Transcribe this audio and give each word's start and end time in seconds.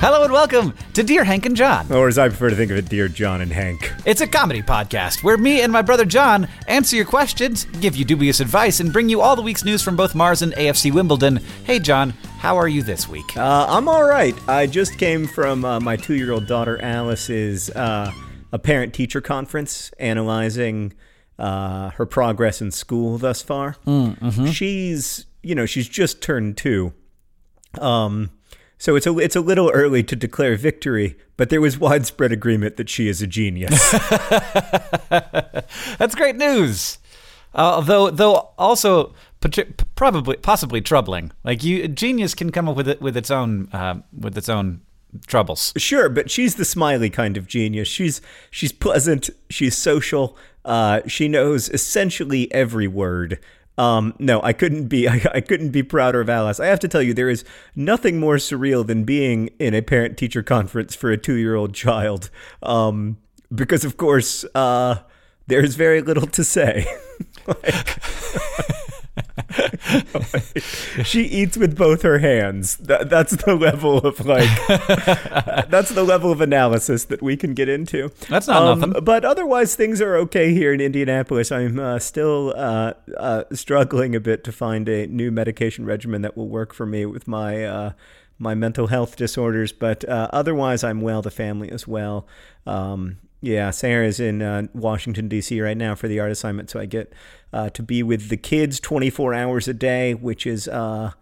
Hello 0.00 0.24
and 0.24 0.32
welcome 0.32 0.72
to 0.94 1.02
Dear 1.02 1.24
Hank 1.24 1.44
and 1.44 1.54
John. 1.54 1.92
Or 1.92 2.08
as 2.08 2.16
I 2.16 2.28
prefer 2.28 2.48
to 2.48 2.56
think 2.56 2.70
of 2.70 2.78
it, 2.78 2.88
Dear 2.88 3.06
John 3.06 3.42
and 3.42 3.52
Hank. 3.52 3.92
It's 4.06 4.22
a 4.22 4.26
comedy 4.26 4.62
podcast 4.62 5.22
where 5.22 5.36
me 5.36 5.60
and 5.60 5.70
my 5.70 5.82
brother 5.82 6.06
John 6.06 6.48
answer 6.68 6.96
your 6.96 7.04
questions, 7.04 7.66
give 7.66 7.96
you 7.96 8.06
dubious 8.06 8.40
advice, 8.40 8.80
and 8.80 8.94
bring 8.94 9.10
you 9.10 9.20
all 9.20 9.36
the 9.36 9.42
week's 9.42 9.62
news 9.62 9.82
from 9.82 9.96
both 9.96 10.14
Mars 10.14 10.40
and 10.40 10.54
AFC 10.54 10.90
Wimbledon. 10.90 11.36
Hey, 11.64 11.78
John, 11.80 12.10
how 12.38 12.56
are 12.56 12.66
you 12.66 12.82
this 12.82 13.10
week? 13.10 13.36
Uh, 13.36 13.66
I'm 13.68 13.90
all 13.90 14.02
right. 14.02 14.34
I 14.48 14.66
just 14.66 14.96
came 14.96 15.26
from 15.26 15.66
uh, 15.66 15.80
my 15.80 15.96
two 15.96 16.14
year 16.14 16.32
old 16.32 16.46
daughter 16.46 16.80
Alice's 16.80 17.68
uh, 17.68 18.10
a 18.52 18.58
parent 18.58 18.94
teacher 18.94 19.20
conference 19.20 19.90
analyzing 19.98 20.94
uh, 21.38 21.90
her 21.90 22.06
progress 22.06 22.62
in 22.62 22.70
school 22.70 23.18
thus 23.18 23.42
far. 23.42 23.76
She's, 24.50 25.26
you 25.42 25.54
know, 25.54 25.66
she's 25.66 25.90
just 25.90 26.22
turned 26.22 26.56
two. 26.56 26.94
Um, 27.78 28.30
so 28.80 28.96
it's 28.96 29.06
a 29.06 29.16
it's 29.18 29.36
a 29.36 29.42
little 29.42 29.70
early 29.70 30.02
to 30.02 30.16
declare 30.16 30.56
victory, 30.56 31.18
but 31.36 31.50
there 31.50 31.60
was 31.60 31.78
widespread 31.78 32.32
agreement 32.32 32.78
that 32.78 32.88
she 32.88 33.08
is 33.08 33.20
a 33.20 33.26
genius. 33.26 33.90
That's 35.98 36.14
great 36.14 36.36
news. 36.36 36.96
Uh, 37.54 37.82
though, 37.82 38.10
though 38.10 38.48
also 38.56 39.14
probably 39.96 40.36
possibly 40.38 40.80
troubling. 40.80 41.30
Like 41.44 41.62
you, 41.62 41.88
genius 41.88 42.34
can 42.34 42.50
come 42.50 42.70
up 42.70 42.76
with 42.76 42.88
it 42.88 43.02
with 43.02 43.18
its 43.18 43.30
own 43.30 43.68
uh, 43.74 44.00
with 44.18 44.38
its 44.38 44.48
own 44.48 44.80
troubles. 45.26 45.74
Sure, 45.76 46.08
but 46.08 46.30
she's 46.30 46.54
the 46.54 46.64
smiley 46.64 47.10
kind 47.10 47.36
of 47.36 47.46
genius. 47.46 47.86
She's 47.86 48.22
she's 48.50 48.72
pleasant. 48.72 49.28
She's 49.50 49.76
social. 49.76 50.38
Uh, 50.64 51.02
she 51.06 51.28
knows 51.28 51.68
essentially 51.68 52.50
every 52.50 52.88
word. 52.88 53.38
Um, 53.80 54.14
no, 54.18 54.42
I 54.42 54.52
couldn't 54.52 54.88
be. 54.88 55.08
I, 55.14 55.22
I 55.34 55.40
couldn't 55.40 55.70
be 55.70 55.82
prouder 55.82 56.20
of 56.20 56.28
Alice. 56.28 56.60
I 56.60 56.66
have 56.66 56.80
to 56.80 56.88
tell 56.88 57.00
you, 57.00 57.14
there 57.14 57.30
is 57.30 57.44
nothing 57.74 58.20
more 58.20 58.36
surreal 58.36 58.86
than 58.86 59.04
being 59.04 59.48
in 59.58 59.74
a 59.74 59.80
parent-teacher 59.80 60.42
conference 60.42 60.94
for 60.94 61.10
a 61.10 61.16
two-year-old 61.16 61.74
child. 61.74 62.28
Um, 62.62 63.16
because 63.52 63.84
of 63.84 63.96
course, 63.96 64.44
uh, 64.54 64.96
there's 65.46 65.76
very 65.76 66.02
little 66.02 66.26
to 66.26 66.44
say. 66.44 66.86
she 71.04 71.22
eats 71.22 71.56
with 71.56 71.76
both 71.76 72.02
her 72.02 72.18
hands. 72.18 72.76
That, 72.76 73.10
that's 73.10 73.32
the 73.32 73.54
level 73.54 73.98
of 73.98 74.24
like, 74.24 74.48
that's 75.68 75.90
the 75.90 76.04
level 76.04 76.32
of 76.32 76.40
analysis 76.40 77.04
that 77.04 77.22
we 77.22 77.36
can 77.36 77.54
get 77.54 77.68
into. 77.68 78.10
That's 78.28 78.46
not 78.46 78.78
nothing. 78.78 79.04
But 79.04 79.24
otherwise, 79.24 79.74
things 79.74 80.00
are 80.00 80.16
okay 80.16 80.52
here 80.52 80.72
in 80.72 80.80
Indianapolis. 80.80 81.50
I'm 81.52 81.78
uh, 81.78 81.98
still 81.98 82.54
uh, 82.56 82.94
uh, 83.16 83.44
struggling 83.52 84.14
a 84.14 84.20
bit 84.20 84.44
to 84.44 84.52
find 84.52 84.88
a 84.88 85.06
new 85.06 85.30
medication 85.30 85.84
regimen 85.84 86.22
that 86.22 86.36
will 86.36 86.48
work 86.48 86.72
for 86.72 86.86
me 86.86 87.06
with 87.06 87.26
my. 87.28 87.64
Uh, 87.64 87.92
my 88.42 88.54
mental 88.54 88.86
health 88.86 89.16
disorders, 89.16 89.70
but 89.70 90.02
uh, 90.08 90.26
otherwise 90.32 90.82
I'm 90.82 91.02
well. 91.02 91.20
The 91.20 91.30
family 91.30 91.70
as 91.70 91.86
well. 91.86 92.26
Um, 92.64 93.18
yeah, 93.40 93.70
Sarah's 93.70 94.20
in 94.20 94.42
uh, 94.42 94.66
Washington 94.74 95.28
D.C. 95.28 95.60
right 95.60 95.76
now 95.76 95.94
for 95.94 96.08
the 96.08 96.20
art 96.20 96.30
assignment, 96.30 96.70
so 96.70 96.78
I 96.78 96.86
get 96.86 97.12
uh, 97.52 97.70
to 97.70 97.82
be 97.82 98.02
with 98.02 98.28
the 98.28 98.36
kids 98.36 98.80
24 98.80 99.32
hours 99.34 99.66
a 99.66 99.74
day, 99.74 100.14
which 100.14 100.46
is, 100.46 100.68
uh, 100.68 101.12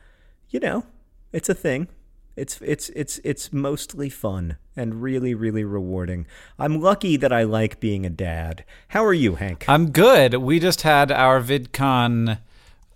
you 0.51 0.59
know, 0.59 0.85
it's 1.33 1.49
a 1.49 1.55
thing. 1.55 1.89
It's 2.37 2.61
it's 2.63 2.89
it's 2.91 3.19
it's 3.25 3.53
mostly 3.53 4.09
fun 4.09 4.59
and 4.77 5.03
really 5.03 5.35
really 5.35 5.65
rewarding. 5.65 6.25
I'm 6.57 6.81
lucky 6.81 7.17
that 7.17 7.33
I 7.33 7.43
like 7.43 7.81
being 7.81 8.07
a 8.07 8.11
dad. 8.11 8.65
How 8.89 9.05
are 9.05 9.15
you, 9.15 9.35
Hank? 9.35 9.65
I'm 9.67 9.91
good. 9.91 10.35
We 10.35 10.61
just 10.61 10.83
had 10.83 11.11
our 11.11 11.41
VidCon 11.41 12.39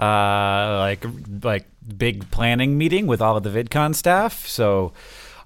uh 0.00 0.78
like 0.78 1.04
like 1.42 1.66
big 1.96 2.30
planning 2.30 2.78
meeting 2.78 3.08
with 3.08 3.20
all 3.20 3.36
of 3.36 3.42
the 3.42 3.50
VidCon 3.50 3.96
staff. 3.96 4.46
So 4.46 4.92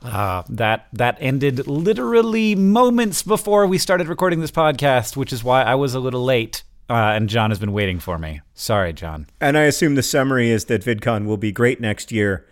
uh, 0.03 0.43
that 0.49 0.89
that 0.93 1.17
ended 1.21 1.67
literally 1.67 2.55
moments 2.55 3.23
before 3.23 3.67
we 3.67 3.79
started 3.79 4.09
recording 4.09 4.41
this 4.41 4.51
podcast, 4.51 5.17
which 5.17 5.33
is 5.33 5.43
why 5.43 5.63
I 5.63 5.75
was 5.75 5.95
a 5.95 6.01
little 6.01 6.25
late. 6.25 6.63
Uh, 6.89 6.95
and 6.95 7.29
John 7.29 7.51
has 7.51 7.59
been 7.59 7.73
waiting 7.73 7.99
for 7.99 8.17
me. 8.17 8.41
Sorry, 8.55 8.93
John. 8.93 9.27
And 9.41 9.59
I 9.59 9.63
assume 9.63 9.97
the 9.97 10.05
summary 10.05 10.51
is 10.51 10.67
that 10.67 10.85
VidCon 10.85 11.27
will 11.27 11.37
be 11.37 11.51
great 11.51 11.81
next 11.81 12.13
year, 12.13 12.47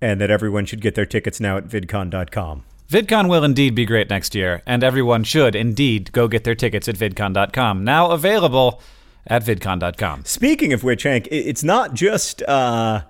and 0.00 0.20
that 0.20 0.30
everyone 0.30 0.66
should 0.66 0.80
get 0.80 0.96
their 0.96 1.06
tickets 1.06 1.38
now 1.38 1.56
at 1.56 1.68
vidcon.com. 1.68 2.64
VidCon 2.90 3.28
will 3.28 3.44
indeed 3.44 3.74
be 3.74 3.84
great 3.84 4.10
next 4.10 4.34
year, 4.34 4.62
and 4.66 4.84
everyone 4.84 5.24
should 5.24 5.54
indeed 5.54 6.12
go 6.12 6.28
get 6.28 6.44
their 6.44 6.54
tickets 6.54 6.88
at 6.88 6.96
vidcon.com. 6.96 7.84
Now 7.84 8.10
available 8.10 8.80
at 9.26 9.44
vidcon.com. 9.44 10.24
Speaking 10.24 10.72
of 10.72 10.84
which, 10.84 11.02
Hank, 11.02 11.26
it's 11.30 11.64
not 11.64 11.94
just 11.94 12.42
uh, 12.44 13.02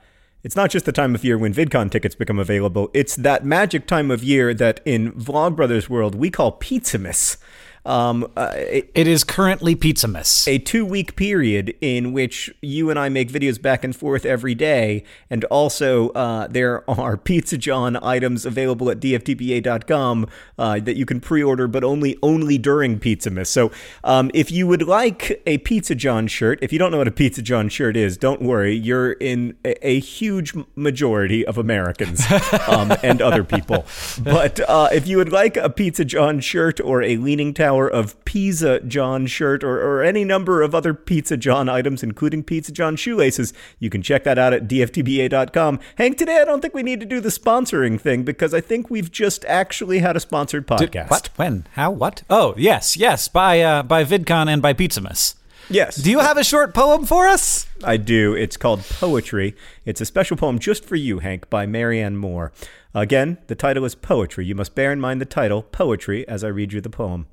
it's 0.47 0.55
not 0.55 0.71
just 0.71 0.87
the 0.87 0.93
time 0.93 1.13
of 1.13 1.25
year 1.25 1.37
when 1.37 1.53
VidCon 1.53 1.91
tickets 1.91 2.15
become 2.15 2.39
available. 2.39 2.89
It's 2.95 3.17
that 3.17 3.45
magic 3.45 3.85
time 3.85 4.13
of 4.13 4.23
year 4.23 4.55
that 4.55 4.79
in 4.85 5.11
Vlogbrothers 5.11 5.89
world 5.89 6.15
we 6.15 6.31
call 6.31 6.57
Pizzamas. 6.57 7.37
Um, 7.87 8.27
uh, 8.37 8.53
it, 8.55 8.91
It 8.95 9.07
is 9.07 9.25
currently 9.25 9.75
Pizza 9.75 10.07
Pizzamas. 10.09 10.47
a 10.49 10.59
two 10.59 10.85
week 10.85 11.17
period 11.17 11.75
in 11.81 12.13
which 12.13 12.51
you 12.61 12.91
and 12.91 12.99
I 12.99 13.09
make 13.09 13.31
videos 13.31 13.61
back 13.61 13.85
and 13.85 13.95
forth 13.95 14.25
every 14.27 14.55
day. 14.55 15.05
And 15.31 15.45
also, 15.45 16.11
uh, 16.11 16.47
there 16.49 16.89
are 16.91 17.17
Pizza 17.29 17.57
John 17.57 17.97
items 18.03 18.45
available 18.47 18.91
at 18.91 19.01
dftba.com 19.01 20.27
uh, 20.59 20.81
that 20.81 20.97
you 20.97 21.07
can 21.07 21.21
pre 21.21 21.43
order, 21.43 21.67
but 21.69 21.85
only 21.85 22.19
only 22.23 22.59
during 22.59 22.99
Pizza 22.99 23.31
Pizzamas. 23.31 23.47
So, 23.47 23.71
um, 24.05 24.31
if 24.35 24.51
you 24.51 24.67
would 24.67 24.83
like 24.83 25.43
a 25.47 25.59
Pizza 25.59 25.95
John 25.95 26.27
shirt, 26.27 26.59
if 26.63 26.73
you 26.73 26.79
don't 26.79 26.91
know 26.91 26.99
what 26.99 27.09
a 27.09 27.13
Pizza 27.13 27.43
John 27.43 27.69
shirt 27.69 27.97
is, 27.97 28.17
don't 28.17 28.43
worry. 28.43 28.75
You're 28.75 29.13
in 29.13 29.57
a, 29.65 29.87
a 29.87 30.01
huge 30.01 30.55
majority 30.75 31.47
of 31.47 31.59
Americans 31.59 32.25
um, 32.69 32.93
and 33.03 33.23
other 33.23 33.45
people. 33.45 33.87
But 34.23 34.61
uh, 34.69 34.89
if 34.93 35.07
you 35.07 35.17
would 35.19 35.33
like 35.33 35.57
a 35.57 35.71
Pizza 35.71 36.05
John 36.05 36.41
shirt 36.41 36.81
or 36.81 37.03
a 37.03 37.17
Leaning 37.17 37.55
Tower 37.55 37.76
of 37.85 38.25
Pizza 38.25 38.81
John 38.81 39.27
shirt 39.27 39.63
or, 39.63 39.79
or 39.81 40.03
any 40.03 40.25
number 40.25 40.63
of 40.63 40.75
other 40.75 40.95
Pizza 40.95 41.37
John 41.37 41.69
items, 41.69 42.03
including 42.03 42.43
Pizza 42.43 42.73
John 42.73 42.97
shoelaces, 42.97 43.53
you 43.79 43.91
can 43.91 44.01
check 44.01 44.25
that 44.25 44.39
out 44.39 44.55
at 44.55 44.67
dftba.com. 44.69 45.81
Hank, 45.97 46.17
today 46.17 46.39
I 46.41 46.45
don't 46.45 46.63
think 46.63 46.73
we 46.73 46.83
need 46.83 47.01
to 47.01 47.07
do 47.07 47.21
the 47.21 47.29
sponsoring 47.29 48.01
thing 48.01 48.23
because 48.23 48.55
I 48.55 48.61
think 48.63 48.89
we've 48.89 49.13
just 49.13 49.45
actually 49.45 49.99
had 49.99 50.17
a 50.17 50.21
sponsored 50.21 50.67
podcast. 50.67 51.11
What? 51.11 51.29
When? 51.37 51.67
How? 51.73 51.91
What? 51.91 52.23
Oh, 52.31 52.55
yes, 52.57 52.97
yes, 52.97 53.29
by 53.29 53.61
uh, 53.61 53.83
by 53.83 54.05
VidCon 54.05 54.49
and 54.49 54.63
by 54.63 54.73
Pizzamas. 54.73 55.35
Yes. 55.69 55.97
Do 55.97 56.11
you 56.11 56.21
have 56.21 56.37
a 56.37 56.45
short 56.45 56.75
poem 56.75 57.07
for 57.07 57.27
us? 57.27 57.67
I 57.83 57.97
do. 57.97 58.35
It's 58.35 58.57
called 58.57 58.83
Poetry. 58.83 59.57
It's 59.85 60.01
a 60.01 60.05
special 60.05 60.37
poem 60.37 60.61
just 60.61 60.85
for 60.85 60.95
you, 60.95 61.19
Hank, 61.19 61.51
by 61.51 61.67
Marianne 61.67 62.17
Moore. 62.17 62.53
Again, 62.95 63.39
the 63.49 63.57
title 63.57 63.85
is 63.85 63.95
Poetry. 63.95 64.47
You 64.47 64.55
must 64.55 64.75
bear 64.75 64.93
in 64.93 65.01
mind 65.01 65.21
the 65.21 65.27
title, 65.27 65.63
Poetry, 65.63 66.27
as 66.29 66.45
I 66.45 66.49
read 66.49 66.73
you 66.73 66.81
the 66.81 66.89
poem. 66.89 67.27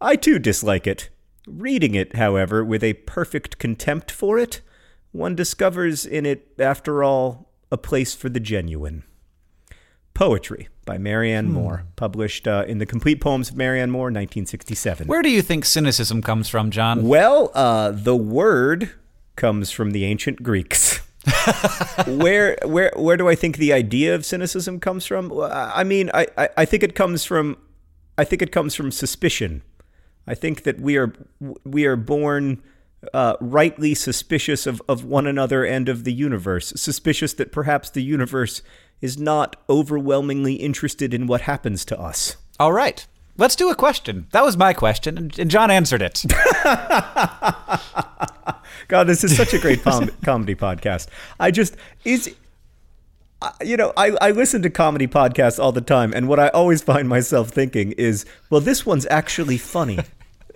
I 0.00 0.16
too 0.16 0.38
dislike 0.38 0.86
it. 0.86 1.08
Reading 1.46 1.94
it, 1.94 2.16
however, 2.16 2.64
with 2.64 2.82
a 2.82 2.94
perfect 2.94 3.58
contempt 3.58 4.10
for 4.10 4.38
it, 4.38 4.60
one 5.12 5.34
discovers 5.34 6.04
in 6.04 6.26
it, 6.26 6.48
after 6.58 7.02
all, 7.02 7.52
a 7.70 7.78
place 7.78 8.14
for 8.14 8.28
the 8.28 8.40
genuine. 8.40 9.04
Poetry 10.12 10.68
by 10.84 10.98
Marianne 10.98 11.50
Moore, 11.50 11.84
published 11.96 12.46
uh, 12.48 12.64
in 12.66 12.78
the 12.78 12.86
Complete 12.86 13.20
Poems 13.20 13.50
of 13.50 13.56
Marianne 13.56 13.90
Moore, 13.90 14.06
1967. 14.06 15.08
Where 15.08 15.20
do 15.20 15.28
you 15.28 15.42
think 15.42 15.64
cynicism 15.64 16.22
comes 16.22 16.48
from, 16.48 16.70
John? 16.70 17.06
Well, 17.06 17.50
uh, 17.54 17.90
the 17.90 18.16
word 18.16 18.90
comes 19.34 19.70
from 19.70 19.90
the 19.90 20.04
ancient 20.04 20.42
Greeks. 20.42 21.00
where 22.06 22.56
where 22.64 22.92
where 22.94 23.16
do 23.16 23.28
I 23.28 23.34
think 23.34 23.56
the 23.56 23.72
idea 23.72 24.14
of 24.14 24.24
cynicism 24.24 24.78
comes 24.78 25.04
from? 25.04 25.32
I 25.40 25.82
mean, 25.82 26.08
I, 26.14 26.28
I, 26.38 26.48
I 26.58 26.64
think 26.64 26.84
it 26.84 26.94
comes 26.94 27.24
from 27.24 27.56
I 28.16 28.24
think 28.24 28.42
it 28.42 28.52
comes 28.52 28.76
from 28.76 28.92
suspicion. 28.92 29.62
I 30.26 30.34
think 30.34 30.64
that 30.64 30.80
we 30.80 30.96
are 30.96 31.12
we 31.64 31.86
are 31.86 31.96
born 31.96 32.62
uh, 33.12 33.36
rightly 33.40 33.94
suspicious 33.94 34.66
of, 34.66 34.82
of 34.88 35.04
one 35.04 35.26
another 35.26 35.64
and 35.64 35.88
of 35.88 36.04
the 36.04 36.12
universe, 36.12 36.72
suspicious 36.76 37.32
that 37.34 37.52
perhaps 37.52 37.90
the 37.90 38.02
universe 38.02 38.62
is 39.00 39.18
not 39.18 39.56
overwhelmingly 39.68 40.54
interested 40.54 41.12
in 41.12 41.26
what 41.26 41.42
happens 41.42 41.84
to 41.84 42.00
us. 42.00 42.36
All 42.58 42.72
right. 42.72 43.06
Let's 43.38 43.54
do 43.54 43.68
a 43.68 43.74
question. 43.74 44.26
That 44.30 44.44
was 44.44 44.56
my 44.56 44.72
question, 44.72 45.30
and 45.38 45.50
John 45.50 45.70
answered 45.70 46.00
it. 46.00 46.24
God, 48.88 49.04
this 49.04 49.22
is 49.24 49.36
such 49.36 49.52
a 49.52 49.58
great 49.58 49.82
com- 49.82 50.08
comedy 50.24 50.54
podcast. 50.54 51.08
I 51.38 51.50
just 51.50 51.76
is 52.04 52.34
you 53.62 53.76
know, 53.76 53.92
I, 53.96 54.16
I 54.20 54.30
listen 54.30 54.62
to 54.62 54.70
comedy 54.70 55.06
podcasts 55.06 55.58
all 55.58 55.72
the 55.72 55.82
time, 55.82 56.14
and 56.14 56.28
what 56.28 56.40
I 56.40 56.48
always 56.48 56.82
find 56.82 57.08
myself 57.08 57.50
thinking 57.50 57.92
is, 57.92 58.24
well, 58.48 58.62
this 58.62 58.86
one's 58.86 59.06
actually 59.10 59.58
funny. 59.58 59.98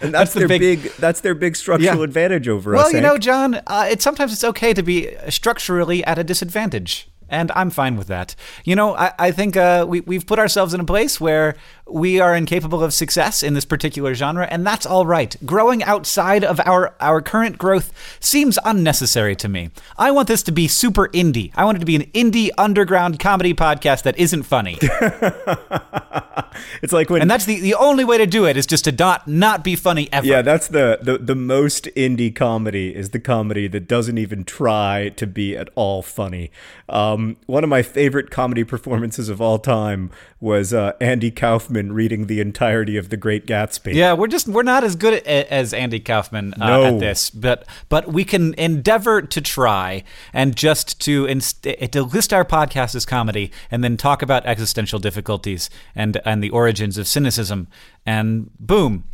And 0.03 0.15
that's, 0.15 0.33
That's 0.33 0.35
the 0.35 0.39
their 0.41 0.49
big- 0.49 0.83
big, 0.83 0.93
that's 0.97 1.21
their 1.21 1.35
big 1.35 1.57
structural 1.57 1.99
Yeah. 1.99 2.05
advantage 2.05 2.49
over 2.49 2.73
well, 2.73 2.81
us. 2.87 2.93
Well, 2.93 2.95
you 3.03 3.07
know, 3.07 3.19
John, 3.19 3.55
uh, 3.67 3.89
it 3.91 4.01
sometimes 4.01 4.33
it's 4.33 4.45
okay 4.45 4.73
to 4.73 4.83
be 4.83 5.11
structurally 5.29 6.03
at 6.05 6.19
a 6.19 6.25
disadvantage. 6.25 7.07
and 7.33 7.53
I'm 7.55 7.71
fine 7.71 7.97
with 7.97 8.09
that. 8.09 8.35
You 8.65 8.75
know, 8.75 8.97
I, 8.97 9.13
I 9.17 9.31
think 9.31 9.57
uh, 9.57 9.87
we, 9.89 10.01
we've 10.01 10.27
put 10.27 10.41
ourselves 10.41 10.75
in 10.75 10.81
a 10.81 10.85
place 10.85 11.21
where 11.21 11.55
we 11.91 12.21
are 12.21 12.35
incapable 12.35 12.83
of 12.83 12.93
success 12.93 13.43
in 13.43 13.55
this 13.55 13.65
particular 13.65 14.15
genre, 14.15 14.47
and 14.47 14.67
that's 14.67 14.87
all 14.87 15.07
right. 15.07 15.37
Growing 15.45 15.83
outside 15.83 16.45
of 16.45 16.61
our, 16.61 16.95
our 17.01 17.21
current 17.21 17.59
growth 17.59 17.93
seems 18.21 18.59
unnecessary 18.65 19.37
to 19.37 19.49
me. 19.49 19.71
I 19.99 20.11
want 20.11 20.29
this 20.29 20.43
to 20.45 20.53
be 20.53 20.69
super 20.69 21.09
indie. 21.09 21.53
I 21.55 21.65
want 21.65 21.77
it 21.77 21.81
to 21.81 21.87
be 21.87 21.97
an 21.97 22.11
indie 22.13 22.51
underground 22.57 23.19
comedy 23.19 23.55
podcast 23.55 24.03
that 24.05 24.19
isn't 24.19 24.45
funny. 24.45 24.79
it's 26.83 26.93
like 26.93 27.11
when 27.11 27.23
and 27.23 27.31
that's 27.31 27.45
the, 27.45 27.61
the 27.61 27.75
only 27.75 28.05
way 28.05 28.19
to 28.19 28.27
do 28.27 28.47
it 28.47 28.57
is 28.57 28.67
just 28.67 28.85
to 28.85 28.93
not 28.93 29.27
not 29.27 29.65
be 29.65 29.77
funny 29.77 30.09
ever. 30.13 30.27
Yeah, 30.27 30.43
that's 30.43 30.69
the, 30.69 30.99
the 31.03 31.19
the 31.19 31.35
most 31.35 31.85
indie 31.97 32.35
comedy 32.35 32.95
is 32.95 33.11
the 33.11 33.21
comedy 33.21 33.69
that 33.69 33.89
doesn't 33.89 34.19
even 34.19 34.45
try 34.45 35.11
to 35.17 35.27
be 35.27 35.57
at 35.57 35.69
all 35.75 36.03
funny. 36.03 36.51
Um, 36.89 37.37
one 37.47 37.65
of 37.65 37.71
my 37.71 37.83
favorite 37.83 38.31
comedy 38.31 38.65
performances 38.65 39.29
of 39.29 39.41
all 39.41 39.59
time 39.59 40.11
was 40.41 40.73
uh, 40.73 40.93
Andy 41.01 41.31
Kaufman 41.31 41.80
reading 41.89 42.27
the 42.27 42.41
entirety 42.41 42.97
of 42.97 43.09
The 43.09 43.17
Great 43.17 43.47
Gatsby. 43.47 43.95
Yeah, 43.95 44.13
we're 44.13 44.27
just 44.29 44.47
we're 44.47 44.63
not 44.63 44.85
as 44.85 44.95
good 44.97 45.15
as 45.27 45.73
Andy 45.73 45.99
Kaufman 45.99 46.55
uh, 46.61 46.67
No. 46.67 46.85
at 46.85 47.01
this, 47.01 47.31
but 47.31 47.67
but 47.89 48.13
we 48.13 48.25
can 48.25 48.55
endeavor 48.55 49.23
to 49.23 49.41
try 49.41 50.05
and 50.33 50.55
just 50.55 51.01
to 51.01 51.25
inst- 51.27 51.63
to 51.65 52.03
list 52.03 52.33
our 52.33 52.45
podcast 52.45 52.95
as 52.95 53.05
comedy 53.07 53.51
and 53.71 53.83
then 53.83 53.97
talk 53.97 54.23
about 54.23 54.45
existential 54.47 54.99
difficulties 54.99 55.71
and 55.95 56.21
and 56.25 56.43
the 56.43 56.51
origins 56.51 56.99
of 56.99 57.09
cynicism 57.09 57.67
and 58.07 58.51
boom, 58.61 59.05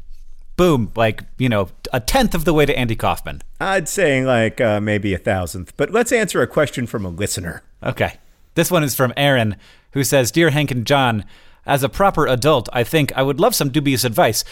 boom, 0.57 0.91
like 0.97 1.23
you 1.39 1.49
know 1.49 1.69
a 1.93 2.01
tenth 2.01 2.35
of 2.35 2.45
the 2.45 2.53
way 2.53 2.67
to 2.67 2.77
Andy 2.79 2.97
Kaufman. 2.97 3.43
I'd 3.61 3.89
say 3.89 4.25
like 4.25 4.61
uh, 4.61 4.81
maybe 4.81 5.15
a 5.15 5.19
thousandth. 5.19 5.73
But 5.77 5.91
let's 5.93 6.13
answer 6.13 6.43
a 6.43 6.47
question 6.47 6.87
from 6.87 7.05
a 7.05 7.09
listener. 7.11 7.63
Okay. 7.83 8.15
This 8.55 8.71
one 8.71 8.83
is 8.85 8.95
from 8.95 9.13
Aaron, 9.19 9.57
who 9.93 10.03
says 10.03 10.31
Dear 10.31 10.49
Hank 10.49 10.71
and 10.71 10.87
John, 10.87 11.25
as 11.67 11.83
a 11.83 11.89
proper 11.89 12.27
adult, 12.27 12.69
I 12.73 12.85
think 12.85 13.13
I 13.17 13.23
would 13.23 13.41
love 13.41 13.55
some 13.55 13.71
dubious 13.71 14.05
advice. 14.05 14.45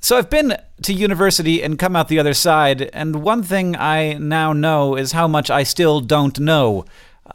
So 0.00 0.16
I've 0.18 0.30
been 0.30 0.56
to 0.82 0.92
university 0.92 1.62
and 1.62 1.78
come 1.78 1.94
out 1.94 2.08
the 2.08 2.18
other 2.18 2.34
side, 2.34 2.90
and 2.92 3.22
one 3.22 3.44
thing 3.44 3.76
I 3.76 4.14
now 4.14 4.52
know 4.52 4.96
is 4.96 5.12
how 5.12 5.28
much 5.28 5.48
I 5.48 5.62
still 5.62 6.00
don't 6.00 6.40
know. 6.40 6.84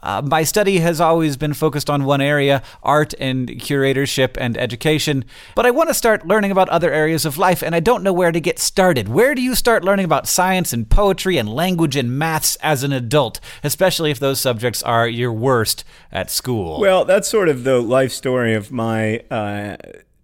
Uh, 0.02 0.20
my 0.22 0.42
study 0.42 0.78
has 0.78 1.00
always 1.00 1.36
been 1.36 1.54
focused 1.54 1.88
on 1.88 2.04
one 2.04 2.20
area 2.20 2.62
art 2.82 3.14
and 3.18 3.48
curatorship 3.48 4.36
and 4.38 4.56
education, 4.56 5.24
but 5.54 5.64
I 5.64 5.70
want 5.70 5.88
to 5.88 5.94
start 5.94 6.26
learning 6.26 6.50
about 6.50 6.68
other 6.68 6.92
areas 6.92 7.24
of 7.24 7.38
life, 7.38 7.62
and 7.62 7.74
I 7.74 7.80
don't 7.80 8.02
know 8.02 8.12
where 8.12 8.30
to 8.30 8.40
get 8.40 8.58
started. 8.58 9.08
Where 9.08 9.34
do 9.34 9.40
you 9.40 9.54
start 9.54 9.84
learning 9.84 10.04
about 10.04 10.28
science 10.28 10.72
and 10.72 10.88
poetry 10.88 11.38
and 11.38 11.48
language 11.48 11.96
and 11.96 12.18
maths 12.18 12.56
as 12.56 12.82
an 12.82 12.92
adult, 12.92 13.40
especially 13.64 14.10
if 14.10 14.18
those 14.18 14.40
subjects 14.40 14.82
are 14.82 15.08
your 15.08 15.32
worst 15.32 15.84
at 16.12 16.30
school? 16.30 16.80
Well, 16.80 17.04
that's 17.04 17.28
sort 17.28 17.48
of 17.48 17.64
the 17.64 17.80
life 17.80 18.12
story 18.12 18.54
of 18.54 18.70
my 18.70 19.20
uh, 19.30 19.76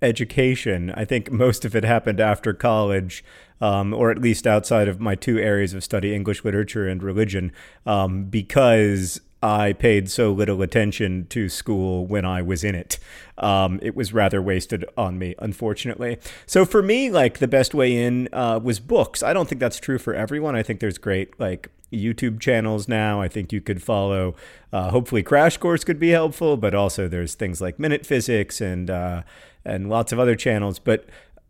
education. 0.02 0.92
I 0.94 1.06
think 1.06 1.32
most 1.32 1.64
of 1.64 1.74
it 1.74 1.84
happened 1.84 2.20
after 2.20 2.52
college. 2.52 3.24
Um, 3.60 3.94
or 3.94 4.10
at 4.10 4.18
least 4.18 4.48
outside 4.48 4.88
of 4.88 5.00
my 5.00 5.14
two 5.14 5.38
areas 5.38 5.72
of 5.72 5.84
study, 5.84 6.12
English 6.12 6.44
literature 6.44 6.86
and 6.88 7.02
religion, 7.02 7.52
um, 7.86 8.24
because 8.24 9.20
I 9.44 9.74
paid 9.74 10.10
so 10.10 10.32
little 10.32 10.62
attention 10.62 11.26
to 11.26 11.50
school 11.50 12.06
when 12.06 12.24
I 12.24 12.40
was 12.40 12.64
in 12.64 12.74
it. 12.74 12.98
Um, 13.36 13.78
it 13.82 13.94
was 13.94 14.14
rather 14.14 14.40
wasted 14.40 14.86
on 14.96 15.18
me, 15.18 15.34
unfortunately. 15.38 16.16
So 16.46 16.64
for 16.64 16.82
me, 16.82 17.10
like 17.10 17.40
the 17.40 17.48
best 17.48 17.74
way 17.74 17.94
in 17.94 18.30
uh, 18.32 18.58
was 18.62 18.80
books. 18.80 19.22
I 19.22 19.34
don't 19.34 19.46
think 19.46 19.60
that's 19.60 19.78
true 19.78 19.98
for 19.98 20.14
everyone. 20.14 20.56
I 20.56 20.62
think 20.62 20.80
there's 20.80 20.96
great 20.96 21.38
like 21.38 21.68
YouTube 21.92 22.40
channels 22.40 22.88
now. 22.88 23.20
I 23.20 23.28
think 23.28 23.52
you 23.52 23.60
could 23.60 23.82
follow. 23.82 24.34
Uh, 24.72 24.88
hopefully, 24.88 25.22
Crash 25.22 25.58
Course 25.58 25.84
could 25.84 25.98
be 25.98 26.08
helpful, 26.08 26.56
but 26.56 26.74
also 26.74 27.06
there's 27.06 27.34
things 27.34 27.60
like 27.60 27.78
Minute 27.78 28.06
Physics 28.06 28.62
and 28.62 28.88
uh, 28.88 29.24
and 29.62 29.90
lots 29.90 30.10
of 30.10 30.18
other 30.18 30.36
channels. 30.36 30.78
But 30.78 31.04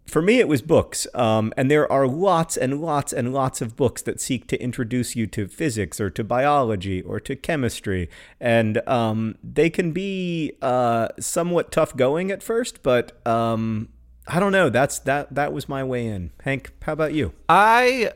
for 0.07 0.21
me, 0.21 0.39
it 0.39 0.49
was 0.49 0.63
books. 0.63 1.07
Um, 1.15 1.53
and 1.57 1.71
there 1.71 1.91
are 1.91 2.07
lots 2.07 2.57
and 2.57 2.81
lots 2.81 3.13
and 3.13 3.33
lots 3.33 3.61
of 3.61 3.77
books 3.77 4.03
that 4.03 4.21
seek 4.21 4.47
to 4.49 4.63
introduce 4.63 5.17
you 5.17 5.27
to 5.29 5.49
physics 5.49 6.01
or 6.01 6.11
to 6.11 6.23
biology 6.23 7.03
or 7.03 7.19
to 7.21 7.35
chemistry. 7.37 8.11
And 8.41 8.87
um, 8.89 9.37
they 9.43 9.71
can 9.71 9.93
be 9.93 10.53
uh, 10.61 11.09
somewhat 11.19 11.73
tough 11.73 11.97
going 11.97 12.31
at 12.31 12.43
first, 12.43 12.83
but 12.83 13.27
um, 13.27 13.89
I 14.27 14.41
don't 14.41 14.53
know. 14.53 14.71
That's 14.71 14.99
that. 15.01 15.35
That 15.35 15.53
was 15.53 15.69
my 15.69 15.85
way 15.85 16.07
in. 16.07 16.31
Hank, 16.43 16.73
how 16.83 16.93
about 16.93 17.13
you? 17.13 17.33
I 17.49 18.11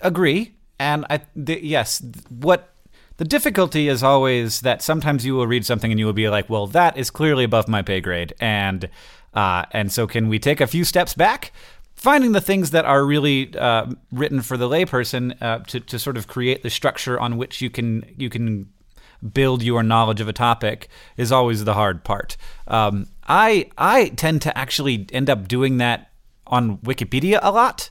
agree, 0.00 0.54
and 0.78 1.04
I 1.10 1.20
yes, 1.36 2.02
what 2.28 2.74
the 3.18 3.24
difficulty 3.26 3.88
is 3.88 4.02
always 4.02 4.62
that 4.62 4.80
sometimes 4.80 5.26
you 5.26 5.34
will 5.34 5.46
read 5.46 5.66
something 5.66 5.90
and 5.90 6.00
you 6.00 6.06
will 6.06 6.14
be 6.14 6.30
like, 6.30 6.48
well, 6.48 6.66
that 6.68 6.96
is 6.96 7.10
clearly 7.10 7.44
above 7.44 7.68
my 7.68 7.82
pay 7.82 8.00
grade, 8.00 8.32
and 8.40 8.88
uh, 9.34 9.64
and 9.72 9.92
so 9.92 10.06
can 10.06 10.28
we 10.28 10.38
take 10.38 10.60
a 10.60 10.66
few 10.66 10.84
steps 10.84 11.14
back? 11.14 11.52
Finding 11.94 12.32
the 12.32 12.40
things 12.40 12.70
that 12.70 12.84
are 12.84 13.04
really 13.04 13.54
uh, 13.56 13.86
written 14.10 14.40
for 14.40 14.56
the 14.56 14.68
layperson 14.68 15.36
uh, 15.42 15.58
to 15.66 15.80
to 15.80 15.98
sort 15.98 16.16
of 16.16 16.26
create 16.26 16.62
the 16.62 16.70
structure 16.70 17.20
on 17.20 17.36
which 17.36 17.60
you 17.60 17.68
can 17.68 18.04
you 18.16 18.30
can 18.30 18.70
build 19.34 19.62
your 19.62 19.82
knowledge 19.82 20.20
of 20.20 20.28
a 20.28 20.32
topic 20.32 20.88
is 21.18 21.30
always 21.30 21.64
the 21.64 21.74
hard 21.74 22.02
part. 22.04 22.36
Um, 22.66 23.08
I 23.28 23.70
I 23.76 24.08
tend 24.10 24.42
to 24.42 24.56
actually 24.56 25.06
end 25.12 25.28
up 25.28 25.46
doing 25.46 25.76
that 25.76 26.10
on 26.46 26.78
Wikipedia 26.78 27.38
a 27.42 27.52
lot 27.52 27.90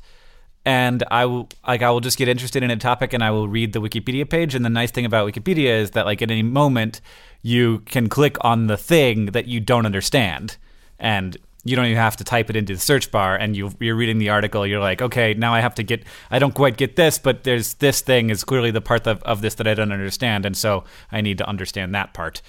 and 0.65 1.03
I 1.09 1.25
will 1.25 1.49
like 1.67 1.81
I 1.81 1.89
will 1.89 2.01
just 2.01 2.17
get 2.17 2.27
interested 2.27 2.63
in 2.63 2.71
a 2.71 2.77
topic 2.77 3.13
and 3.13 3.23
I 3.23 3.31
will 3.31 3.47
read 3.47 3.73
the 3.73 3.81
Wikipedia 3.81 4.29
page. 4.29 4.55
And 4.55 4.65
the 4.65 4.69
nice 4.69 4.91
thing 4.91 5.05
about 5.05 5.31
Wikipedia 5.31 5.79
is 5.79 5.91
that 5.91 6.05
like 6.05 6.21
at 6.21 6.29
any 6.29 6.43
moment 6.43 7.01
you 7.41 7.79
can 7.85 8.09
click 8.09 8.37
on 8.41 8.67
the 8.67 8.77
thing 8.77 9.27
that 9.27 9.47
you 9.47 9.59
don't 9.59 9.85
understand, 9.85 10.57
and 10.99 11.37
you 11.63 11.75
don't 11.75 11.85
even 11.85 11.97
have 11.97 12.17
to 12.17 12.23
type 12.23 12.49
it 12.49 12.55
into 12.55 12.73
the 12.73 12.79
search 12.79 13.11
bar. 13.11 13.35
And 13.35 13.55
you 13.55 13.71
you're 13.79 13.95
reading 13.95 14.17
the 14.17 14.29
article. 14.29 14.65
You're 14.65 14.79
like, 14.79 15.01
okay, 15.01 15.33
now 15.33 15.53
I 15.53 15.59
have 15.59 15.75
to 15.75 15.83
get. 15.83 16.03
I 16.31 16.39
don't 16.39 16.53
quite 16.53 16.77
get 16.77 16.95
this, 16.95 17.19
but 17.19 17.43
there's 17.43 17.75
this 17.75 18.01
thing 18.01 18.29
is 18.29 18.43
clearly 18.43 18.71
the 18.71 18.81
part 18.81 19.07
of, 19.07 19.21
of 19.23 19.41
this 19.41 19.55
that 19.55 19.67
I 19.67 19.73
don't 19.73 19.91
understand, 19.91 20.45
and 20.45 20.55
so 20.55 20.83
I 21.11 21.21
need 21.21 21.37
to 21.39 21.47
understand 21.47 21.93
that 21.95 22.13
part. 22.13 22.41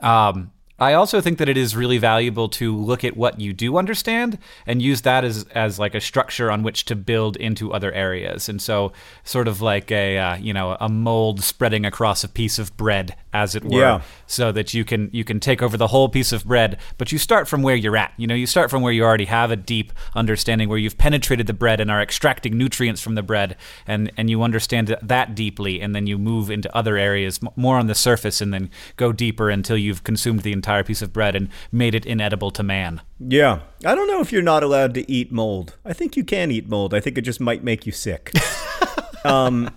Um, 0.00 0.50
I 0.78 0.94
also 0.94 1.20
think 1.20 1.38
that 1.38 1.48
it 1.48 1.56
is 1.56 1.76
really 1.76 1.98
valuable 1.98 2.48
to 2.50 2.76
look 2.76 3.04
at 3.04 3.16
what 3.16 3.40
you 3.40 3.52
do 3.52 3.76
understand 3.76 4.38
and 4.66 4.82
use 4.82 5.02
that 5.02 5.24
as 5.24 5.44
as 5.54 5.78
like 5.78 5.94
a 5.94 6.00
structure 6.00 6.50
on 6.50 6.64
which 6.64 6.84
to 6.86 6.96
build 6.96 7.36
into 7.36 7.72
other 7.72 7.92
areas. 7.92 8.48
And 8.48 8.60
so, 8.60 8.92
sort 9.22 9.46
of 9.46 9.60
like 9.60 9.92
a 9.92 10.18
uh, 10.18 10.36
you 10.36 10.52
know 10.52 10.76
a 10.80 10.88
mold 10.88 11.42
spreading 11.44 11.86
across 11.86 12.24
a 12.24 12.28
piece 12.28 12.58
of 12.58 12.76
bread, 12.76 13.14
as 13.34 13.54
it 13.54 13.64
were, 13.64 13.78
Yeah. 13.80 14.00
so 14.26 14.50
that 14.52 14.72
you 14.72 14.84
can 14.84 15.10
you 15.12 15.24
can 15.24 15.40
take 15.40 15.60
over 15.60 15.76
the 15.76 15.88
whole 15.88 16.08
piece 16.08 16.32
of 16.32 16.44
bread. 16.46 16.78
But 16.96 17.12
you 17.12 17.18
start 17.18 17.48
from 17.48 17.62
where 17.62 17.74
you're 17.76 17.96
at. 17.96 18.12
You 18.16 18.26
know, 18.26 18.34
you 18.34 18.46
start 18.46 18.70
from 18.70 18.80
where 18.80 18.92
you 18.92 19.02
already 19.04 19.26
have 19.26 19.50
a 19.50 19.56
deep 19.56 19.92
understanding, 20.14 20.68
where 20.68 20.78
you've 20.78 20.96
penetrated 20.96 21.46
the 21.46 21.52
bread 21.52 21.80
and 21.80 21.90
are 21.90 22.00
extracting 22.00 22.56
nutrients 22.56 23.02
from 23.02 23.16
the 23.16 23.22
bread, 23.22 23.56
and 23.86 24.10
and 24.16 24.30
you 24.30 24.42
understand 24.42 24.96
that 25.02 25.34
deeply, 25.34 25.80
and 25.82 25.94
then 25.94 26.06
you 26.06 26.16
move 26.16 26.50
into 26.50 26.74
other 26.74 26.96
areas 26.96 27.40
m- 27.42 27.50
more 27.56 27.76
on 27.76 27.88
the 27.88 27.94
surface, 27.94 28.40
and 28.40 28.54
then 28.54 28.70
go 28.96 29.12
deeper 29.12 29.50
until 29.50 29.76
you've 29.76 30.04
consumed 30.04 30.40
the 30.40 30.52
entire 30.52 30.84
piece 30.84 31.02
of 31.02 31.12
bread 31.12 31.34
and 31.34 31.48
made 31.72 31.94
it 31.94 32.06
inedible 32.06 32.52
to 32.52 32.62
man. 32.62 33.00
Yeah. 33.18 33.60
I 33.84 33.94
don't 33.94 34.06
know 34.06 34.20
if 34.20 34.32
you're 34.32 34.42
not 34.42 34.62
allowed 34.62 34.94
to 34.94 35.10
eat 35.10 35.32
mold. 35.32 35.76
I 35.84 35.92
think 35.92 36.16
you 36.16 36.24
can 36.24 36.50
eat 36.52 36.68
mold. 36.68 36.94
I 36.94 37.00
think 37.00 37.18
it 37.18 37.22
just 37.22 37.40
might 37.40 37.64
make 37.64 37.84
you 37.84 37.92
sick. 37.92 38.30
um, 39.24 39.70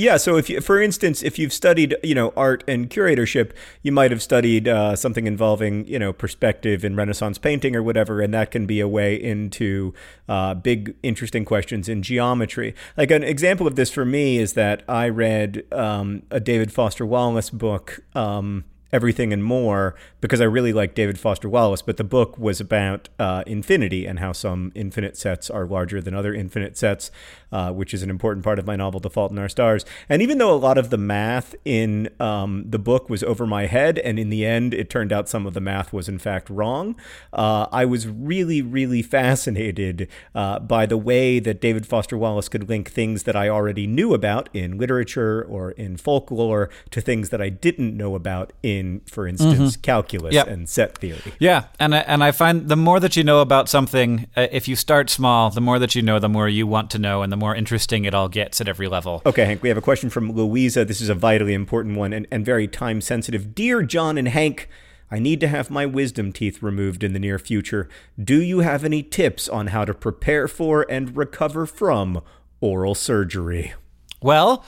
yeah. 0.00 0.16
So 0.16 0.36
if 0.36 0.48
you, 0.48 0.60
for 0.60 0.80
instance, 0.80 1.22
if 1.22 1.38
you've 1.38 1.52
studied, 1.52 1.94
you 2.02 2.14
know, 2.14 2.32
art 2.36 2.64
and 2.66 2.88
curatorship, 2.88 3.52
you 3.82 3.92
might 3.92 4.10
have 4.10 4.22
studied 4.22 4.66
uh, 4.66 4.96
something 4.96 5.26
involving, 5.26 5.86
you 5.86 5.98
know, 5.98 6.12
perspective 6.12 6.84
in 6.84 6.96
Renaissance 6.96 7.36
painting 7.36 7.76
or 7.76 7.82
whatever, 7.82 8.20
and 8.20 8.32
that 8.32 8.50
can 8.50 8.66
be 8.66 8.80
a 8.80 8.88
way 8.88 9.14
into 9.14 9.92
uh, 10.28 10.54
big, 10.54 10.96
interesting 11.02 11.44
questions 11.44 11.88
in 11.88 12.02
geometry. 12.02 12.74
Like 12.96 13.10
an 13.10 13.22
example 13.22 13.66
of 13.66 13.76
this 13.76 13.90
for 13.90 14.04
me 14.04 14.38
is 14.38 14.54
that 14.54 14.82
I 14.88 15.08
read 15.08 15.64
um, 15.70 16.22
a 16.30 16.40
David 16.40 16.72
Foster 16.72 17.04
Wallace 17.04 17.50
book. 17.50 18.00
Um, 18.14 18.64
Everything 18.92 19.32
and 19.32 19.44
More 19.44 19.94
because 20.20 20.40
I 20.40 20.44
really 20.44 20.72
like 20.72 20.94
David 20.94 21.18
Foster 21.18 21.48
Wallace, 21.48 21.82
but 21.82 21.96
the 21.96 22.04
book 22.04 22.36
was 22.38 22.60
about 22.60 23.08
uh, 23.18 23.44
infinity 23.46 24.04
and 24.04 24.18
how 24.18 24.32
some 24.32 24.72
infinite 24.74 25.16
sets 25.16 25.48
are 25.48 25.64
larger 25.64 26.00
than 26.00 26.14
other 26.14 26.34
infinite 26.34 26.76
sets, 26.76 27.10
uh, 27.52 27.72
which 27.72 27.92
is 27.94 28.02
an 28.02 28.10
important 28.10 28.44
part 28.44 28.58
of 28.58 28.66
my 28.66 28.76
novel, 28.76 29.00
The 29.00 29.10
Fault 29.10 29.32
in 29.32 29.38
Our 29.38 29.48
Stars. 29.48 29.84
And 30.08 30.22
even 30.22 30.38
though 30.38 30.52
a 30.54 30.56
lot 30.56 30.78
of 30.78 30.90
the 30.90 30.98
math 30.98 31.54
in 31.64 32.08
um, 32.20 32.64
the 32.68 32.78
book 32.78 33.08
was 33.10 33.22
over 33.22 33.46
my 33.46 33.66
head, 33.66 33.98
and 33.98 34.18
in 34.18 34.30
the 34.30 34.44
end 34.46 34.74
it 34.74 34.88
turned 34.90 35.12
out 35.12 35.28
some 35.28 35.46
of 35.46 35.54
the 35.54 35.60
math 35.60 35.92
was 35.92 36.08
in 36.08 36.18
fact 36.18 36.48
wrong, 36.50 36.96
uh, 37.32 37.66
I 37.72 37.84
was 37.84 38.06
really, 38.06 38.62
really 38.62 39.02
fascinated 39.02 40.08
uh, 40.34 40.58
by 40.58 40.86
the 40.86 40.96
way 40.98 41.38
that 41.40 41.60
David 41.60 41.86
Foster 41.86 42.16
Wallace 42.18 42.48
could 42.48 42.68
link 42.68 42.90
things 42.90 43.22
that 43.24 43.36
I 43.36 43.48
already 43.48 43.86
knew 43.86 44.14
about 44.14 44.48
in 44.52 44.76
literature 44.78 45.42
or 45.42 45.70
in 45.72 45.96
folklore 45.96 46.68
to 46.90 47.00
things 47.00 47.30
that 47.30 47.40
I 47.40 47.48
didn't 47.48 47.96
know 47.96 48.14
about 48.14 48.52
in 48.62 49.00
for 49.06 49.26
instance, 49.26 49.76
calculus 49.76 50.34
Yep. 50.34 50.46
and 50.48 50.68
set 50.68 50.98
theory. 50.98 51.32
Yeah, 51.38 51.64
and 51.78 51.94
I, 51.94 51.98
and 52.00 52.22
I 52.22 52.30
find 52.32 52.68
the 52.68 52.76
more 52.76 53.00
that 53.00 53.16
you 53.16 53.24
know 53.24 53.40
about 53.40 53.68
something, 53.68 54.26
uh, 54.36 54.46
if 54.52 54.68
you 54.68 54.76
start 54.76 55.10
small, 55.10 55.50
the 55.50 55.60
more 55.60 55.78
that 55.78 55.94
you 55.94 56.02
know, 56.02 56.18
the 56.18 56.28
more 56.28 56.48
you 56.48 56.66
want 56.66 56.90
to 56.90 56.98
know, 56.98 57.22
and 57.22 57.32
the 57.32 57.36
more 57.40 57.56
interesting 57.56 58.04
it 58.04 58.14
all 58.14 58.28
gets 58.28 58.60
at 58.60 58.68
every 58.68 58.86
level. 58.86 59.22
Okay, 59.26 59.44
Hank, 59.44 59.62
we 59.62 59.68
have 59.68 59.78
a 59.78 59.82
question 59.82 60.10
from 60.10 60.30
Louisa. 60.30 60.84
This 60.84 61.00
is 61.00 61.08
a 61.08 61.14
vitally 61.14 61.54
important 61.54 61.96
one 61.96 62.12
and, 62.12 62.28
and 62.30 62.44
very 62.44 62.68
time 62.68 63.00
sensitive. 63.00 63.54
Dear 63.54 63.82
John 63.82 64.16
and 64.16 64.28
Hank, 64.28 64.68
I 65.10 65.18
need 65.18 65.40
to 65.40 65.48
have 65.48 65.70
my 65.70 65.86
wisdom 65.86 66.32
teeth 66.32 66.62
removed 66.62 67.02
in 67.02 67.12
the 67.12 67.18
near 67.18 67.38
future. 67.38 67.88
Do 68.22 68.40
you 68.40 68.60
have 68.60 68.84
any 68.84 69.02
tips 69.02 69.48
on 69.48 69.68
how 69.68 69.84
to 69.84 69.92
prepare 69.92 70.46
for 70.46 70.86
and 70.88 71.16
recover 71.16 71.66
from 71.66 72.22
oral 72.60 72.94
surgery? 72.94 73.74
Well, 74.22 74.64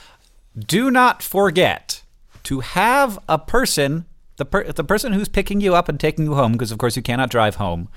do 0.59 0.91
not 0.91 1.23
forget 1.23 2.03
to 2.45 2.61
have 2.61 3.19
a 3.29 3.39
person, 3.39 4.07
the 4.37 4.45
per- 4.45 4.73
the 4.73 4.83
person 4.83 5.13
who's 5.13 5.29
picking 5.29 5.61
you 5.61 5.75
up 5.75 5.89
and 5.89 6.01
taking 6.01 6.25
you 6.25 6.35
home, 6.35 6.53
because 6.53 6.73
of 6.73 6.79
course 6.79 6.97
you 6.97 7.03
cannot 7.03 7.31
drive 7.31 7.57
home, 7.57 7.89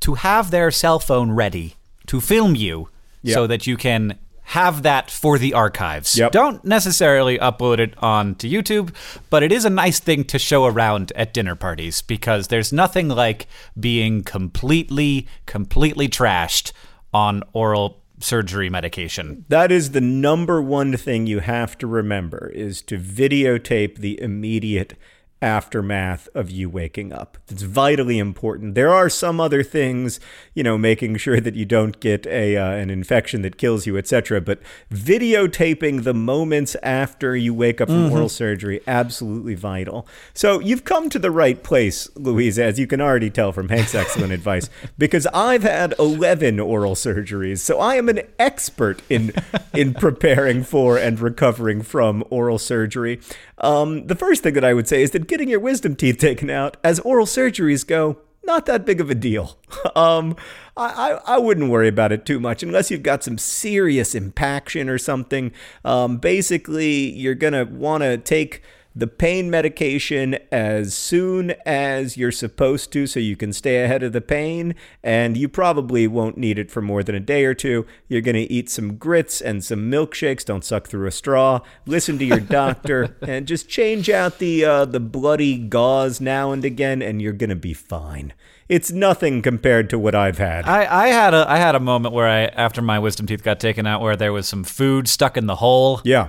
to 0.00 0.14
have 0.14 0.50
their 0.50 0.70
cell 0.70 1.00
phone 1.00 1.32
ready 1.32 1.74
to 2.06 2.20
film 2.20 2.54
you, 2.54 2.88
so 3.24 3.46
that 3.46 3.66
you 3.66 3.76
can 3.76 4.18
have 4.48 4.82
that 4.82 5.10
for 5.10 5.38
the 5.38 5.52
archives. 5.52 6.16
Yep. 6.16 6.32
Don't 6.32 6.64
necessarily 6.64 7.38
upload 7.38 7.78
it 7.78 7.92
onto 7.98 8.48
YouTube, 8.48 8.94
but 9.28 9.42
it 9.42 9.52
is 9.52 9.66
a 9.66 9.70
nice 9.70 10.00
thing 10.00 10.24
to 10.24 10.38
show 10.38 10.64
around 10.64 11.12
at 11.14 11.34
dinner 11.34 11.54
parties 11.54 12.00
because 12.00 12.48
there's 12.48 12.72
nothing 12.72 13.08
like 13.08 13.46
being 13.78 14.22
completely, 14.22 15.26
completely 15.44 16.08
trashed 16.08 16.72
on 17.12 17.42
oral 17.52 18.02
surgery 18.20 18.70
medication. 18.70 19.44
That 19.48 19.70
is 19.70 19.90
the 19.90 20.00
number 20.00 20.62
one 20.62 20.96
thing 20.96 21.26
you 21.26 21.40
have 21.40 21.76
to 21.78 21.86
remember 21.86 22.50
is 22.54 22.80
to 22.82 22.98
videotape 22.98 23.98
the 23.98 24.20
immediate 24.20 24.94
aftermath 25.40 26.28
of 26.34 26.50
you 26.50 26.68
waking 26.68 27.12
up. 27.12 27.38
It's 27.48 27.62
vitally 27.62 28.18
important. 28.18 28.74
There 28.74 28.92
are 28.92 29.08
some 29.08 29.40
other 29.40 29.62
things, 29.62 30.18
you 30.54 30.62
know, 30.62 30.76
making 30.76 31.16
sure 31.18 31.40
that 31.40 31.54
you 31.54 31.64
don't 31.64 31.98
get 32.00 32.26
a 32.26 32.56
uh, 32.56 32.70
an 32.70 32.90
infection 32.90 33.42
that 33.42 33.56
kills 33.56 33.86
you, 33.86 33.96
etc. 33.96 34.40
But 34.40 34.60
videotaping 34.92 36.04
the 36.04 36.14
moments 36.14 36.76
after 36.82 37.36
you 37.36 37.54
wake 37.54 37.80
up 37.80 37.88
from 37.88 38.10
oral 38.12 38.28
surgery 38.28 38.80
absolutely 38.86 39.54
vital. 39.54 40.06
So 40.34 40.60
you've 40.60 40.84
come 40.84 41.08
to 41.10 41.18
the 41.18 41.30
right 41.30 41.62
place, 41.62 42.08
Louise, 42.16 42.58
as 42.58 42.78
you 42.78 42.86
can 42.86 43.00
already 43.00 43.30
tell 43.30 43.52
from 43.52 43.68
Hank's 43.68 43.94
excellent 43.94 44.32
advice, 44.32 44.68
because 44.98 45.26
I've 45.32 45.62
had 45.62 45.94
eleven 45.98 46.58
oral 46.58 46.94
surgeries, 46.94 47.58
so 47.58 47.78
I 47.78 47.94
am 47.94 48.08
an 48.08 48.22
expert 48.38 49.02
in 49.08 49.32
in 49.72 49.94
preparing 49.94 50.64
for 50.64 50.98
and 50.98 51.20
recovering 51.20 51.82
from 51.82 52.24
oral 52.30 52.58
surgery. 52.58 53.20
Um, 53.58 54.06
the 54.06 54.14
first 54.14 54.42
thing 54.42 54.54
that 54.54 54.64
I 54.64 54.72
would 54.72 54.88
say 54.88 55.02
is 55.02 55.10
that 55.12 55.27
getting 55.28 55.48
your 55.48 55.60
wisdom 55.60 55.94
teeth 55.94 56.18
taken 56.18 56.50
out, 56.50 56.76
as 56.82 56.98
oral 57.00 57.26
surgeries 57.26 57.86
go, 57.86 58.18
not 58.44 58.66
that 58.66 58.84
big 58.84 59.00
of 59.00 59.10
a 59.10 59.14
deal. 59.14 59.58
Um, 59.94 60.36
I, 60.76 61.12
I, 61.26 61.34
I 61.34 61.38
wouldn't 61.38 61.70
worry 61.70 61.88
about 61.88 62.12
it 62.12 62.24
too 62.24 62.40
much 62.40 62.62
unless 62.62 62.90
you've 62.90 63.02
got 63.02 63.22
some 63.22 63.36
serious 63.36 64.14
impaction 64.14 64.88
or 64.88 64.96
something. 64.96 65.52
Um, 65.84 66.18
basically, 66.18 67.10
you're 67.12 67.34
going 67.34 67.52
to 67.52 67.64
want 67.64 68.02
to 68.02 68.16
take 68.16 68.62
the 68.98 69.06
pain 69.06 69.48
medication 69.48 70.36
as 70.50 70.92
soon 70.92 71.52
as 71.64 72.16
you're 72.16 72.32
supposed 72.32 72.92
to 72.92 73.06
so 73.06 73.20
you 73.20 73.36
can 73.36 73.52
stay 73.52 73.84
ahead 73.84 74.02
of 74.02 74.12
the 74.12 74.20
pain 74.20 74.74
and 75.04 75.36
you 75.36 75.48
probably 75.48 76.08
won't 76.08 76.36
need 76.36 76.58
it 76.58 76.68
for 76.68 76.82
more 76.82 77.04
than 77.04 77.14
a 77.14 77.20
day 77.20 77.44
or 77.44 77.54
two 77.54 77.86
you're 78.08 78.20
going 78.20 78.34
to 78.34 78.52
eat 78.52 78.68
some 78.68 78.96
grits 78.96 79.40
and 79.40 79.62
some 79.62 79.88
milkshakes 79.88 80.44
don't 80.44 80.64
suck 80.64 80.88
through 80.88 81.06
a 81.06 81.12
straw 81.12 81.60
listen 81.86 82.18
to 82.18 82.24
your 82.24 82.40
doctor 82.40 83.16
and 83.22 83.46
just 83.46 83.68
change 83.68 84.10
out 84.10 84.40
the 84.40 84.64
uh, 84.64 84.84
the 84.84 84.98
bloody 84.98 85.56
gauze 85.56 86.20
now 86.20 86.50
and 86.50 86.64
again 86.64 87.00
and 87.00 87.22
you're 87.22 87.32
going 87.32 87.50
to 87.50 87.56
be 87.56 87.72
fine 87.72 88.32
it's 88.68 88.92
nothing 88.92 89.40
compared 89.40 89.88
to 89.90 89.98
what 89.98 90.14
I've 90.14 90.36
had. 90.36 90.66
I, 90.68 91.04
I 91.04 91.08
had 91.08 91.32
a 91.32 91.46
I 91.48 91.56
had 91.56 91.74
a 91.74 91.80
moment 91.80 92.14
where 92.14 92.28
I 92.28 92.44
after 92.44 92.82
my 92.82 92.98
wisdom 92.98 93.26
teeth 93.26 93.42
got 93.42 93.60
taken 93.60 93.86
out 93.86 94.02
where 94.02 94.14
there 94.14 94.30
was 94.30 94.46
some 94.46 94.62
food 94.62 95.08
stuck 95.08 95.38
in 95.38 95.46
the 95.46 95.56
hole. 95.56 96.02
yeah. 96.04 96.28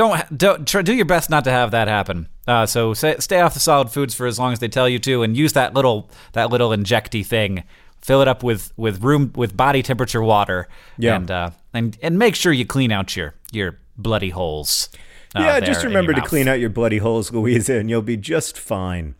Don't 0.00 0.38
don't 0.38 0.66
try, 0.66 0.80
do 0.80 0.94
your 0.94 1.04
best 1.04 1.28
not 1.28 1.44
to 1.44 1.50
have 1.50 1.72
that 1.72 1.86
happen. 1.88 2.26
Uh, 2.46 2.64
so 2.64 2.94
say, 2.94 3.16
stay 3.18 3.40
off 3.40 3.52
the 3.52 3.60
solid 3.60 3.90
foods 3.90 4.14
for 4.14 4.26
as 4.26 4.38
long 4.38 4.52
as 4.54 4.58
they 4.58 4.68
tell 4.68 4.88
you 4.88 4.98
to, 5.00 5.22
and 5.22 5.36
use 5.36 5.52
that 5.52 5.74
little 5.74 6.08
that 6.32 6.48
little 6.48 6.72
injecty 6.72 7.22
thing. 7.22 7.64
Fill 8.00 8.22
it 8.22 8.28
up 8.28 8.42
with 8.42 8.72
with 8.78 9.02
room 9.02 9.30
with 9.36 9.54
body 9.56 9.82
temperature 9.82 10.22
water. 10.22 10.68
Yeah. 10.96 11.16
and 11.16 11.30
uh, 11.30 11.50
and 11.74 11.98
and 12.02 12.18
make 12.18 12.34
sure 12.34 12.50
you 12.50 12.64
clean 12.64 12.90
out 12.92 13.14
your 13.14 13.34
your 13.52 13.78
bloody 13.98 14.30
holes. 14.30 14.88
uh, 15.36 15.40
Yeah, 15.40 15.60
just 15.60 15.84
remember 15.84 16.14
to 16.14 16.20
mouth. 16.20 16.28
clean 16.30 16.48
out 16.48 16.60
your 16.60 16.70
bloody 16.70 16.98
holes, 16.98 17.30
Louisa, 17.30 17.74
and 17.74 17.90
you'll 17.90 18.00
be 18.00 18.16
just 18.16 18.56
fine. 18.58 19.16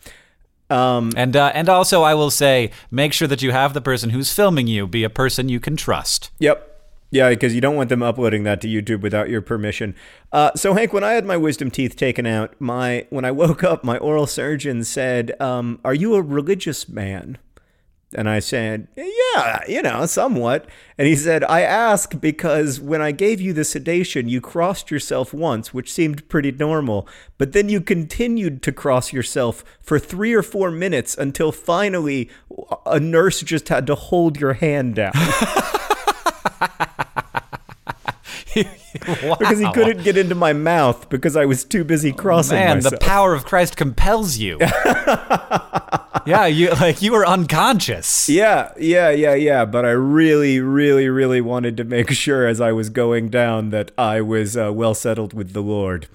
And 0.70 1.36
uh, 1.36 1.50
and 1.54 1.68
also, 1.68 2.02
I 2.02 2.14
will 2.14 2.30
say, 2.30 2.70
make 2.90 3.12
sure 3.12 3.28
that 3.28 3.42
you 3.42 3.52
have 3.52 3.74
the 3.74 3.80
person 3.82 4.10
who's 4.10 4.32
filming 4.32 4.66
you 4.66 4.86
be 4.86 5.04
a 5.04 5.10
person 5.10 5.48
you 5.50 5.60
can 5.60 5.76
trust. 5.76 6.30
Yep. 6.38 6.69
Yeah, 7.10 7.30
because 7.30 7.54
you 7.54 7.60
don't 7.60 7.74
want 7.74 7.88
them 7.88 8.02
uploading 8.02 8.44
that 8.44 8.60
to 8.60 8.68
YouTube 8.68 9.00
without 9.00 9.28
your 9.28 9.42
permission. 9.42 9.96
Uh, 10.32 10.52
so, 10.54 10.74
Hank, 10.74 10.92
when 10.92 11.02
I 11.02 11.12
had 11.12 11.26
my 11.26 11.36
wisdom 11.36 11.70
teeth 11.70 11.96
taken 11.96 12.24
out, 12.24 12.54
my 12.60 13.06
when 13.10 13.24
I 13.24 13.30
woke 13.32 13.64
up, 13.64 13.82
my 13.82 13.98
oral 13.98 14.26
surgeon 14.26 14.84
said, 14.84 15.38
um, 15.40 15.80
"Are 15.84 15.94
you 15.94 16.14
a 16.14 16.22
religious 16.22 16.88
man?" 16.88 17.38
And 18.14 18.28
I 18.28 18.38
said, 18.38 18.86
"Yeah, 18.96 19.60
you 19.68 19.82
know, 19.82 20.06
somewhat." 20.06 20.68
And 20.98 21.08
he 21.08 21.16
said, 21.16 21.42
"I 21.44 21.62
ask 21.62 22.20
because 22.20 22.80
when 22.80 23.02
I 23.02 23.10
gave 23.10 23.40
you 23.40 23.52
the 23.52 23.64
sedation, 23.64 24.28
you 24.28 24.40
crossed 24.40 24.92
yourself 24.92 25.34
once, 25.34 25.74
which 25.74 25.92
seemed 25.92 26.28
pretty 26.28 26.52
normal, 26.52 27.08
but 27.38 27.52
then 27.52 27.68
you 27.68 27.80
continued 27.80 28.62
to 28.62 28.72
cross 28.72 29.12
yourself 29.12 29.64
for 29.80 29.98
three 29.98 30.32
or 30.32 30.44
four 30.44 30.70
minutes 30.70 31.18
until 31.18 31.50
finally 31.50 32.30
a 32.86 33.00
nurse 33.00 33.40
just 33.40 33.68
had 33.68 33.86
to 33.88 33.96
hold 33.96 34.40
your 34.40 34.52
hand 34.54 34.94
down." 34.94 35.12
because 39.38 39.58
he 39.58 39.72
couldn't 39.72 40.02
get 40.02 40.16
into 40.16 40.34
my 40.34 40.52
mouth 40.52 41.08
because 41.08 41.36
I 41.36 41.44
was 41.44 41.64
too 41.64 41.84
busy 41.84 42.12
crossing 42.12 42.56
Man, 42.58 42.76
myself. 42.78 42.92
the 42.92 42.98
power 42.98 43.34
of 43.34 43.44
Christ 43.44 43.76
compels 43.76 44.36
you. 44.38 44.58
yeah, 46.26 46.46
you 46.46 46.70
like 46.72 47.02
you 47.02 47.12
were 47.12 47.26
unconscious. 47.26 48.28
yeah, 48.28 48.72
yeah, 48.78 49.10
yeah, 49.10 49.34
yeah. 49.34 49.64
But 49.64 49.84
I 49.84 49.90
really, 49.90 50.60
really, 50.60 51.08
really 51.08 51.40
wanted 51.40 51.76
to 51.78 51.84
make 51.84 52.10
sure 52.10 52.46
as 52.46 52.60
I 52.60 52.72
was 52.72 52.88
going 52.90 53.28
down 53.28 53.70
that 53.70 53.90
I 53.98 54.20
was 54.20 54.56
uh, 54.56 54.72
well 54.72 54.94
settled 54.94 55.32
with 55.32 55.52
the 55.52 55.62
Lord. 55.62 56.08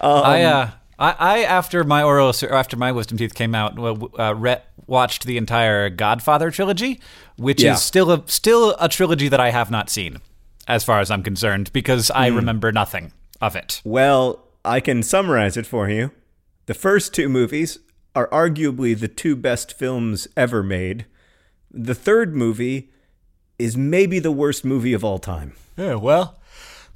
I 0.00 0.42
uh, 0.42 0.70
I, 0.98 1.14
I 1.18 1.38
after 1.44 1.84
my 1.84 2.02
oral 2.02 2.32
after 2.50 2.76
my 2.76 2.92
wisdom 2.92 3.18
teeth 3.18 3.34
came 3.34 3.54
out, 3.54 3.78
uh, 4.18 4.34
re- 4.34 4.62
watched 4.86 5.24
the 5.26 5.36
entire 5.36 5.88
Godfather 5.90 6.50
trilogy, 6.50 7.00
which 7.36 7.62
Yeah. 7.62 7.74
is 7.74 7.82
still 7.82 8.10
a 8.10 8.22
still 8.26 8.74
a 8.80 8.88
trilogy 8.88 9.28
that 9.28 9.40
I 9.40 9.50
have 9.50 9.70
not 9.70 9.90
seen, 9.90 10.18
as 10.68 10.84
far 10.84 11.00
as 11.00 11.10
I'm 11.10 11.22
concerned, 11.22 11.72
because 11.72 12.10
I 12.10 12.30
Hmm. 12.30 12.36
remember 12.36 12.72
nothing 12.72 13.12
of 13.40 13.56
it. 13.56 13.80
Well, 13.84 14.44
I 14.64 14.80
can 14.80 15.02
summarize 15.02 15.56
it 15.56 15.66
for 15.66 15.88
you. 15.88 16.12
The 16.66 16.74
first 16.74 17.12
two 17.14 17.28
movies 17.28 17.78
are 18.14 18.28
arguably 18.28 18.98
the 18.98 19.08
two 19.08 19.34
best 19.34 19.76
films 19.76 20.28
ever 20.36 20.62
made. 20.62 21.06
The 21.70 21.94
third 21.94 22.34
movie 22.36 22.90
is 23.58 23.76
maybe 23.76 24.18
the 24.18 24.30
worst 24.32 24.64
movie 24.64 24.92
of 24.92 25.02
all 25.04 25.18
time. 25.18 25.54
Yeah, 25.76 25.94
well, 25.94 26.38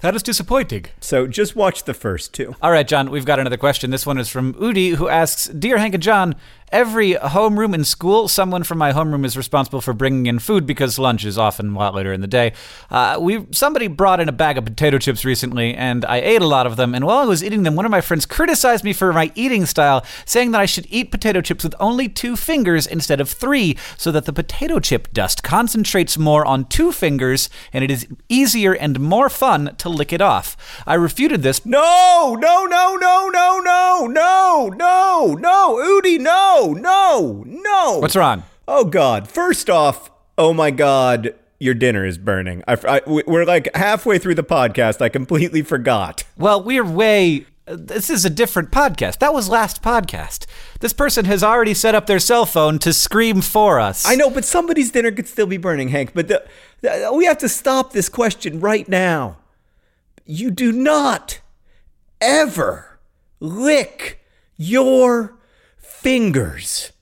that 0.01 0.15
is 0.15 0.23
disappointing. 0.23 0.87
So 1.01 1.27
just 1.27 1.57
watch 1.57 1.85
the 1.85 1.95
first 1.95 2.35
two. 2.35 2.55
All 2.61 2.71
right, 2.71 2.87
John, 2.87 3.11
we've 3.11 3.25
got 3.25 3.41
another 3.41 3.57
question. 3.57 3.91
This 3.91 4.07
one 4.07 4.19
is 4.19 4.29
from 4.29 4.53
Udi, 4.55 4.95
who 4.97 5.09
asks 5.09 5.47
Dear 5.49 5.79
Hank 5.79 5.95
and 5.95 6.03
John, 6.03 6.35
every 6.73 7.13
homeroom 7.15 7.75
in 7.75 7.85
school, 7.85 8.29
someone 8.29 8.63
from 8.63 8.79
my 8.79 8.93
homeroom 8.93 9.25
is 9.25 9.37
responsible 9.37 9.81
for 9.81 9.93
bringing 9.93 10.27
in 10.27 10.39
food 10.39 10.67
because 10.67 10.99
lunch 10.99 11.25
is 11.25 11.39
often 11.39 11.75
a 11.75 11.79
lot 11.79 11.95
later 11.95 12.13
in 12.13 12.21
the 12.21 12.27
day. 12.27 12.53
Uh, 12.91 13.19
we 13.21 13.47
Somebody 13.51 13.87
brought 13.87 14.21
in 14.21 14.29
a 14.29 14.33
bag 14.33 14.59
of 14.59 14.65
potato 14.65 14.99
chips 14.99 15.25
recently, 15.25 15.75
and 15.75 16.05
I 16.05 16.19
ate 16.19 16.43
a 16.43 16.47
lot 16.47 16.67
of 16.67 16.77
them. 16.77 16.95
And 16.95 17.05
while 17.05 17.19
I 17.19 17.25
was 17.25 17.43
eating 17.43 17.63
them, 17.63 17.77
one 17.77 17.85
of 17.85 17.91
my 17.91 18.01
friends 18.01 18.27
criticized 18.27 18.85
me 18.85 18.93
for 18.93 19.13
my 19.13 19.33
eating 19.35 19.67
style, 19.67 20.05
saying 20.25 20.53
that 20.53 20.61
I 20.61 20.67
should 20.67 20.87
eat 20.91 21.11
potato 21.11 21.41
chips 21.41 21.65
with 21.65 21.75
only 21.81 22.09
two 22.09 22.37
fingers 22.37 22.87
instead 22.87 23.21
of 23.21 23.31
three, 23.31 23.77
so 23.97 24.13
that 24.13 24.25
the 24.25 24.33
potato 24.33 24.79
chip 24.79 25.13
dust 25.13 25.43
concentrates 25.43 26.19
more 26.19 26.45
on 26.45 26.65
two 26.67 26.93
fingers, 26.93 27.49
and 27.73 27.83
it 27.85 27.91
is 27.91 28.07
easier 28.29 28.73
and 28.73 29.01
more 29.01 29.29
fun 29.29 29.75
to 29.77 29.89
lick 29.89 30.13
it 30.13 30.21
off. 30.21 30.57
I 30.87 30.95
refuted 30.95 31.43
this 31.43 31.65
No, 31.65 32.37
no, 32.39 32.65
no, 32.65 32.97
no, 32.97 33.29
no, 33.29 33.61
no, 33.61 34.07
no, 34.07 34.69
no, 34.69 35.35
no, 35.35 35.35
no, 36.73 37.45
no, 37.47 37.63
no. 37.63 37.99
What's 37.99 38.17
wrong? 38.17 38.43
Oh 38.69 38.85
God! 38.85 39.29
First 39.29 39.71
off, 39.71 40.11
oh 40.39 40.53
my 40.53 40.71
God, 40.71 41.35
your 41.59 41.75
dinner 41.75 42.05
is 42.05 42.19
burning. 42.19 42.63
I, 42.67 42.77
I- 42.87 43.03
we're 43.07 43.45
like 43.45 43.75
halfway 43.77 44.19
through 44.19 44.35
the 44.35 44.43
podcast. 44.45 45.01
I 45.01 45.09
completely 45.09 45.63
forgot. 45.63 46.25
Well, 46.37 46.63
we're 46.63 46.85
way. 46.85 47.47
This 47.69 48.11
is 48.11 48.25
a 48.25 48.31
different 48.31 48.71
podcast. 48.71 49.19
That 49.19 49.35
was 49.35 49.49
last 49.49 49.83
podcast. 49.83 50.47
This 50.81 50.93
person 50.93 51.25
has 51.25 51.43
already 51.43 51.75
set 51.75 51.97
up 51.97 52.07
their 52.07 52.21
cell 52.21 52.47
phone 52.47 52.79
to 52.79 52.93
scream 52.93 53.41
for 53.41 53.81
us. 53.81 54.05
I 54.07 54.15
know, 54.15 54.31
but 54.31 54.45
somebody's 54.45 54.93
dinner 54.93 55.11
could 55.11 55.27
still 55.27 55.47
be 55.49 55.57
burning, 55.57 55.89
Hank. 55.89 56.13
But 56.15 56.29
the, 56.29 56.45
the- 56.83 57.11
we 57.13 57.25
have 57.25 57.39
to 57.39 57.49
stop 57.49 57.93
this 57.93 58.09
question 58.09 58.61
right 58.61 58.89
now. 58.89 59.39
You 60.25 60.51
do 60.53 60.71
not 60.73 61.41
ever 62.21 62.99
lick 63.41 64.21
your 64.57 65.36
fingers. 66.07 66.93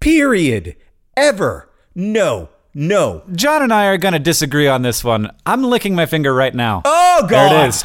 Period. 0.00 0.76
Ever. 1.14 1.68
No. 1.94 2.48
No. 2.72 3.22
John 3.34 3.60
and 3.60 3.70
I 3.70 3.84
are 3.88 3.98
going 3.98 4.14
to 4.14 4.18
disagree 4.18 4.66
on 4.66 4.80
this 4.80 5.04
one. 5.04 5.30
I'm 5.44 5.62
licking 5.62 5.94
my 5.94 6.06
finger 6.06 6.32
right 6.32 6.54
now. 6.54 6.80
Oh, 6.86 7.20
God. 7.20 7.28
there 7.28 7.64
it 7.66 7.68
is. 7.68 7.84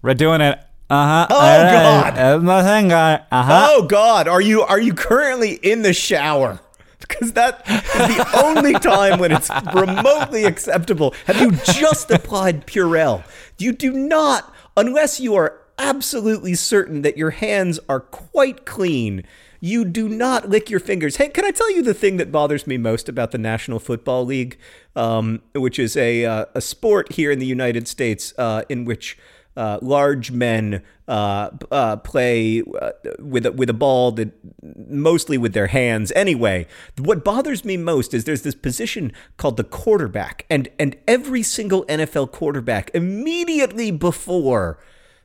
We're 0.00 0.14
doing 0.14 0.40
it. 0.40 0.58
Uh 0.88 1.06
huh. 1.06 1.26
Oh, 1.28 1.36
God. 1.36 2.18
Uh, 2.18 2.38
my 2.38 2.62
finger. 2.62 3.26
Uh 3.30 3.42
huh. 3.42 3.68
Oh 3.70 3.82
God, 3.82 4.26
are 4.26 4.40
you 4.40 4.62
are 4.62 4.80
you 4.80 4.94
currently 4.94 5.52
in 5.52 5.82
the 5.82 5.92
shower? 5.92 6.60
Because 6.98 7.34
that 7.34 7.62
is 7.68 8.16
the 8.16 8.42
only 8.42 8.72
time 8.72 9.20
when 9.20 9.30
it's 9.30 9.50
remotely 9.74 10.44
acceptable. 10.44 11.14
Have 11.26 11.40
you 11.40 11.52
just 11.52 12.10
applied 12.10 12.66
Purell? 12.66 13.22
You 13.58 13.72
do 13.72 13.92
not, 13.92 14.52
unless 14.76 15.20
you 15.20 15.34
are 15.36 15.60
absolutely 15.78 16.54
certain 16.54 17.02
that 17.02 17.16
your 17.16 17.30
hands 17.30 17.78
are 17.88 18.00
quite 18.00 18.64
clean. 18.64 19.24
You 19.66 19.84
do 19.84 20.08
not 20.08 20.48
lick 20.48 20.70
your 20.70 20.78
fingers. 20.78 21.16
Hey, 21.16 21.28
can 21.28 21.44
I 21.44 21.50
tell 21.50 21.68
you 21.72 21.82
the 21.82 21.92
thing 21.92 22.18
that 22.18 22.30
bothers 22.30 22.68
me 22.68 22.78
most 22.78 23.08
about 23.08 23.32
the 23.32 23.38
National 23.38 23.80
Football 23.80 24.24
League, 24.24 24.58
um, 24.94 25.42
which 25.56 25.80
is 25.80 25.96
a 25.96 26.24
uh, 26.24 26.44
a 26.54 26.60
sport 26.60 27.14
here 27.14 27.32
in 27.32 27.40
the 27.40 27.46
United 27.46 27.88
States 27.88 28.32
uh, 28.38 28.62
in 28.68 28.84
which 28.84 29.18
uh, 29.56 29.80
large 29.82 30.30
men 30.30 30.84
uh, 31.08 31.50
uh, 31.72 31.96
play 31.96 32.62
uh, 32.80 32.92
with 33.18 33.44
a, 33.44 33.50
with 33.50 33.68
a 33.68 33.74
ball 33.74 34.12
that 34.12 34.30
mostly 34.88 35.36
with 35.36 35.52
their 35.52 35.66
hands. 35.66 36.12
Anyway, 36.14 36.68
what 36.98 37.24
bothers 37.24 37.64
me 37.64 37.76
most 37.76 38.14
is 38.14 38.22
there's 38.22 38.42
this 38.42 38.54
position 38.54 39.12
called 39.36 39.56
the 39.56 39.64
quarterback, 39.64 40.46
and 40.48 40.68
and 40.78 40.96
every 41.08 41.42
single 41.42 41.84
NFL 41.86 42.30
quarterback 42.30 42.88
immediately 42.94 43.90
before 43.90 44.78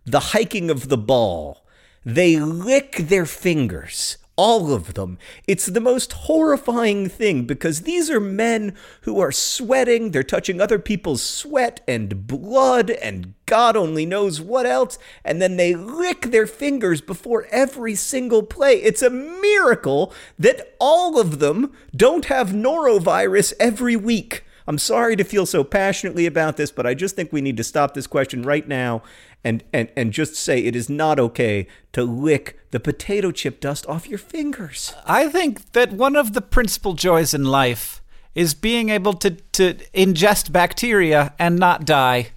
the 0.04 0.32
hiking 0.34 0.72
of 0.72 0.90
the 0.90 0.98
ball, 0.98 1.64
they 2.04 2.38
lick 2.38 2.96
their 2.98 3.28
fingers. 3.28 4.18
All 4.38 4.74
of 4.74 4.94
them. 4.94 5.18
It's 5.48 5.66
the 5.66 5.82
most 5.82 6.14
horrifying 6.14 7.10
thing 7.10 7.46
because 7.46 7.82
these 7.82 8.10
are 8.10 8.20
men 8.20 8.76
who 9.02 9.20
are 9.20 9.32
sweating. 9.32 10.12
They're 10.12 10.24
touching 10.24 10.60
other 10.60 10.80
people's 10.80 11.22
sweat 11.22 11.82
and 11.88 12.26
blood 12.28 12.90
and 12.90 13.34
God 13.46 13.76
only 13.76 14.06
knows 14.06 14.40
what 14.40 14.66
else. 14.66 14.98
And 15.26 15.42
then 15.42 15.58
they 15.58 15.76
lick 15.76 16.28
their 16.28 16.48
fingers 16.48 17.02
before 17.02 17.48
every 17.52 17.96
single 17.96 18.44
play. 18.44 18.76
It's 18.76 19.02
a 19.02 19.10
miracle 19.10 20.14
that 20.40 20.76
all 20.80 21.20
of 21.20 21.40
them 21.40 21.74
don't 21.94 22.26
have 22.26 22.52
norovirus 22.52 23.54
every 23.60 23.98
week. 23.98 24.46
I'm 24.72 24.78
sorry 24.78 25.18
to 25.18 25.26
feel 25.26 25.46
so 25.46 25.66
passionately 25.66 26.26
about 26.26 26.56
this, 26.56 26.72
but 26.72 26.88
I 26.88 26.94
just 26.94 27.14
think 27.14 27.34
we 27.34 27.42
need 27.42 27.58
to 27.58 27.64
stop 27.64 27.94
this 27.94 28.08
question 28.08 28.42
right 28.42 28.66
now 28.66 29.04
and, 29.44 29.66
and, 29.74 29.90
and 29.98 30.14
just 30.14 30.36
say 30.36 30.60
it 30.60 30.78
is 30.78 30.88
not 30.90 31.20
okay 31.20 31.68
to 31.92 32.06
lick 32.06 32.58
the 32.72 32.80
potato 32.80 33.32
chip 33.32 33.60
dust 33.60 33.86
off 33.88 34.08
your 34.08 34.18
fingers. 34.18 34.94
I 35.06 35.28
think 35.28 35.74
that 35.74 35.92
one 35.92 36.16
of 36.16 36.32
the 36.32 36.40
principal 36.40 36.94
joys 36.94 37.34
in 37.34 37.44
life 37.44 38.02
is 38.34 38.54
being 38.54 38.88
able 38.88 39.12
to, 39.16 39.32
to 39.32 39.74
ingest 39.94 40.54
bacteria 40.54 41.34
and 41.38 41.58
not 41.58 41.84
die. 41.84 42.30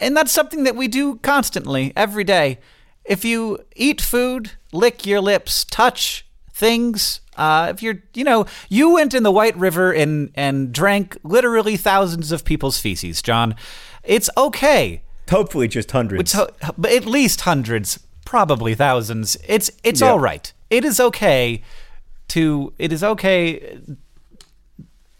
And 0.00 0.16
that's 0.16 0.32
something 0.32 0.64
that 0.64 0.74
we 0.74 0.88
do 0.88 1.18
constantly, 1.18 1.92
every 1.94 2.24
day. 2.24 2.58
If 3.04 3.24
you 3.24 3.60
eat 3.76 4.00
food, 4.00 4.50
lick 4.72 5.06
your 5.06 5.20
lips, 5.20 5.62
touch 5.64 6.26
things, 6.52 7.20
uh, 7.42 7.66
if 7.72 7.82
you're, 7.82 7.98
you 8.14 8.24
know, 8.24 8.46
you 8.68 8.90
went 8.94 9.14
in 9.14 9.22
the 9.22 9.32
White 9.32 9.56
River 9.56 9.92
and, 9.92 10.30
and 10.34 10.72
drank 10.72 11.16
literally 11.24 11.76
thousands 11.76 12.30
of 12.32 12.44
people's 12.44 12.78
feces, 12.78 13.20
John. 13.22 13.54
It's 14.04 14.30
okay. 14.36 15.02
Hopefully, 15.30 15.68
just 15.68 15.90
hundreds. 15.90 16.36
But 16.78 16.92
at 16.92 17.06
least 17.06 17.40
hundreds, 17.42 17.98
probably 18.24 18.74
thousands. 18.74 19.36
It's 19.48 19.70
it's 19.82 20.00
Yeah. 20.00 20.10
all 20.10 20.20
right. 20.20 20.52
It 20.70 20.84
is 20.84 21.00
okay 21.00 21.62
to 22.28 22.72
it 22.78 22.92
is 22.92 23.02
okay 23.04 23.78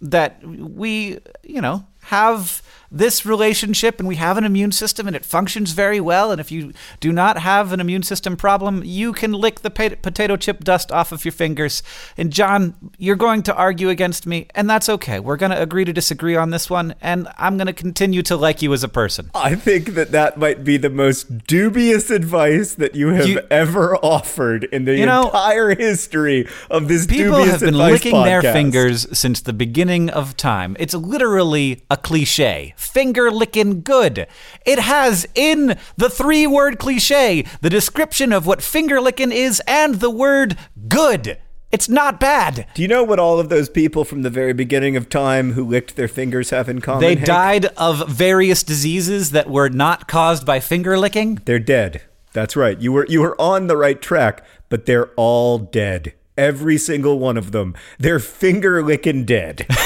that 0.00 0.42
we, 0.46 1.18
you 1.42 1.60
know, 1.60 1.86
have 2.02 2.62
this 2.92 3.24
relationship 3.24 3.98
and 3.98 4.06
we 4.06 4.16
have 4.16 4.36
an 4.36 4.44
immune 4.44 4.70
system 4.70 5.06
and 5.06 5.16
it 5.16 5.24
functions 5.24 5.72
very 5.72 5.98
well 6.00 6.30
and 6.30 6.40
if 6.40 6.52
you 6.52 6.72
do 7.00 7.10
not 7.10 7.38
have 7.38 7.72
an 7.72 7.80
immune 7.80 8.02
system 8.02 8.36
problem, 8.36 8.82
you 8.84 9.12
can 9.12 9.32
lick 9.32 9.60
the 9.60 9.70
potato 9.70 10.36
chip 10.36 10.62
dust 10.62 10.92
off 10.92 11.10
of 11.10 11.24
your 11.24 11.32
fingers. 11.32 11.82
And 12.16 12.30
John, 12.32 12.74
you're 12.98 13.16
going 13.16 13.42
to 13.44 13.54
argue 13.54 13.88
against 13.88 14.26
me 14.26 14.46
and 14.54 14.68
that's 14.68 14.88
okay. 14.88 15.18
We're 15.18 15.36
going 15.38 15.52
to 15.52 15.60
agree 15.60 15.84
to 15.86 15.92
disagree 15.92 16.36
on 16.36 16.50
this 16.50 16.68
one 16.68 16.94
and 17.00 17.28
I'm 17.38 17.56
going 17.56 17.66
to 17.66 17.72
continue 17.72 18.22
to 18.24 18.36
like 18.36 18.60
you 18.62 18.72
as 18.74 18.84
a 18.84 18.88
person. 18.88 19.30
I 19.34 19.54
think 19.54 19.94
that 19.94 20.12
that 20.12 20.36
might 20.38 20.62
be 20.62 20.76
the 20.76 20.90
most 20.90 21.46
dubious 21.46 22.10
advice 22.10 22.74
that 22.74 22.94
you 22.94 23.08
have 23.08 23.26
You- 23.26 23.40
ever 23.50 23.96
offered 23.96 24.64
in 24.64 24.84
the 24.84 24.96
You 24.96 25.06
know, 25.06 25.24
entire 25.26 25.74
history 25.74 26.46
of 26.70 26.88
this 26.88 27.06
People 27.06 27.38
dubious 27.38 27.52
have 27.52 27.60
been 27.60 27.74
advice 27.74 27.92
licking 28.04 28.22
their 28.22 28.42
fingers 28.42 29.06
since 29.16 29.40
the 29.40 29.52
beginning 29.52 30.10
of 30.10 30.36
time. 30.36 30.76
It's 30.78 30.94
literally 30.94 31.82
a 31.90 31.96
cliche. 31.96 32.74
Finger 32.82 33.30
licking 33.30 33.82
good. 33.82 34.26
It 34.66 34.78
has 34.80 35.26
in 35.34 35.78
the 35.96 36.10
three 36.10 36.46
word 36.46 36.78
cliche 36.78 37.44
the 37.60 37.70
description 37.70 38.32
of 38.32 38.46
what 38.46 38.60
finger 38.60 39.00
licking 39.00 39.32
is 39.32 39.62
and 39.66 39.94
the 39.96 40.10
word 40.10 40.58
good. 40.88 41.38
It's 41.70 41.88
not 41.88 42.20
bad. 42.20 42.66
Do 42.74 42.82
you 42.82 42.88
know 42.88 43.02
what 43.02 43.18
all 43.18 43.38
of 43.38 43.48
those 43.48 43.70
people 43.70 44.04
from 44.04 44.22
the 44.22 44.28
very 44.30 44.52
beginning 44.52 44.94
of 44.96 45.08
time 45.08 45.52
who 45.52 45.64
licked 45.64 45.96
their 45.96 46.08
fingers 46.08 46.50
have 46.50 46.68
in 46.68 46.80
common? 46.82 47.00
They 47.00 47.14
Hank? 47.14 47.26
died 47.26 47.64
of 47.78 48.08
various 48.10 48.62
diseases 48.62 49.30
that 49.30 49.48
were 49.48 49.70
not 49.70 50.06
caused 50.06 50.44
by 50.44 50.60
finger 50.60 50.98
licking. 50.98 51.36
They're 51.46 51.58
dead. 51.58 52.02
That's 52.34 52.56
right. 52.56 52.78
You 52.78 52.92
were 52.92 53.06
you 53.08 53.20
were 53.22 53.40
on 53.40 53.68
the 53.68 53.76
right 53.76 54.02
track, 54.02 54.44
but 54.68 54.84
they're 54.86 55.08
all 55.16 55.58
dead. 55.58 56.12
Every 56.36 56.76
single 56.78 57.18
one 57.18 57.36
of 57.38 57.52
them. 57.52 57.74
They're 57.98 58.18
finger 58.18 58.82
licking 58.82 59.24
dead. 59.24 59.66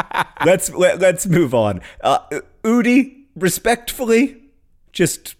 let's 0.44 0.70
let, 0.72 1.00
let's 1.00 1.26
move 1.26 1.54
on. 1.54 1.80
Uh, 2.00 2.18
Udi, 2.64 3.24
respectfully, 3.34 4.42
just 4.92 5.36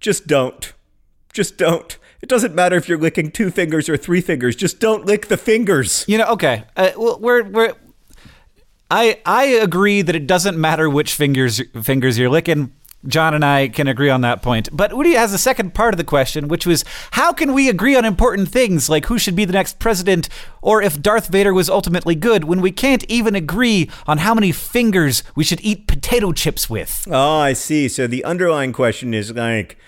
just 0.00 0.26
don't. 0.26 0.72
Just 1.32 1.56
don't. 1.56 1.98
It 2.20 2.28
doesn't 2.28 2.54
matter 2.54 2.76
if 2.76 2.88
you're 2.88 2.98
licking 2.98 3.30
two 3.30 3.50
fingers 3.50 3.88
or 3.88 3.96
three 3.96 4.20
fingers. 4.20 4.56
Just 4.56 4.80
don't 4.80 5.04
lick 5.04 5.26
the 5.28 5.36
fingers. 5.36 6.04
You 6.08 6.18
know, 6.18 6.26
okay. 6.28 6.64
Uh, 6.76 6.90
we're 6.96 7.42
we're. 7.42 7.74
I 8.90 9.20
I 9.26 9.44
agree 9.44 10.02
that 10.02 10.14
it 10.14 10.26
doesn't 10.26 10.58
matter 10.58 10.88
which 10.88 11.14
fingers 11.14 11.60
fingers 11.82 12.18
you're 12.18 12.30
licking. 12.30 12.72
John 13.06 13.34
and 13.34 13.44
I 13.44 13.68
can 13.68 13.86
agree 13.86 14.10
on 14.10 14.22
that 14.22 14.42
point. 14.42 14.68
But 14.72 14.90
Udi 14.92 15.14
has 15.14 15.32
a 15.32 15.38
second 15.38 15.74
part 15.74 15.94
of 15.94 15.98
the 15.98 16.04
question, 16.04 16.48
which 16.48 16.66
was 16.66 16.84
how 17.12 17.32
can 17.32 17.52
we 17.52 17.68
agree 17.68 17.96
on 17.96 18.04
important 18.04 18.48
things 18.48 18.88
like 18.88 19.06
who 19.06 19.18
should 19.18 19.36
be 19.36 19.44
the 19.44 19.52
next 19.52 19.78
president 19.78 20.28
or 20.62 20.82
if 20.82 21.00
Darth 21.00 21.28
Vader 21.28 21.52
was 21.52 21.68
ultimately 21.68 22.14
good 22.14 22.44
when 22.44 22.60
we 22.60 22.72
can't 22.72 23.04
even 23.08 23.34
agree 23.34 23.90
on 24.06 24.18
how 24.18 24.34
many 24.34 24.52
fingers 24.52 25.22
we 25.34 25.44
should 25.44 25.60
eat 25.62 25.86
potato 25.86 26.32
chips 26.32 26.70
with? 26.70 27.06
Oh, 27.10 27.38
I 27.38 27.52
see. 27.52 27.88
So 27.88 28.06
the 28.06 28.24
underlying 28.24 28.72
question 28.72 29.14
is 29.14 29.32
like, 29.32 29.78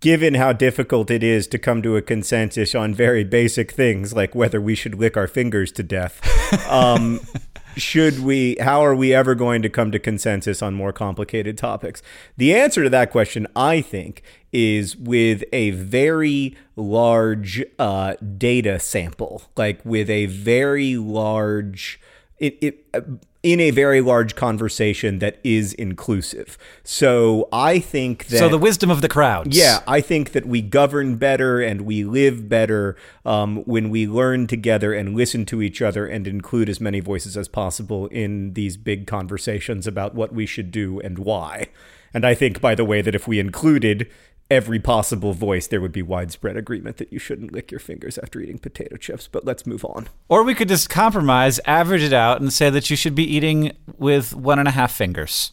given 0.00 0.34
how 0.34 0.52
difficult 0.52 1.10
it 1.10 1.22
is 1.22 1.46
to 1.46 1.58
come 1.58 1.80
to 1.80 1.96
a 1.96 2.02
consensus 2.02 2.74
on 2.74 2.92
very 2.92 3.22
basic 3.22 3.70
things 3.70 4.12
like 4.12 4.34
whether 4.34 4.60
we 4.60 4.74
should 4.74 4.96
lick 4.96 5.16
our 5.16 5.28
fingers 5.28 5.70
to 5.70 5.82
death, 5.82 6.20
um, 6.68 7.20
should 7.76 8.20
we, 8.20 8.56
how 8.60 8.84
are 8.84 8.94
we 8.94 9.14
ever 9.14 9.34
going 9.34 9.62
to 9.62 9.68
come 9.68 9.90
to 9.92 9.98
consensus 9.98 10.62
on 10.62 10.74
more 10.74 10.92
complicated 10.92 11.56
topics? 11.58 12.02
The 12.36 12.54
answer 12.54 12.82
to 12.82 12.90
that 12.90 13.10
question, 13.10 13.46
I 13.56 13.80
think, 13.80 14.22
is 14.52 14.96
with 14.96 15.44
a 15.52 15.70
very 15.70 16.56
large 16.76 17.64
uh, 17.78 18.14
data 18.36 18.78
sample, 18.78 19.42
like 19.56 19.84
with 19.84 20.10
a 20.10 20.26
very 20.26 20.96
large 20.96 22.00
it, 22.38 22.58
it 22.60 22.86
uh, 22.92 23.00
in 23.42 23.58
a 23.58 23.70
very 23.72 24.00
large 24.00 24.36
conversation 24.36 25.18
that 25.18 25.38
is 25.42 25.72
inclusive. 25.74 26.56
So 26.84 27.48
I 27.52 27.80
think 27.80 28.26
that 28.26 28.38
So 28.38 28.48
the 28.48 28.58
wisdom 28.58 28.88
of 28.90 29.00
the 29.02 29.08
crowds. 29.08 29.56
yeah, 29.56 29.80
I 29.86 30.00
think 30.00 30.30
that 30.32 30.46
we 30.46 30.62
govern 30.62 31.16
better 31.16 31.60
and 31.60 31.80
we 31.82 32.04
live 32.04 32.48
better 32.48 32.96
um, 33.24 33.56
when 33.64 33.90
we 33.90 34.06
learn 34.06 34.46
together 34.46 34.92
and 34.92 35.16
listen 35.16 35.44
to 35.46 35.60
each 35.60 35.82
other 35.82 36.06
and 36.06 36.28
include 36.28 36.68
as 36.68 36.80
many 36.80 37.00
voices 37.00 37.36
as 37.36 37.48
possible 37.48 38.06
in 38.08 38.52
these 38.52 38.76
big 38.76 39.06
conversations 39.08 39.86
about 39.88 40.14
what 40.14 40.32
we 40.32 40.46
should 40.46 40.70
do 40.70 41.00
and 41.00 41.18
why. 41.18 41.66
And 42.14 42.24
I 42.26 42.34
think, 42.34 42.60
by 42.60 42.74
the 42.74 42.84
way, 42.84 43.00
that 43.02 43.14
if 43.14 43.26
we 43.26 43.40
included 43.40 44.08
every 44.52 44.78
possible 44.78 45.32
voice, 45.32 45.66
there 45.66 45.80
would 45.80 45.92
be 45.92 46.02
widespread 46.02 46.56
agreement 46.56 46.98
that 46.98 47.12
you 47.12 47.18
shouldn't 47.18 47.52
lick 47.52 47.70
your 47.70 47.80
fingers 47.80 48.18
after 48.18 48.38
eating 48.38 48.58
potato 48.58 48.96
chips. 48.96 49.26
But 49.26 49.44
let's 49.44 49.66
move 49.66 49.84
on. 49.84 50.08
Or 50.28 50.42
we 50.42 50.54
could 50.54 50.68
just 50.68 50.90
compromise, 50.90 51.58
average 51.64 52.02
it 52.02 52.12
out, 52.12 52.40
and 52.40 52.52
say 52.52 52.68
that 52.70 52.90
you 52.90 52.96
should 52.96 53.14
be 53.14 53.24
eating 53.24 53.72
with 53.98 54.34
one 54.34 54.58
and 54.58 54.68
a 54.68 54.72
half 54.72 54.92
fingers. 54.92 55.52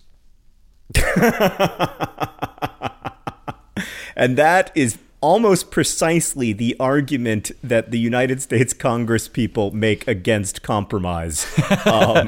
And 4.19 4.35
that 4.37 4.71
is 4.75 4.97
almost 5.21 5.71
precisely 5.71 6.51
the 6.51 6.75
argument 6.77 7.51
that 7.63 7.91
the 7.91 7.99
United 7.99 8.41
States 8.41 8.73
Congress 8.73 9.29
people 9.29 9.71
make 9.71 10.05
against 10.07 10.61
compromise. 10.61 11.47
Um, 11.85 12.27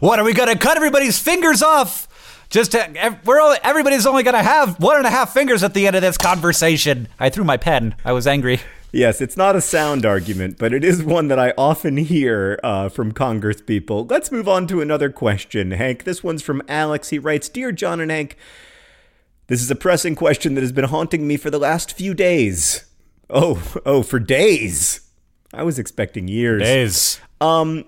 What 0.00 0.18
are 0.18 0.24
we 0.24 0.34
gonna 0.34 0.58
cut 0.58 0.76
everybody's 0.76 1.18
fingers 1.18 1.62
off? 1.62 2.06
Just 2.48 2.72
to, 2.72 3.18
we're 3.24 3.40
only, 3.40 3.58
everybody's 3.62 4.06
only 4.06 4.22
gonna 4.22 4.42
have 4.42 4.80
one 4.80 4.96
and 4.96 5.06
a 5.06 5.10
half 5.10 5.32
fingers 5.32 5.62
at 5.62 5.74
the 5.74 5.86
end 5.86 5.96
of 5.96 6.02
this 6.02 6.16
conversation. 6.16 7.08
I 7.18 7.30
threw 7.30 7.44
my 7.44 7.56
pen. 7.56 7.94
I 8.04 8.12
was 8.12 8.26
angry. 8.26 8.60
Yes, 8.92 9.20
it's 9.20 9.36
not 9.36 9.56
a 9.56 9.60
sound 9.60 10.06
argument, 10.06 10.56
but 10.58 10.72
it 10.72 10.82
is 10.82 11.02
one 11.02 11.28
that 11.28 11.38
I 11.38 11.52
often 11.58 11.96
hear 11.96 12.58
uh, 12.62 12.88
from 12.88 13.12
Congress 13.12 13.60
people. 13.60 14.06
Let's 14.06 14.32
move 14.32 14.48
on 14.48 14.66
to 14.68 14.80
another 14.80 15.10
question, 15.10 15.72
Hank. 15.72 16.04
This 16.04 16.22
one's 16.24 16.42
from 16.42 16.62
Alex. 16.68 17.10
He 17.10 17.18
writes 17.18 17.48
Dear 17.48 17.72
John 17.72 18.00
and 18.00 18.10
Hank, 18.10 18.38
this 19.48 19.62
is 19.62 19.70
a 19.70 19.76
pressing 19.76 20.16
question 20.16 20.54
that 20.54 20.62
has 20.62 20.72
been 20.72 20.86
haunting 20.86 21.26
me 21.26 21.36
for 21.36 21.50
the 21.50 21.58
last 21.58 21.92
few 21.92 22.14
days. 22.14 22.84
Oh, 23.30 23.62
oh, 23.84 24.02
for 24.02 24.18
days. 24.18 25.08
I 25.54 25.62
was 25.62 25.78
expecting 25.78 26.26
years. 26.26 26.62
Days. 26.62 27.20
Um, 27.40 27.84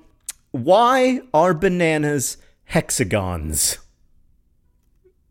why 0.53 1.21
are 1.35 1.55
bananas 1.55 2.37
hexagons? 2.67 3.79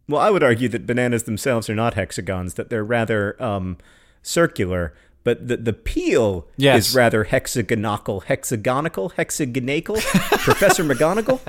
Well, 0.09 0.21
I 0.21 0.29
would 0.29 0.43
argue 0.43 0.69
that 0.69 0.85
bananas 0.85 1.23
themselves 1.23 1.69
are 1.69 1.75
not 1.75 1.95
hexagons, 1.95 2.53
that 2.55 2.69
they're 2.69 2.83
rather 2.83 3.41
um, 3.43 3.77
circular, 4.21 4.93
but 5.25 5.47
the, 5.47 5.57
the 5.57 5.73
peel 5.73 6.47
Yes. 6.55 6.89
is 6.89 6.95
rather 6.95 7.25
hexagonal, 7.25 7.97
hexagonical, 8.27 9.11
hexagonal. 9.13 9.95
Professor 10.39 10.83
McGonagall? 10.85 11.41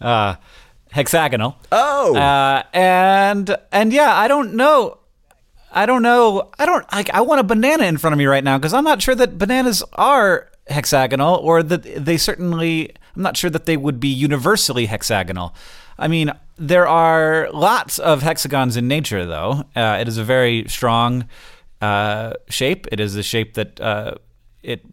Uh, 0.00 0.34
hexagonal. 0.90 1.56
Oh! 1.72 2.16
Uh, 2.16 2.62
and 2.72 3.56
and 3.72 3.92
yeah, 3.92 4.14
I 4.16 4.28
don't 4.28 4.54
know. 4.54 4.98
I 5.70 5.86
don't 5.86 6.02
know. 6.02 6.50
I 6.58 6.66
don't 6.66 6.90
like. 6.92 7.10
I 7.10 7.20
want 7.20 7.40
a 7.40 7.44
banana 7.44 7.84
in 7.84 7.98
front 7.98 8.12
of 8.14 8.18
me 8.18 8.26
right 8.26 8.42
now 8.42 8.58
because 8.58 8.72
I'm 8.74 8.84
not 8.84 9.02
sure 9.02 9.14
that 9.14 9.38
bananas 9.38 9.82
are 9.92 10.50
hexagonal, 10.66 11.36
or 11.36 11.62
that 11.62 11.82
they 12.04 12.16
certainly. 12.16 12.90
I'm 13.14 13.22
not 13.22 13.36
sure 13.36 13.50
that 13.50 13.66
they 13.66 13.76
would 13.76 14.00
be 14.00 14.08
universally 14.08 14.86
hexagonal. 14.86 15.54
I 15.98 16.08
mean, 16.08 16.32
there 16.58 16.86
are 16.86 17.48
lots 17.52 17.98
of 17.98 18.22
hexagons 18.22 18.76
in 18.76 18.88
nature, 18.88 19.24
though. 19.24 19.64
Uh, 19.74 19.98
it 20.00 20.08
is 20.08 20.18
a 20.18 20.24
very 20.24 20.64
strong 20.68 21.28
uh, 21.80 22.34
shape. 22.48 22.86
It 22.92 23.00
is 23.00 23.16
a 23.16 23.22
shape 23.22 23.54
that 23.54 23.80
uh, 23.80 24.14
it 24.62 24.84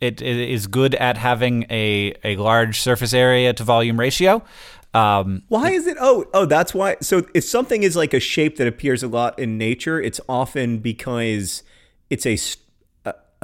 it, 0.00 0.22
it 0.22 0.50
is 0.50 0.66
good 0.66 0.94
at 0.94 1.16
having 1.16 1.66
a, 1.70 2.14
a 2.22 2.36
large 2.36 2.80
surface 2.80 3.12
area 3.12 3.52
to 3.52 3.64
volume 3.64 3.98
ratio. 3.98 4.42
Um, 4.94 5.42
Why 5.48 5.70
is 5.72 5.86
it? 5.86 5.96
Oh, 6.00 6.26
oh, 6.32 6.46
that's 6.46 6.72
why. 6.72 6.96
So 7.00 7.26
if 7.34 7.44
something 7.44 7.82
is 7.82 7.96
like 7.96 8.14
a 8.14 8.20
shape 8.20 8.56
that 8.56 8.66
appears 8.66 9.02
a 9.02 9.08
lot 9.08 9.38
in 9.38 9.58
nature, 9.58 10.00
it's 10.00 10.20
often 10.28 10.78
because 10.78 11.62
it's 12.08 12.24
a 12.24 12.36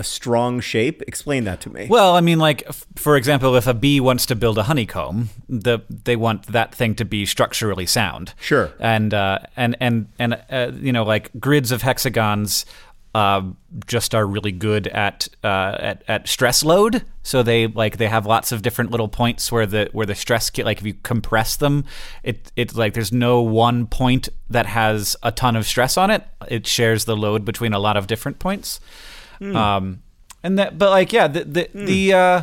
a, 0.03 0.05
strong 0.05 0.61
shape. 0.61 1.03
Explain 1.07 1.45
that 1.45 1.61
to 1.63 1.71
me. 1.71 1.87
well, 1.89 2.15
I 2.15 2.21
mean, 2.21 2.39
like 2.39 2.63
f- 2.69 2.87
for 2.97 3.17
example, 3.17 3.57
if 3.57 3.67
a 3.67 3.75
bee 3.75 4.01
wants 4.01 4.27
to 4.27 4.35
build 4.37 4.59
a 4.59 4.65
honeycomb, 4.65 5.31
the 5.49 5.81
they 5.89 6.17
want 6.17 6.47
that 6.49 6.75
thing 6.75 6.95
to 6.97 7.05
be 7.05 7.27
structurally 7.27 7.87
sound. 7.87 8.35
Sure. 8.41 8.73
And 8.79 9.15
uh, 9.15 9.39
and 9.57 9.77
and 9.81 10.09
and 10.19 10.43
uh, 10.51 10.73
you 10.75 10.93
know, 10.93 11.05
like 11.05 11.31
grids 11.39 11.73
of 11.73 11.83
hexagons. 11.83 12.67
Uh, 13.15 13.43
just 13.87 14.15
are 14.15 14.27
really 14.27 14.53
good 14.53 14.87
at, 14.87 15.29
uh, 15.45 15.77
at 15.79 16.03
at 16.09 16.27
stress 16.27 16.65
load. 16.65 17.05
So 17.23 17.43
they 17.43 17.67
like 17.67 17.99
they 17.99 18.09
have 18.09 18.25
lots 18.25 18.53
of 18.53 18.63
different 18.63 18.91
little 18.91 19.09
points 19.09 19.53
where 19.53 19.67
the 19.67 19.91
where 19.93 20.07
the 20.07 20.15
stress 20.15 20.51
like 20.57 20.79
if 20.79 20.87
you 20.87 20.95
compress 21.03 21.57
them, 21.57 21.85
it 22.23 22.51
it's 22.57 22.75
like 22.75 22.95
there's 22.95 23.13
no 23.13 23.43
one 23.43 23.87
point 23.87 24.31
that 24.49 24.65
has 24.65 25.15
a 25.23 25.31
ton 25.31 25.57
of 25.57 25.67
stress 25.67 25.99
on 25.99 26.11
it. 26.11 26.25
It 26.49 26.67
shares 26.67 27.05
the 27.05 27.15
load 27.15 27.45
between 27.45 27.75
a 27.75 27.79
lot 27.79 27.99
of 27.99 28.07
different 28.07 28.39
points. 28.39 28.81
Um, 29.43 30.03
and 30.43 30.59
that, 30.59 30.79
but 30.79 30.91
like, 30.91 31.13
yeah, 31.13 31.29
the 31.29 31.45
the 31.45 31.69
the 31.75 32.13
uh, 32.13 32.43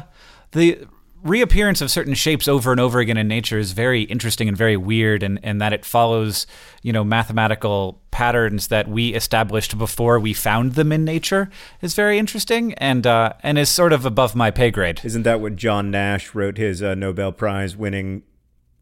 the 0.52 0.88
reappearance 1.24 1.82
of 1.82 1.92
certain 1.92 2.14
shapes 2.14 2.48
over 2.48 2.72
and 2.72 2.80
over 2.80 3.00
again 3.00 3.18
in 3.18 3.28
nature 3.28 3.58
is 3.58 3.74
very 3.74 4.04
interesting 4.04 4.48
and 4.48 4.58
very 4.58 4.78
weird, 4.78 5.24
and 5.24 5.40
and 5.44 5.62
that 5.62 5.74
it 5.74 5.86
follows 5.86 6.48
you 6.82 6.94
know 6.94 7.04
mathematical 7.04 8.02
patterns 8.12 8.68
that 8.68 8.88
we 8.88 9.14
established 9.14 9.78
before 9.78 10.20
we 10.20 10.34
found 10.34 10.74
them 10.74 10.92
in 10.92 11.06
nature 11.06 11.50
is 11.82 11.94
very 11.94 12.18
interesting 12.18 12.74
and 12.76 13.06
uh, 13.06 13.34
and 13.44 13.58
is 13.58 13.70
sort 13.70 13.94
of 13.94 14.06
above 14.06 14.36
my 14.36 14.52
pay 14.52 14.72
grade. 14.72 15.02
Isn't 15.04 15.24
that 15.24 15.42
what 15.42 15.56
John 15.56 15.92
Nash 15.92 16.34
wrote 16.34 16.58
his 16.58 16.82
uh, 16.82 16.96
Nobel 16.96 17.32
Prize 17.32 17.76
winning 17.76 18.24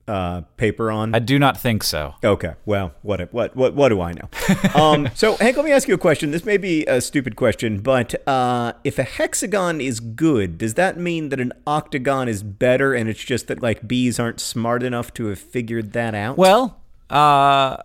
uh, 0.08 0.42
paper 0.56 0.92
on? 0.92 1.14
I 1.14 1.20
do 1.20 1.38
not 1.38 1.58
think 1.58 1.84
so. 1.84 2.16
Okay, 2.24 2.54
well, 2.66 2.94
what 3.02 3.34
what 3.34 3.56
what 3.56 3.74
what 3.74 3.90
do 3.90 4.02
I 4.02 4.14
know? 4.14 4.30
um, 4.76 5.10
so 5.14 5.36
Hank, 5.36 5.58
let 5.58 5.66
me 5.66 5.72
ask 5.72 5.88
you 5.88 5.94
a 5.94 5.98
question. 5.98 6.32
This 6.32 6.46
may 6.46 6.58
be 6.58 6.86
a 6.86 7.02
stupid 7.02 7.36
question, 7.36 7.80
but 7.80 8.16
uh, 8.28 8.74
if 8.84 8.98
a 9.00 9.04
hexagon 9.04 9.82
is 9.82 10.00
good, 10.00 10.58
does 10.58 10.76
that 10.76 10.98
mean 10.98 11.30
that 11.30 11.40
an 11.40 11.54
octagon 11.66 12.28
is 12.28 12.44
better, 12.44 12.94
and 12.94 13.10
it's 13.10 13.24
just 13.24 13.48
that 13.48 13.62
like 13.62 13.88
bees 13.88 14.20
aren't 14.20 14.40
smart 14.40 14.84
enough 14.84 15.14
to 15.16 15.28
have 15.28 15.40
figured 15.40 15.94
that 15.94 16.16
out? 16.16 16.38
Well, 16.38 16.80
uh, 17.10 17.78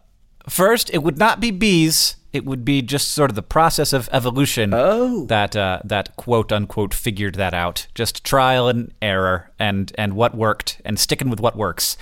first, 0.48 0.90
it 0.92 1.02
would 1.02 1.18
not 1.18 1.40
be 1.40 1.50
bees. 1.50 2.16
It 2.32 2.44
would 2.46 2.64
be 2.64 2.80
just 2.80 3.08
sort 3.08 3.30
of 3.30 3.34
the 3.36 3.42
process 3.42 3.92
of 3.92 4.08
evolution 4.12 4.72
Oh. 4.74 5.26
that 5.26 5.54
uh, 5.54 5.80
that 5.84 6.16
quote 6.16 6.50
unquote 6.52 6.94
figured 6.94 7.34
that 7.34 7.52
out. 7.54 7.86
Just 7.94 8.24
trial 8.24 8.68
and 8.68 8.92
error, 9.02 9.50
and 9.58 9.92
and 9.98 10.14
what 10.14 10.34
worked, 10.34 10.80
and 10.84 10.98
sticking 10.98 11.28
with 11.30 11.40
what 11.40 11.56
works. 11.56 11.96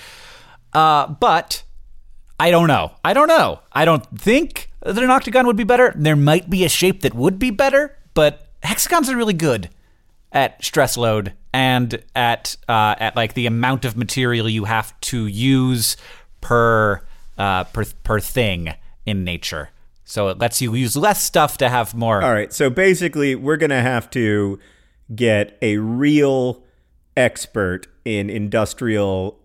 Uh, 0.72 1.08
but 1.08 1.64
I 2.38 2.50
don't 2.50 2.68
know. 2.68 2.92
I 3.04 3.12
don't 3.12 3.28
know. 3.28 3.60
I 3.72 3.84
don't 3.84 4.04
think 4.18 4.70
that 4.82 5.02
an 5.02 5.10
octagon 5.10 5.46
would 5.46 5.56
be 5.56 5.64
better. 5.64 5.92
There 5.96 6.16
might 6.16 6.48
be 6.48 6.64
a 6.64 6.68
shape 6.68 7.02
that 7.02 7.12
would 7.14 7.38
be 7.38 7.50
better, 7.50 7.96
but 8.14 8.48
hexagons 8.62 9.10
are 9.10 9.16
really 9.16 9.34
good 9.34 9.68
at 10.32 10.64
stress 10.64 10.96
load 10.96 11.32
and 11.52 12.02
at 12.14 12.56
uh, 12.68 12.94
at 13.00 13.16
like 13.16 13.34
the 13.34 13.46
amount 13.46 13.84
of 13.84 13.96
material 13.96 14.48
you 14.48 14.64
have 14.66 14.98
to 15.00 15.26
use 15.26 15.96
per 16.40 17.02
uh, 17.36 17.64
per 17.64 17.84
per 18.04 18.20
thing 18.20 18.72
in 19.04 19.24
nature. 19.24 19.70
So 20.10 20.26
it 20.26 20.38
lets 20.38 20.60
you 20.60 20.74
use 20.74 20.96
less 20.96 21.22
stuff 21.22 21.56
to 21.58 21.68
have 21.68 21.94
more. 21.94 22.20
All 22.20 22.32
right, 22.32 22.52
so 22.52 22.68
basically, 22.68 23.36
we're 23.36 23.56
gonna 23.56 23.80
have 23.80 24.10
to 24.10 24.58
get 25.14 25.56
a 25.62 25.76
real 25.76 26.64
expert 27.16 27.86
in 28.04 28.28
industrial 28.28 29.38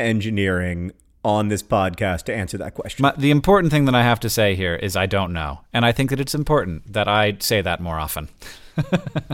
engineering 0.00 0.90
on 1.24 1.46
this 1.46 1.62
podcast 1.62 2.24
to 2.24 2.34
answer 2.34 2.58
that 2.58 2.74
question. 2.74 3.04
My, 3.04 3.14
the 3.16 3.30
important 3.30 3.70
thing 3.70 3.84
that 3.84 3.94
I 3.94 4.02
have 4.02 4.18
to 4.20 4.28
say 4.28 4.56
here 4.56 4.74
is 4.74 4.96
I 4.96 5.06
don't 5.06 5.32
know, 5.32 5.60
and 5.72 5.84
I 5.84 5.92
think 5.92 6.10
that 6.10 6.18
it's 6.18 6.34
important 6.34 6.92
that 6.92 7.06
I 7.06 7.36
say 7.38 7.62
that 7.62 7.80
more 7.80 8.00
often. 8.00 8.28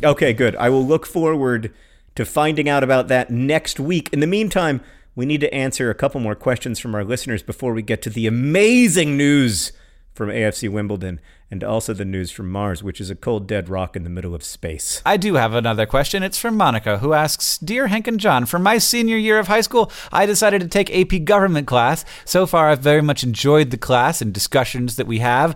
Okay, 0.05 0.33
good. 0.33 0.57
I 0.57 0.69
will 0.69 0.85
look 0.85 1.07
forward 1.07 1.73
to 2.17 2.27
finding 2.27 2.69
out 2.69 2.83
about 2.83 3.09
that 3.09 3.31
next 3.31 3.81
week. 3.81 4.11
In 4.13 4.21
the 4.21 4.27
meantime, 4.27 4.81
we 5.15 5.25
need 5.25 5.41
to 5.41 5.55
answer 5.55 5.89
a 5.89 5.95
couple 5.95 6.21
more 6.21 6.35
questions 6.35 6.79
from 6.79 6.95
our 6.95 7.05
listeners 7.05 7.43
before 7.43 7.73
we 7.73 7.81
get 7.81 8.03
to 8.03 8.11
the 8.11 8.27
amazing 8.27 9.17
news 9.17 9.73
from 10.17 10.31
AFC 10.31 10.69
Wimbledon 10.71 11.21
and 11.51 11.63
also 11.63 11.93
the 11.93 12.05
news 12.05 12.31
from 12.31 12.51
Mars, 12.51 12.83
which 12.83 13.01
is 13.01 13.11
a 13.11 13.15
cold, 13.15 13.47
dead 13.47 13.69
rock 13.69 13.95
in 13.95 14.03
the 14.03 14.11
middle 14.11 14.35
of 14.35 14.43
space. 14.43 15.01
I 15.07 15.17
do 15.17 15.35
have 15.35 15.55
another 15.55 15.87
question. 15.87 16.23
It's 16.23 16.39
from 16.39 16.57
Monica, 16.57 16.99
who 16.99 17.13
asks 17.13 17.59
Dear 17.59 17.87
Hank 17.87 18.09
and 18.09 18.19
John, 18.19 18.47
for 18.47 18.59
my 18.59 18.79
senior 18.79 19.17
year 19.17 19.39
of 19.39 19.47
high 19.47 19.61
school, 19.61 19.93
I 20.11 20.27
decided 20.27 20.61
to 20.63 20.69
take 20.69 20.91
AP 20.91 21.25
government 21.25 21.67
class. 21.69 22.05
So 22.25 22.47
far, 22.47 22.71
I've 22.71 22.81
very 22.81 23.03
much 23.03 23.23
enjoyed 23.23 23.71
the 23.71 23.77
class 23.77 24.21
and 24.21 24.33
discussions 24.33 24.97
that 24.97 25.07
we 25.07 25.21
have. 25.21 25.55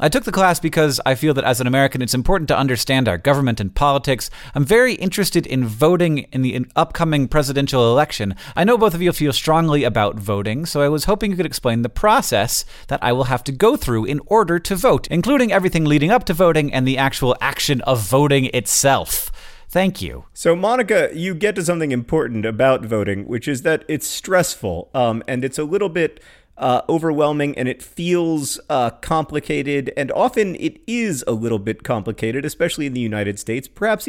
I 0.00 0.08
took 0.08 0.22
the 0.22 0.30
class 0.30 0.60
because 0.60 1.00
I 1.04 1.16
feel 1.16 1.34
that 1.34 1.44
as 1.44 1.60
an 1.60 1.66
American, 1.66 2.02
it's 2.02 2.14
important 2.14 2.46
to 2.48 2.56
understand 2.56 3.08
our 3.08 3.18
government 3.18 3.58
and 3.58 3.74
politics. 3.74 4.30
I'm 4.54 4.64
very 4.64 4.94
interested 4.94 5.44
in 5.44 5.64
voting 5.64 6.18
in 6.32 6.42
the 6.42 6.64
upcoming 6.76 7.26
presidential 7.26 7.90
election. 7.90 8.36
I 8.54 8.62
know 8.62 8.78
both 8.78 8.94
of 8.94 9.02
you 9.02 9.10
feel 9.12 9.32
strongly 9.32 9.82
about 9.82 10.16
voting, 10.16 10.66
so 10.66 10.82
I 10.82 10.88
was 10.88 11.06
hoping 11.06 11.32
you 11.32 11.36
could 11.36 11.46
explain 11.46 11.82
the 11.82 11.88
process 11.88 12.64
that 12.86 13.02
I 13.02 13.12
will 13.12 13.24
have 13.24 13.42
to 13.44 13.52
go 13.52 13.76
through 13.76 14.04
in 14.04 14.20
order 14.26 14.60
to 14.60 14.76
vote, 14.76 15.08
including 15.08 15.50
everything 15.50 15.84
leading 15.84 16.12
up 16.12 16.22
to 16.26 16.32
voting 16.32 16.72
and 16.72 16.86
the 16.86 16.96
actual 16.96 17.36
action 17.40 17.80
of 17.80 18.00
voting 18.00 18.44
itself. 18.54 19.32
Thank 19.70 20.00
you. 20.00 20.24
So, 20.32 20.56
Monica, 20.56 21.10
you 21.12 21.34
get 21.34 21.54
to 21.56 21.64
something 21.64 21.92
important 21.92 22.46
about 22.46 22.86
voting, 22.86 23.26
which 23.26 23.46
is 23.46 23.62
that 23.62 23.84
it's 23.86 24.06
stressful 24.06 24.90
um, 24.94 25.22
and 25.28 25.44
it's 25.44 25.58
a 25.58 25.64
little 25.64 25.90
bit 25.90 26.20
uh, 26.58 26.82
overwhelming 26.88 27.56
and 27.56 27.68
it 27.68 27.82
feels 27.82 28.60
uh, 28.68 28.90
complicated. 28.90 29.92
And 29.96 30.12
often 30.12 30.56
it 30.56 30.80
is 30.86 31.24
a 31.26 31.32
little 31.32 31.58
bit 31.58 31.84
complicated, 31.84 32.44
especially 32.44 32.86
in 32.86 32.92
the 32.92 33.00
United 33.00 33.38
States, 33.38 33.68
perhaps 33.68 34.08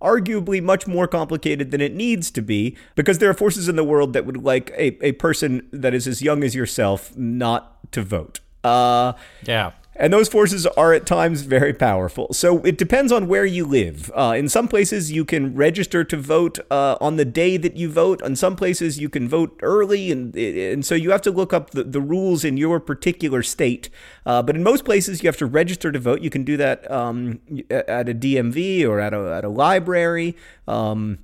arguably 0.00 0.62
much 0.62 0.86
more 0.86 1.06
complicated 1.06 1.70
than 1.70 1.80
it 1.80 1.94
needs 1.94 2.30
to 2.32 2.42
be, 2.42 2.76
because 2.94 3.18
there 3.18 3.30
are 3.30 3.34
forces 3.34 3.68
in 3.68 3.76
the 3.76 3.84
world 3.84 4.12
that 4.14 4.26
would 4.26 4.42
like 4.42 4.70
a, 4.70 5.04
a 5.04 5.12
person 5.12 5.68
that 5.72 5.94
is 5.94 6.08
as 6.08 6.22
young 6.22 6.42
as 6.42 6.54
yourself 6.54 7.16
not 7.16 7.92
to 7.92 8.02
vote. 8.02 8.40
Uh, 8.64 9.12
Yeah. 9.46 9.72
And 10.00 10.12
those 10.12 10.28
forces 10.28 10.66
are 10.66 10.94
at 10.94 11.04
times 11.04 11.42
very 11.42 11.74
powerful. 11.74 12.32
So 12.32 12.60
it 12.60 12.78
depends 12.78 13.12
on 13.12 13.28
where 13.28 13.44
you 13.44 13.66
live. 13.66 14.10
Uh, 14.14 14.34
in 14.36 14.48
some 14.48 14.66
places, 14.66 15.12
you 15.12 15.26
can 15.26 15.54
register 15.54 16.04
to 16.04 16.16
vote 16.16 16.58
uh, 16.70 16.96
on 17.02 17.16
the 17.16 17.26
day 17.26 17.58
that 17.58 17.76
you 17.76 17.90
vote. 17.90 18.22
In 18.22 18.34
some 18.34 18.56
places, 18.56 18.98
you 18.98 19.10
can 19.10 19.28
vote 19.28 19.60
early, 19.62 20.10
and 20.10 20.34
and 20.34 20.86
so 20.86 20.94
you 20.94 21.10
have 21.10 21.20
to 21.22 21.30
look 21.30 21.52
up 21.52 21.70
the, 21.70 21.84
the 21.84 22.00
rules 22.00 22.44
in 22.44 22.56
your 22.56 22.80
particular 22.80 23.42
state. 23.42 23.90
Uh, 24.24 24.42
but 24.42 24.56
in 24.56 24.62
most 24.62 24.86
places, 24.86 25.22
you 25.22 25.28
have 25.28 25.36
to 25.36 25.46
register 25.46 25.92
to 25.92 25.98
vote. 25.98 26.22
You 26.22 26.30
can 26.30 26.44
do 26.44 26.56
that 26.56 26.90
um, 26.90 27.40
at 27.70 28.08
a 28.08 28.14
DMV 28.14 28.88
or 28.88 29.00
at 29.00 29.12
a 29.12 29.34
at 29.34 29.44
a 29.44 29.50
library. 29.50 30.34
Um, 30.66 31.18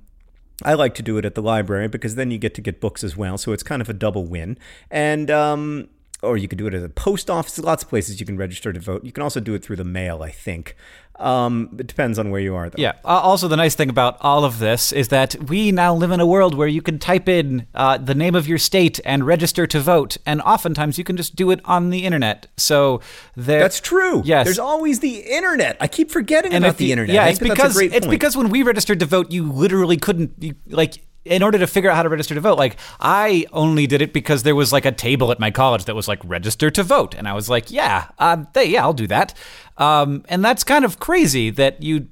I 0.63 0.73
like 0.73 0.93
to 0.95 1.03
do 1.03 1.17
it 1.17 1.25
at 1.25 1.35
the 1.35 1.41
library 1.41 1.87
because 1.87 2.15
then 2.15 2.31
you 2.31 2.37
get 2.37 2.53
to 2.55 2.61
get 2.61 2.79
books 2.79 3.03
as 3.03 3.15
well. 3.15 3.37
So 3.37 3.51
it's 3.53 3.63
kind 3.63 3.81
of 3.81 3.89
a 3.89 3.93
double 3.93 4.25
win. 4.25 4.57
And, 4.89 5.29
um, 5.29 5.89
or 6.23 6.37
you 6.37 6.47
could 6.47 6.57
do 6.57 6.67
it 6.67 6.73
at 6.73 6.83
a 6.83 6.89
post 6.89 7.29
office. 7.29 7.59
Lots 7.59 7.83
of 7.83 7.89
places 7.89 8.19
you 8.19 8.25
can 8.25 8.37
register 8.37 8.73
to 8.73 8.79
vote. 8.79 9.03
You 9.03 9.11
can 9.11 9.23
also 9.23 9.39
do 9.39 9.53
it 9.53 9.63
through 9.63 9.75
the 9.75 9.83
mail, 9.83 10.23
I 10.23 10.31
think. 10.31 10.75
Um, 11.19 11.75
it 11.79 11.87
depends 11.87 12.19
on 12.19 12.29
where 12.29 12.39
you 12.39 12.55
are, 12.55 12.69
though. 12.69 12.81
Yeah. 12.81 12.93
Uh, 13.03 13.07
also, 13.07 13.47
the 13.47 13.55
nice 13.55 13.75
thing 13.75 13.89
about 13.89 14.17
all 14.21 14.45
of 14.45 14.59
this 14.59 14.91
is 14.91 15.07
that 15.07 15.35
we 15.49 15.71
now 15.71 15.93
live 15.93 16.11
in 16.11 16.19
a 16.19 16.27
world 16.27 16.53
where 16.53 16.67
you 16.67 16.81
can 16.81 16.99
type 16.99 17.27
in 17.27 17.65
uh, 17.73 17.97
the 17.97 18.13
name 18.13 18.35
of 18.35 18.47
your 18.47 18.59
state 18.59 18.99
and 19.03 19.25
register 19.25 19.65
to 19.67 19.79
vote, 19.79 20.17
and 20.25 20.41
oftentimes 20.41 20.97
you 20.97 21.03
can 21.03 21.17
just 21.17 21.35
do 21.35 21.49
it 21.49 21.59
on 21.65 21.89
the 21.89 22.05
internet. 22.05 22.47
So 22.57 23.01
there. 23.35 23.59
That's 23.59 23.79
true. 23.79 24.21
Yes. 24.25 24.45
There's 24.45 24.59
always 24.59 24.99
the 24.99 25.19
internet. 25.19 25.77
I 25.79 25.87
keep 25.87 26.11
forgetting 26.11 26.53
and 26.53 26.63
about 26.63 26.75
if 26.75 26.77
the 26.77 26.91
internet. 26.91 27.15
Yeah, 27.15 27.25
it's 27.25 27.39
think 27.39 27.57
that's 27.57 27.75
a 27.75 27.79
because 27.79 27.95
it's 27.95 28.07
because 28.07 28.37
when 28.37 28.49
we 28.49 28.61
registered 28.61 28.99
to 28.99 29.05
vote, 29.05 29.31
you 29.31 29.51
literally 29.51 29.97
couldn't 29.97 30.33
you, 30.39 30.55
like. 30.67 31.03
In 31.27 31.43
order 31.43 31.59
to 31.59 31.67
figure 31.67 31.89
out 31.89 31.95
how 31.95 32.03
to 32.03 32.09
register 32.09 32.35
to 32.35 32.41
vote, 32.41 32.57
like 32.57 32.77
I 32.99 33.45
only 33.51 33.87
did 33.87 34.01
it 34.01 34.13
because 34.13 34.43
there 34.43 34.55
was 34.55 34.71
like 34.71 34.85
a 34.85 34.91
table 34.91 35.31
at 35.31 35.39
my 35.39 35.51
college 35.51 35.85
that 35.85 35.95
was 35.95 36.07
like 36.07 36.19
register 36.23 36.69
to 36.71 36.83
vote, 36.83 37.15
and 37.15 37.27
I 37.27 37.33
was 37.33 37.49
like, 37.49 37.71
yeah, 37.71 38.09
uh, 38.19 38.45
they, 38.53 38.65
yeah, 38.65 38.83
I'll 38.83 38.93
do 38.93 39.07
that. 39.07 39.33
Um, 39.77 40.25
and 40.29 40.43
that's 40.43 40.63
kind 40.63 40.85
of 40.85 40.99
crazy 40.99 41.49
that 41.51 41.83
you 41.83 42.07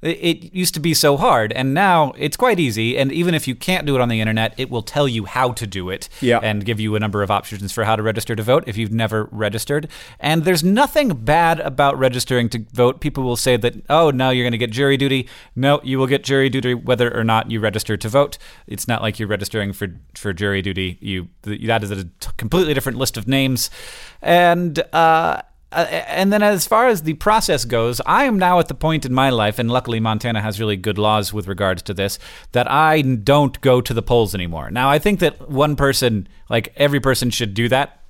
it 0.00 0.54
used 0.54 0.74
to 0.74 0.80
be 0.80 0.94
so 0.94 1.16
hard, 1.16 1.52
and 1.52 1.74
now 1.74 2.12
it's 2.16 2.36
quite 2.36 2.60
easy. 2.60 2.96
And 2.96 3.10
even 3.10 3.34
if 3.34 3.48
you 3.48 3.54
can't 3.56 3.84
do 3.84 3.96
it 3.96 4.00
on 4.00 4.08
the 4.08 4.20
internet, 4.20 4.54
it 4.56 4.70
will 4.70 4.82
tell 4.82 5.08
you 5.08 5.24
how 5.24 5.50
to 5.52 5.66
do 5.66 5.90
it 5.90 6.08
Yeah. 6.20 6.38
and 6.40 6.64
give 6.64 6.78
you 6.78 6.94
a 6.94 7.00
number 7.00 7.22
of 7.22 7.30
options 7.30 7.72
for 7.72 7.82
how 7.84 7.96
to 7.96 8.02
register 8.02 8.36
to 8.36 8.42
vote 8.42 8.64
if 8.66 8.76
you've 8.76 8.92
never 8.92 9.28
registered. 9.32 9.88
And 10.20 10.44
there's 10.44 10.62
nothing 10.62 11.08
bad 11.24 11.58
about 11.60 11.98
registering 11.98 12.48
to 12.50 12.64
vote. 12.72 13.00
People 13.00 13.24
will 13.24 13.36
say 13.36 13.56
that, 13.56 13.74
oh, 13.90 14.10
now 14.10 14.30
you're 14.30 14.44
going 14.44 14.52
to 14.52 14.58
get 14.58 14.70
jury 14.70 14.96
duty. 14.96 15.28
No, 15.56 15.80
you 15.82 15.98
will 15.98 16.06
get 16.06 16.22
jury 16.22 16.48
duty 16.48 16.74
whether 16.74 17.12
or 17.12 17.24
not 17.24 17.50
you 17.50 17.58
register 17.58 17.96
to 17.96 18.08
vote. 18.08 18.38
It's 18.68 18.86
not 18.86 19.02
like 19.02 19.18
you're 19.18 19.28
registering 19.28 19.72
for, 19.72 19.88
for 20.14 20.32
jury 20.32 20.62
duty. 20.62 20.98
You 21.00 21.28
That 21.42 21.82
is 21.82 21.90
a 21.90 22.06
completely 22.36 22.72
different 22.74 22.98
list 22.98 23.16
of 23.16 23.26
names. 23.26 23.68
And, 24.22 24.78
uh, 24.92 25.42
uh, 25.70 25.80
and 25.80 26.32
then 26.32 26.42
as 26.42 26.66
far 26.66 26.88
as 26.88 27.02
the 27.02 27.14
process 27.14 27.64
goes, 27.64 28.00
I 28.06 28.24
am 28.24 28.38
now 28.38 28.58
at 28.58 28.68
the 28.68 28.74
point 28.74 29.04
in 29.04 29.12
my 29.12 29.30
life, 29.30 29.58
and 29.58 29.70
luckily 29.70 30.00
Montana 30.00 30.40
has 30.40 30.58
really 30.58 30.76
good 30.76 30.98
laws 30.98 31.32
with 31.32 31.46
regards 31.46 31.82
to 31.82 31.94
this, 31.94 32.18
that 32.52 32.70
I 32.70 33.02
don't 33.02 33.60
go 33.60 33.80
to 33.80 33.92
the 33.92 34.02
polls 34.02 34.34
anymore. 34.34 34.70
Now, 34.70 34.88
I 34.90 34.98
think 34.98 35.20
that 35.20 35.50
one 35.50 35.76
person, 35.76 36.26
like 36.48 36.72
every 36.76 37.00
person, 37.00 37.30
should 37.30 37.52
do 37.54 37.68
that 37.68 38.00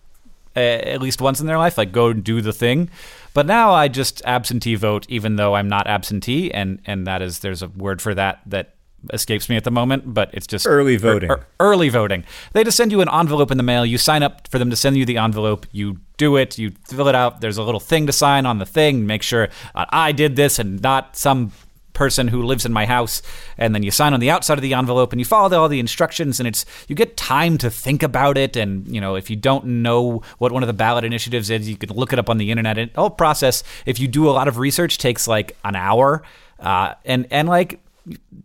uh, 0.56 0.60
at 0.60 1.00
least 1.00 1.20
once 1.20 1.40
in 1.40 1.46
their 1.46 1.58
life, 1.58 1.78
like 1.78 1.92
go 1.92 2.12
do 2.12 2.40
the 2.40 2.52
thing. 2.52 2.90
But 3.34 3.46
now 3.46 3.72
I 3.72 3.86
just 3.88 4.22
absentee 4.24 4.74
vote, 4.74 5.06
even 5.08 5.36
though 5.36 5.54
I'm 5.54 5.68
not 5.68 5.86
absentee, 5.86 6.52
and 6.52 6.80
and 6.84 7.06
that 7.06 7.22
is 7.22 7.40
there's 7.40 7.62
a 7.62 7.68
word 7.68 8.02
for 8.02 8.14
that 8.14 8.40
that 8.46 8.74
escapes 9.12 9.48
me 9.48 9.56
at 9.56 9.64
the 9.64 9.70
moment, 9.70 10.12
but 10.12 10.30
it's 10.32 10.46
just 10.46 10.66
Early 10.66 10.96
voting. 10.96 11.30
er- 11.30 11.46
early 11.60 11.88
voting. 11.88 12.24
They 12.52 12.64
just 12.64 12.76
send 12.76 12.92
you 12.92 13.00
an 13.00 13.08
envelope 13.08 13.50
in 13.50 13.56
the 13.56 13.62
mail. 13.62 13.86
You 13.86 13.98
sign 13.98 14.22
up 14.22 14.48
for 14.48 14.58
them 14.58 14.70
to 14.70 14.76
send 14.76 14.96
you 14.96 15.04
the 15.04 15.18
envelope. 15.18 15.66
You 15.72 15.98
do 16.16 16.36
it. 16.36 16.58
You 16.58 16.72
fill 16.84 17.08
it 17.08 17.14
out. 17.14 17.40
There's 17.40 17.58
a 17.58 17.62
little 17.62 17.80
thing 17.80 18.06
to 18.06 18.12
sign 18.12 18.44
on 18.46 18.58
the 18.58 18.66
thing. 18.66 19.06
Make 19.06 19.22
sure 19.22 19.48
uh, 19.74 19.86
I 19.90 20.12
did 20.12 20.36
this 20.36 20.58
and 20.58 20.82
not 20.82 21.16
some 21.16 21.52
person 21.94 22.28
who 22.28 22.44
lives 22.44 22.64
in 22.64 22.72
my 22.72 22.86
house. 22.86 23.22
And 23.56 23.74
then 23.74 23.82
you 23.82 23.90
sign 23.90 24.14
on 24.14 24.20
the 24.20 24.30
outside 24.30 24.56
of 24.56 24.62
the 24.62 24.72
envelope 24.74 25.12
and 25.12 25.20
you 25.20 25.24
follow 25.24 25.58
all 25.58 25.68
the 25.68 25.80
instructions. 25.80 26.38
And 26.38 26.46
it's 26.46 26.64
you 26.86 26.94
get 26.94 27.16
time 27.16 27.58
to 27.58 27.70
think 27.70 28.02
about 28.04 28.38
it. 28.38 28.56
And 28.56 28.86
you 28.92 29.00
know 29.00 29.16
if 29.16 29.30
you 29.30 29.36
don't 29.36 29.64
know 29.82 30.22
what 30.38 30.52
one 30.52 30.62
of 30.62 30.66
the 30.68 30.72
ballot 30.72 31.04
initiatives 31.04 31.50
is, 31.50 31.68
you 31.68 31.76
can 31.76 31.90
look 31.90 32.12
it 32.12 32.18
up 32.18 32.30
on 32.30 32.38
the 32.38 32.50
internet. 32.50 32.78
And 32.78 32.92
the 32.92 33.00
whole 33.00 33.10
process, 33.10 33.64
if 33.86 33.98
you 33.98 34.06
do 34.06 34.28
a 34.28 34.32
lot 34.32 34.46
of 34.48 34.58
research, 34.58 34.98
takes 34.98 35.26
like 35.26 35.56
an 35.64 35.74
hour. 35.76 36.22
Uh, 36.60 36.94
and 37.04 37.26
and 37.30 37.48
like 37.48 37.80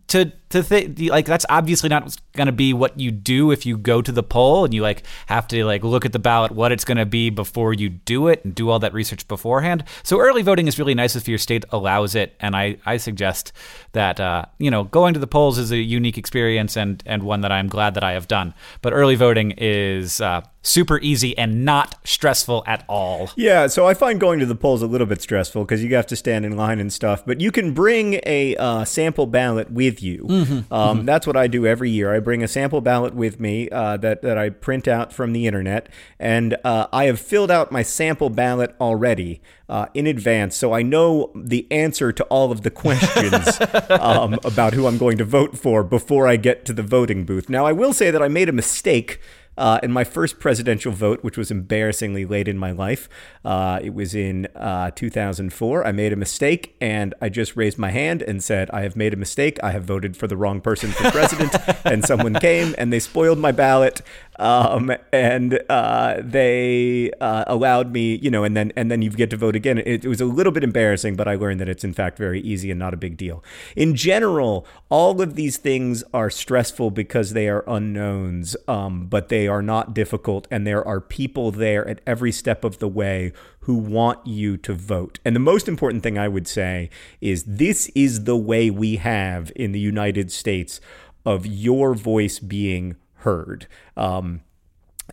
to 0.08 0.30
to 0.54 0.62
think 0.62 0.98
like 1.10 1.26
that's 1.26 1.44
obviously 1.48 1.88
not 1.88 2.16
going 2.34 2.46
to 2.46 2.52
be 2.52 2.72
what 2.72 2.98
you 2.98 3.10
do 3.10 3.50
if 3.50 3.66
you 3.66 3.76
go 3.76 4.00
to 4.00 4.12
the 4.12 4.22
poll 4.22 4.64
and 4.64 4.72
you 4.72 4.82
like 4.82 5.02
have 5.26 5.46
to 5.48 5.64
like 5.64 5.84
look 5.84 6.04
at 6.04 6.12
the 6.12 6.18
ballot 6.18 6.52
what 6.52 6.72
it's 6.72 6.84
going 6.84 6.96
to 6.96 7.06
be 7.06 7.28
before 7.28 7.74
you 7.74 7.88
do 7.88 8.28
it 8.28 8.44
and 8.44 8.54
do 8.54 8.70
all 8.70 8.78
that 8.78 8.92
research 8.94 9.26
beforehand 9.28 9.84
so 10.02 10.20
early 10.20 10.42
voting 10.42 10.66
is 10.66 10.78
really 10.78 10.94
nice 10.94 11.16
if 11.16 11.28
your 11.28 11.38
state 11.38 11.64
allows 11.70 12.14
it 12.14 12.34
and 12.40 12.56
i 12.56 12.76
i 12.86 12.96
suggest 12.96 13.52
that 13.92 14.18
uh, 14.20 14.44
you 14.58 14.70
know 14.70 14.84
going 14.84 15.12
to 15.12 15.20
the 15.20 15.26
polls 15.26 15.58
is 15.58 15.70
a 15.70 15.78
unique 15.78 16.16
experience 16.16 16.76
and 16.76 17.02
and 17.06 17.22
one 17.22 17.40
that 17.40 17.52
i'm 17.52 17.68
glad 17.68 17.94
that 17.94 18.04
i 18.04 18.12
have 18.12 18.28
done 18.28 18.54
but 18.80 18.92
early 18.92 19.16
voting 19.16 19.52
is 19.58 20.20
uh, 20.20 20.40
super 20.62 20.98
easy 21.00 21.36
and 21.36 21.64
not 21.64 21.96
stressful 22.04 22.62
at 22.66 22.84
all 22.88 23.30
Yeah, 23.36 23.66
so 23.66 23.86
I 23.86 23.94
find 23.94 24.20
going 24.20 24.38
to 24.40 24.46
the 24.46 24.54
polls 24.54 24.82
a 24.82 24.86
little 24.86 25.06
bit 25.06 25.20
stressful 25.20 25.64
because 25.64 25.82
you 25.82 25.94
have 25.94 26.06
to 26.08 26.16
stand 26.16 26.44
in 26.44 26.56
line 26.56 26.80
and 26.80 26.92
stuff. 26.92 27.24
But 27.24 27.40
you 27.40 27.50
can 27.50 27.72
bring 27.72 28.20
a 28.24 28.56
uh, 28.56 28.84
sample 28.84 29.26
ballot 29.26 29.70
with 29.70 30.02
you. 30.02 30.26
Um, 30.70 31.06
That's 31.06 31.26
what 31.26 31.36
I 31.36 31.46
do 31.46 31.66
every 31.66 31.90
year. 31.90 32.14
I 32.14 32.20
bring 32.20 32.42
a 32.42 32.48
sample 32.48 32.80
ballot 32.80 33.14
with 33.14 33.40
me 33.40 33.68
uh, 33.70 33.96
that 33.98 34.22
that 34.22 34.38
I 34.38 34.50
print 34.50 34.88
out 34.88 35.12
from 35.12 35.32
the 35.32 35.46
internet, 35.46 35.88
and 36.18 36.56
uh, 36.64 36.86
I 36.92 37.04
have 37.04 37.20
filled 37.20 37.50
out 37.50 37.70
my 37.72 37.82
sample 37.82 38.30
ballot 38.30 38.74
already 38.80 39.40
uh, 39.68 39.86
in 39.94 40.06
advance, 40.06 40.56
so 40.56 40.72
I 40.72 40.82
know 40.82 41.30
the 41.34 41.66
answer 41.70 42.12
to 42.12 42.24
all 42.24 42.52
of 42.52 42.62
the 42.62 42.70
questions 42.70 43.58
um, 43.90 44.38
about 44.44 44.74
who 44.74 44.86
I'm 44.86 44.98
going 44.98 45.18
to 45.18 45.24
vote 45.24 45.56
for 45.56 45.82
before 45.82 46.26
I 46.28 46.36
get 46.36 46.64
to 46.66 46.72
the 46.72 46.82
voting 46.82 47.24
booth. 47.24 47.48
Now, 47.48 47.64
I 47.64 47.72
will 47.72 47.92
say 47.92 48.10
that 48.10 48.22
I 48.22 48.28
made 48.28 48.48
a 48.48 48.52
mistake. 48.52 49.20
Uh, 49.56 49.78
in 49.82 49.92
my 49.92 50.04
first 50.04 50.38
presidential 50.38 50.92
vote, 50.92 51.22
which 51.22 51.36
was 51.36 51.50
embarrassingly 51.50 52.24
late 52.24 52.48
in 52.48 52.58
my 52.58 52.70
life, 52.70 53.08
uh, 53.44 53.78
it 53.82 53.94
was 53.94 54.14
in 54.14 54.46
uh, 54.56 54.90
2004. 54.92 55.86
I 55.86 55.92
made 55.92 56.12
a 56.12 56.16
mistake 56.16 56.76
and 56.80 57.14
I 57.20 57.28
just 57.28 57.56
raised 57.56 57.78
my 57.78 57.90
hand 57.90 58.22
and 58.22 58.42
said, 58.42 58.70
I 58.70 58.82
have 58.82 58.96
made 58.96 59.14
a 59.14 59.16
mistake. 59.16 59.58
I 59.62 59.70
have 59.70 59.84
voted 59.84 60.16
for 60.16 60.26
the 60.26 60.36
wrong 60.36 60.60
person 60.60 60.90
for 60.90 61.10
president. 61.10 61.54
and 61.84 62.04
someone 62.04 62.34
came 62.34 62.74
and 62.78 62.92
they 62.92 63.00
spoiled 63.00 63.38
my 63.38 63.52
ballot. 63.52 64.02
Um, 64.38 64.92
and 65.12 65.60
uh, 65.68 66.16
they 66.20 67.10
uh, 67.20 67.44
allowed 67.46 67.92
me, 67.92 68.16
you 68.16 68.30
know, 68.30 68.44
and 68.44 68.56
then 68.56 68.72
and 68.76 68.90
then 68.90 69.02
you 69.02 69.10
get 69.10 69.30
to 69.30 69.36
vote 69.36 69.56
again. 69.56 69.78
It, 69.78 70.04
it 70.04 70.08
was 70.08 70.20
a 70.20 70.24
little 70.24 70.52
bit 70.52 70.64
embarrassing, 70.64 71.16
but 71.16 71.28
I 71.28 71.34
learned 71.34 71.60
that 71.60 71.68
it's 71.68 71.84
in 71.84 71.92
fact 71.92 72.18
very 72.18 72.40
easy 72.40 72.70
and 72.70 72.78
not 72.78 72.94
a 72.94 72.96
big 72.96 73.16
deal. 73.16 73.44
In 73.76 73.94
general, 73.94 74.66
all 74.88 75.20
of 75.20 75.36
these 75.36 75.56
things 75.56 76.02
are 76.12 76.30
stressful 76.30 76.90
because 76.90 77.32
they 77.32 77.48
are 77.48 77.64
unknowns, 77.66 78.56
um, 78.66 79.06
but 79.06 79.28
they 79.28 79.46
are 79.46 79.62
not 79.62 79.94
difficult, 79.94 80.48
and 80.50 80.66
there 80.66 80.86
are 80.86 81.00
people 81.00 81.50
there 81.50 81.86
at 81.88 82.00
every 82.06 82.32
step 82.32 82.64
of 82.64 82.78
the 82.78 82.88
way 82.88 83.32
who 83.60 83.74
want 83.74 84.26
you 84.26 84.56
to 84.58 84.74
vote. 84.74 85.18
And 85.24 85.34
the 85.34 85.40
most 85.40 85.68
important 85.68 86.02
thing 86.02 86.18
I 86.18 86.28
would 86.28 86.46
say 86.46 86.90
is 87.20 87.44
this 87.44 87.90
is 87.94 88.24
the 88.24 88.36
way 88.36 88.68
we 88.68 88.96
have 88.96 89.50
in 89.56 89.72
the 89.72 89.80
United 89.80 90.30
States 90.30 90.80
of 91.24 91.46
your 91.46 91.94
voice 91.94 92.38
being 92.38 92.96
heard. 93.24 93.66
Um, 93.96 94.42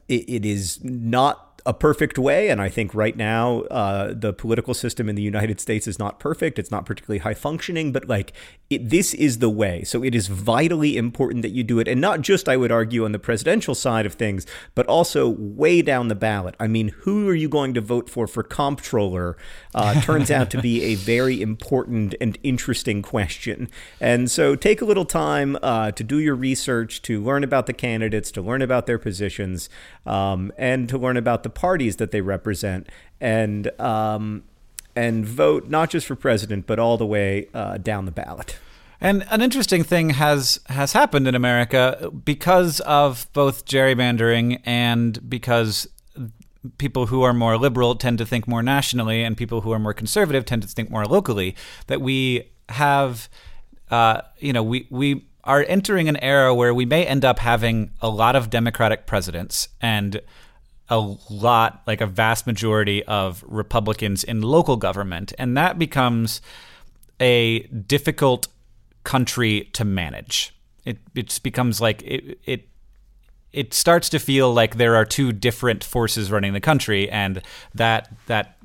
it, 0.07 0.29
it 0.29 0.45
is 0.45 0.83
not 0.83 1.50
a 1.65 1.73
perfect 1.73 2.17
way, 2.17 2.49
and 2.49 2.61
I 2.61 2.69
think 2.69 2.95
right 2.95 3.15
now 3.15 3.61
uh, 3.61 4.13
the 4.13 4.33
political 4.33 4.73
system 4.73 5.07
in 5.07 5.15
the 5.15 5.21
United 5.21 5.59
States 5.59 5.87
is 5.87 5.99
not 5.99 6.19
perfect. 6.19 6.57
It's 6.57 6.71
not 6.71 6.85
particularly 6.85 7.19
high 7.19 7.33
functioning, 7.35 7.91
but 7.91 8.07
like 8.07 8.33
it, 8.69 8.89
this 8.89 9.13
is 9.13 9.39
the 9.39 9.49
way. 9.49 9.83
So 9.83 10.03
it 10.03 10.15
is 10.15 10.27
vitally 10.27 10.97
important 10.97 11.43
that 11.43 11.51
you 11.51 11.63
do 11.63 11.79
it, 11.79 11.87
and 11.87 12.01
not 12.01 12.21
just 12.21 12.49
I 12.49 12.57
would 12.57 12.71
argue 12.71 13.05
on 13.05 13.11
the 13.11 13.19
presidential 13.19 13.75
side 13.75 14.05
of 14.05 14.15
things, 14.15 14.47
but 14.73 14.87
also 14.87 15.29
way 15.29 15.81
down 15.81 16.07
the 16.07 16.15
ballot. 16.15 16.55
I 16.59 16.67
mean, 16.67 16.89
who 17.01 17.27
are 17.29 17.35
you 17.35 17.49
going 17.49 17.73
to 17.75 17.81
vote 17.81 18.09
for 18.09 18.27
for 18.27 18.41
comptroller? 18.43 19.37
Uh, 19.75 20.01
turns 20.01 20.31
out 20.31 20.49
to 20.51 20.61
be 20.61 20.81
a 20.83 20.95
very 20.95 21.41
important 21.41 22.15
and 22.19 22.37
interesting 22.43 23.01
question, 23.01 23.69
and 23.99 24.31
so 24.31 24.55
take 24.55 24.81
a 24.81 24.85
little 24.85 25.05
time 25.05 25.57
uh, 25.61 25.91
to 25.91 26.03
do 26.03 26.17
your 26.17 26.35
research, 26.35 27.01
to 27.03 27.21
learn 27.21 27.43
about 27.43 27.67
the 27.67 27.73
candidates, 27.73 28.31
to 28.31 28.41
learn 28.41 28.61
about 28.61 28.87
their 28.87 28.97
positions, 28.97 29.69
um, 30.05 30.51
and 30.57 30.89
to 30.89 30.97
learn 30.97 31.17
about 31.17 31.43
the 31.43 31.50
parties 31.53 31.97
that 31.97 32.11
they 32.11 32.21
represent, 32.21 32.89
and 33.19 33.69
um, 33.79 34.43
and 34.95 35.25
vote 35.25 35.69
not 35.69 35.89
just 35.89 36.07
for 36.07 36.15
president, 36.15 36.67
but 36.67 36.79
all 36.79 36.97
the 36.97 37.05
way 37.05 37.47
uh, 37.53 37.77
down 37.77 38.05
the 38.05 38.11
ballot. 38.11 38.57
And 38.99 39.25
an 39.31 39.41
interesting 39.41 39.83
thing 39.83 40.11
has 40.11 40.59
has 40.67 40.93
happened 40.93 41.27
in 41.27 41.33
America 41.33 42.11
because 42.23 42.79
of 42.81 43.27
both 43.33 43.65
gerrymandering 43.65 44.61
and 44.63 45.27
because 45.27 45.87
people 46.77 47.07
who 47.07 47.23
are 47.23 47.33
more 47.33 47.57
liberal 47.57 47.95
tend 47.95 48.19
to 48.19 48.25
think 48.25 48.47
more 48.47 48.61
nationally, 48.61 49.23
and 49.23 49.35
people 49.35 49.61
who 49.61 49.71
are 49.71 49.79
more 49.79 49.93
conservative 49.93 50.45
tend 50.45 50.61
to 50.61 50.67
think 50.67 50.91
more 50.91 51.05
locally. 51.05 51.55
That 51.87 52.01
we 52.01 52.51
have, 52.69 53.27
uh, 53.89 54.21
you 54.37 54.53
know, 54.53 54.63
we 54.63 54.87
we 54.91 55.25
are 55.43 55.65
entering 55.67 56.07
an 56.07 56.17
era 56.17 56.53
where 56.53 56.73
we 56.73 56.85
may 56.85 57.03
end 57.05 57.25
up 57.25 57.39
having 57.39 57.91
a 58.01 58.09
lot 58.09 58.35
of 58.35 58.51
Democratic 58.51 59.07
presidents 59.07 59.69
and 59.81 60.21
a 60.91 60.99
lot, 61.29 61.81
like 61.87 62.01
a 62.01 62.05
vast 62.05 62.45
majority 62.45 63.03
of 63.05 63.43
Republicans 63.47 64.23
in 64.23 64.41
local 64.41 64.75
government, 64.75 65.33
and 65.39 65.57
that 65.57 65.79
becomes 65.79 66.41
a 67.19 67.59
difficult 67.87 68.47
country 69.03 69.69
to 69.73 69.85
manage. 69.85 70.53
It 70.85 70.97
it 71.15 71.39
becomes 71.41 71.79
like 71.79 72.03
it 72.03 72.39
it 72.45 72.67
it 73.53 73.73
starts 73.73 74.09
to 74.09 74.19
feel 74.19 74.53
like 74.53 74.75
there 74.75 74.95
are 74.95 75.05
two 75.05 75.31
different 75.31 75.83
forces 75.83 76.29
running 76.29 76.51
the 76.53 76.59
country, 76.59 77.09
and 77.09 77.41
that 77.73 78.11
that 78.27 78.57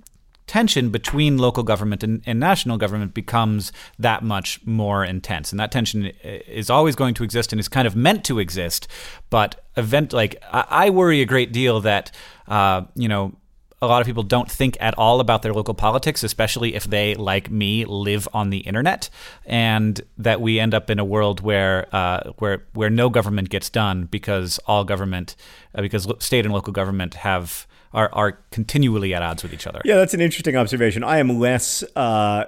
tension 0.49 0.91
between 0.91 1.39
local 1.39 1.62
government 1.62 2.03
and, 2.05 2.23
and, 2.25 2.39
national 2.39 2.77
government 2.77 3.12
becomes 3.12 3.73
that 3.99 4.23
much 4.23 4.65
more 4.65 5.05
intense. 5.05 5.51
And 5.51 5.59
that 5.59 5.73
tension 5.73 6.07
uh, 6.07 6.11
is 6.47 6.71
always 6.71 6.95
going 6.95 7.15
to 7.15 7.25
exist 7.25 7.53
and 7.53 7.59
is 7.59 7.69
kind 7.69 7.85
of 7.85 7.97
meant 7.97 8.25
to 8.27 8.39
exist. 8.39 8.87
But 9.29 9.65
event 9.77 10.12
like 10.12 10.37
I, 10.53 10.65
I 10.71 10.91
worry 10.91 11.21
a 11.21 11.27
great 11.27 11.53
deal 11.53 11.81
that 11.81 12.11
uh, 12.49 12.83
you 12.95 13.09
know 13.09 13.37
a 13.83 13.87
lot 13.87 14.01
of 14.01 14.07
people 14.07 14.23
don't 14.23 14.51
think 14.51 14.77
at 14.81 14.97
all 14.97 15.21
about 15.21 15.43
their 15.43 15.53
local 15.53 15.75
politics, 15.75 16.23
especially 16.23 16.75
if 16.75 16.85
they, 16.85 17.15
like 17.15 17.51
me, 17.51 17.85
live 17.85 18.27
on 18.33 18.51
the 18.51 18.59
internet, 18.59 19.11
and 19.45 20.01
that 20.17 20.41
we 20.41 20.59
end 20.59 20.75
up 20.75 20.89
in 20.89 20.99
a 20.99 21.05
world 21.05 21.41
where 21.41 21.87
uh, 21.95 22.33
where 22.39 22.65
where 22.73 22.91
no 22.91 23.11
government 23.11 23.51
gets 23.51 23.69
done 23.69 24.05
because 24.05 24.59
all 24.67 24.85
government, 24.85 25.37
uh, 25.75 25.83
because 25.83 26.09
state 26.21 26.45
and 26.45 26.55
local 26.55 26.73
government 26.73 27.15
have 27.15 27.67
are 27.93 28.09
are 28.12 28.33
continually 28.51 29.15
at 29.15 29.23
odds 29.23 29.43
with 29.43 29.53
each 29.53 29.67
other. 29.67 29.83
Yeah, 29.85 29.97
that's 29.97 30.15
an 30.15 30.21
interesting 30.21 30.57
observation. 30.57 31.05
I 31.05 31.19
am 31.19 31.39
less 31.39 31.85
uh, 31.95 32.47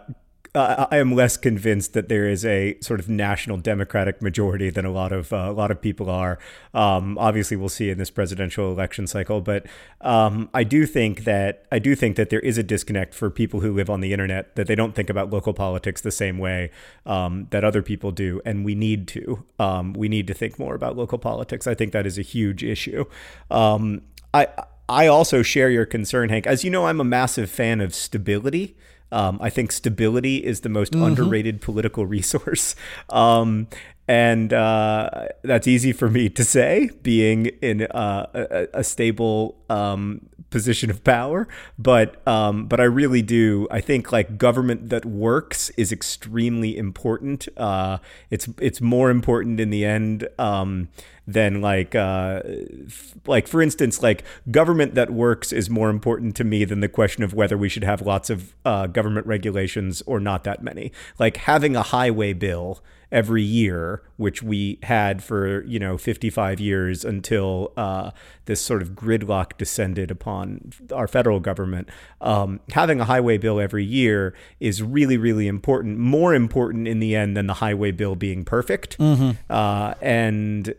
uh, 0.58 0.88
I 0.90 0.96
am 0.96 1.14
less 1.14 1.36
convinced 1.36 1.92
that 1.92 2.08
there 2.08 2.28
is 2.28 2.44
a 2.44 2.76
sort 2.80 2.98
of 2.98 3.08
national 3.08 3.58
Democratic 3.58 4.20
majority 4.20 4.70
than 4.70 4.84
a 4.84 4.90
lot 4.90 5.12
of 5.12 5.32
uh, 5.32 5.46
a 5.48 5.52
lot 5.52 5.70
of 5.70 5.80
people 5.80 6.10
are. 6.10 6.38
Um, 6.74 7.16
obviously, 7.16 7.56
we'll 7.56 7.68
see 7.68 7.90
in 7.90 7.98
this 7.98 8.10
presidential 8.10 8.72
election 8.72 9.06
cycle, 9.06 9.40
but 9.40 9.66
um, 10.00 10.50
I 10.52 10.64
do 10.64 10.84
think 10.84 11.22
that 11.24 11.64
I 11.70 11.78
do 11.78 11.94
think 11.94 12.16
that 12.16 12.30
there 12.30 12.40
is 12.40 12.58
a 12.58 12.64
disconnect 12.64 13.14
for 13.14 13.30
people 13.30 13.60
who 13.60 13.72
live 13.72 13.88
on 13.88 14.00
the 14.00 14.12
internet 14.12 14.56
that 14.56 14.66
they 14.66 14.74
don't 14.74 14.96
think 14.96 15.08
about 15.08 15.30
local 15.30 15.54
politics 15.54 16.00
the 16.00 16.10
same 16.10 16.38
way 16.38 16.72
um, 17.06 17.46
that 17.50 17.62
other 17.62 17.82
people 17.82 18.10
do, 18.10 18.40
and 18.44 18.64
we 18.64 18.74
need 18.74 19.06
to. 19.08 19.44
Um, 19.60 19.92
we 19.92 20.08
need 20.08 20.26
to 20.26 20.34
think 20.34 20.58
more 20.58 20.74
about 20.74 20.96
local 20.96 21.18
politics. 21.18 21.68
I 21.68 21.74
think 21.74 21.92
that 21.92 22.04
is 22.04 22.18
a 22.18 22.22
huge 22.22 22.64
issue. 22.64 23.04
Um, 23.48 24.02
I 24.34 24.48
I 24.88 25.06
also 25.06 25.42
share 25.42 25.70
your 25.70 25.86
concern, 25.86 26.30
Hank. 26.30 26.48
As 26.48 26.64
you 26.64 26.70
know, 26.70 26.86
I'm 26.86 27.00
a 27.00 27.04
massive 27.04 27.48
fan 27.48 27.80
of 27.80 27.94
stability. 27.94 28.76
Um, 29.10 29.38
I 29.40 29.50
think 29.50 29.72
stability 29.72 30.44
is 30.44 30.60
the 30.60 30.68
most 30.68 30.92
mm-hmm. 30.92 31.04
underrated 31.04 31.60
political 31.60 32.06
resource. 32.06 32.74
Um, 33.10 33.68
and 34.08 34.54
uh, 34.54 35.26
that's 35.42 35.68
easy 35.68 35.92
for 35.92 36.08
me 36.08 36.30
to 36.30 36.42
say, 36.42 36.90
being 37.02 37.46
in 37.60 37.82
uh, 37.82 38.26
a, 38.32 38.66
a, 38.80 38.84
stable 38.84 39.58
um, 39.68 40.26
position 40.48 40.90
of 40.90 41.04
power. 41.04 41.46
But 41.78 42.26
um, 42.26 42.66
but 42.66 42.80
I 42.80 42.84
really 42.84 43.20
do. 43.20 43.68
I 43.70 43.82
think 43.82 44.10
like 44.10 44.38
government 44.38 44.88
that 44.88 45.04
works 45.04 45.68
is 45.76 45.92
extremely 45.92 46.76
important. 46.76 47.48
Uh, 47.58 47.98
it's 48.30 48.48
it's 48.58 48.80
more 48.80 49.10
important 49.10 49.60
in 49.60 49.68
the 49.68 49.84
end 49.84 50.26
um, 50.38 50.88
than 51.28 51.60
like 51.60 51.94
uh, 51.94 52.40
f- 52.86 53.14
like 53.26 53.46
for 53.46 53.60
instance 53.60 54.02
like 54.02 54.24
government 54.50 54.94
that 54.94 55.10
works 55.10 55.52
is 55.52 55.68
more 55.68 55.90
important 55.90 56.34
to 56.34 56.42
me 56.42 56.64
than 56.64 56.80
the 56.80 56.88
question 56.88 57.22
of 57.22 57.34
whether 57.34 57.58
we 57.58 57.68
should 57.68 57.84
have 57.84 58.00
lots 58.00 58.30
of 58.30 58.54
uh, 58.64 58.86
government 58.86 59.26
regulations 59.26 60.02
or 60.06 60.18
not 60.18 60.42
that 60.44 60.62
many. 60.62 60.90
Like 61.18 61.36
having 61.36 61.76
a 61.76 61.82
highway 61.82 62.32
bill 62.32 62.82
every 63.12 63.42
year, 63.42 64.02
which 64.16 64.42
we 64.42 64.78
had 64.84 65.22
for 65.22 65.64
you 65.64 65.78
know 65.78 65.98
55 65.98 66.60
years 66.60 67.04
until 67.04 67.72
uh, 67.76 68.10
this 68.46 68.62
sort 68.62 68.80
of 68.80 68.92
gridlock 68.92 69.58
descended 69.58 70.10
upon 70.10 70.72
our 70.94 71.06
federal 71.06 71.40
government. 71.40 71.90
Um, 72.22 72.60
having 72.70 73.00
a 73.00 73.04
highway 73.04 73.36
bill 73.36 73.60
every 73.60 73.84
year 73.84 74.34
is 74.60 74.82
really, 74.82 75.18
really 75.18 75.46
important. 75.46 75.98
More 75.98 76.34
important 76.34 76.88
in 76.88 77.00
the 77.00 77.14
end 77.14 77.36
than 77.36 77.46
the 77.46 77.54
highway 77.54 77.90
bill 77.90 78.16
being 78.16 78.46
perfect. 78.46 78.98
Mm-hmm. 78.98 79.32
Uh, 79.50 79.92
and 80.00 80.74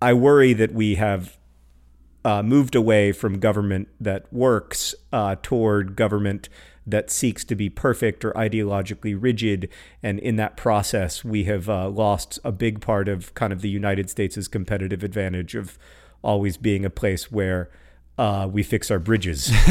I 0.00 0.12
worry 0.12 0.52
that 0.52 0.72
we 0.72 0.94
have 0.96 1.38
uh, 2.24 2.42
moved 2.42 2.74
away 2.74 3.12
from 3.12 3.38
government 3.38 3.88
that 4.00 4.32
works 4.32 4.94
uh, 5.12 5.36
toward 5.42 5.96
government 5.96 6.48
that 6.86 7.10
seeks 7.10 7.44
to 7.44 7.54
be 7.54 7.68
perfect 7.68 8.24
or 8.24 8.32
ideologically 8.32 9.16
rigid. 9.18 9.68
And 10.02 10.18
in 10.18 10.36
that 10.36 10.56
process, 10.56 11.22
we 11.22 11.44
have 11.44 11.68
uh, 11.68 11.88
lost 11.90 12.38
a 12.44 12.52
big 12.52 12.80
part 12.80 13.08
of 13.08 13.34
kind 13.34 13.52
of 13.52 13.60
the 13.60 13.68
United 13.68 14.08
States' 14.08 14.48
competitive 14.48 15.04
advantage 15.04 15.54
of 15.54 15.78
always 16.22 16.56
being 16.56 16.84
a 16.84 16.90
place 16.90 17.30
where 17.30 17.70
uh, 18.16 18.48
we 18.50 18.62
fix 18.62 18.90
our 18.90 18.98
bridges. 18.98 19.50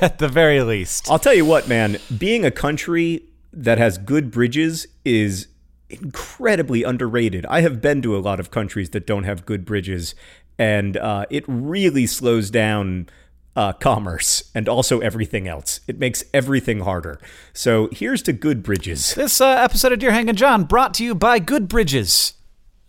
At 0.00 0.18
the 0.18 0.28
very 0.28 0.62
least. 0.62 1.10
I'll 1.10 1.18
tell 1.18 1.34
you 1.34 1.44
what, 1.44 1.68
man, 1.68 1.98
being 2.16 2.44
a 2.44 2.50
country 2.50 3.24
that 3.52 3.78
has 3.78 3.98
good 3.98 4.30
bridges 4.30 4.86
is 5.04 5.48
incredibly 5.88 6.82
underrated. 6.82 7.46
I 7.46 7.60
have 7.60 7.80
been 7.80 8.02
to 8.02 8.16
a 8.16 8.18
lot 8.18 8.40
of 8.40 8.50
countries 8.50 8.90
that 8.90 9.06
don't 9.06 9.24
have 9.24 9.46
good 9.46 9.64
bridges, 9.64 10.14
and 10.58 10.96
uh, 10.96 11.26
it 11.30 11.44
really 11.46 12.06
slows 12.06 12.50
down 12.50 13.08
uh, 13.56 13.72
commerce 13.72 14.50
and 14.54 14.68
also 14.68 15.00
everything 15.00 15.46
else. 15.46 15.80
It 15.86 15.98
makes 15.98 16.24
everything 16.32 16.80
harder. 16.80 17.20
So 17.52 17.88
here's 17.92 18.22
to 18.22 18.32
Good 18.32 18.62
Bridges. 18.62 19.14
This 19.14 19.40
uh, 19.40 19.46
episode 19.46 19.92
of 19.92 19.98
Dear 19.98 20.10
Hank 20.12 20.28
and 20.28 20.38
John 20.38 20.64
brought 20.64 20.94
to 20.94 21.04
you 21.04 21.14
by 21.14 21.38
Good 21.38 21.68
Bridges. 21.68 22.34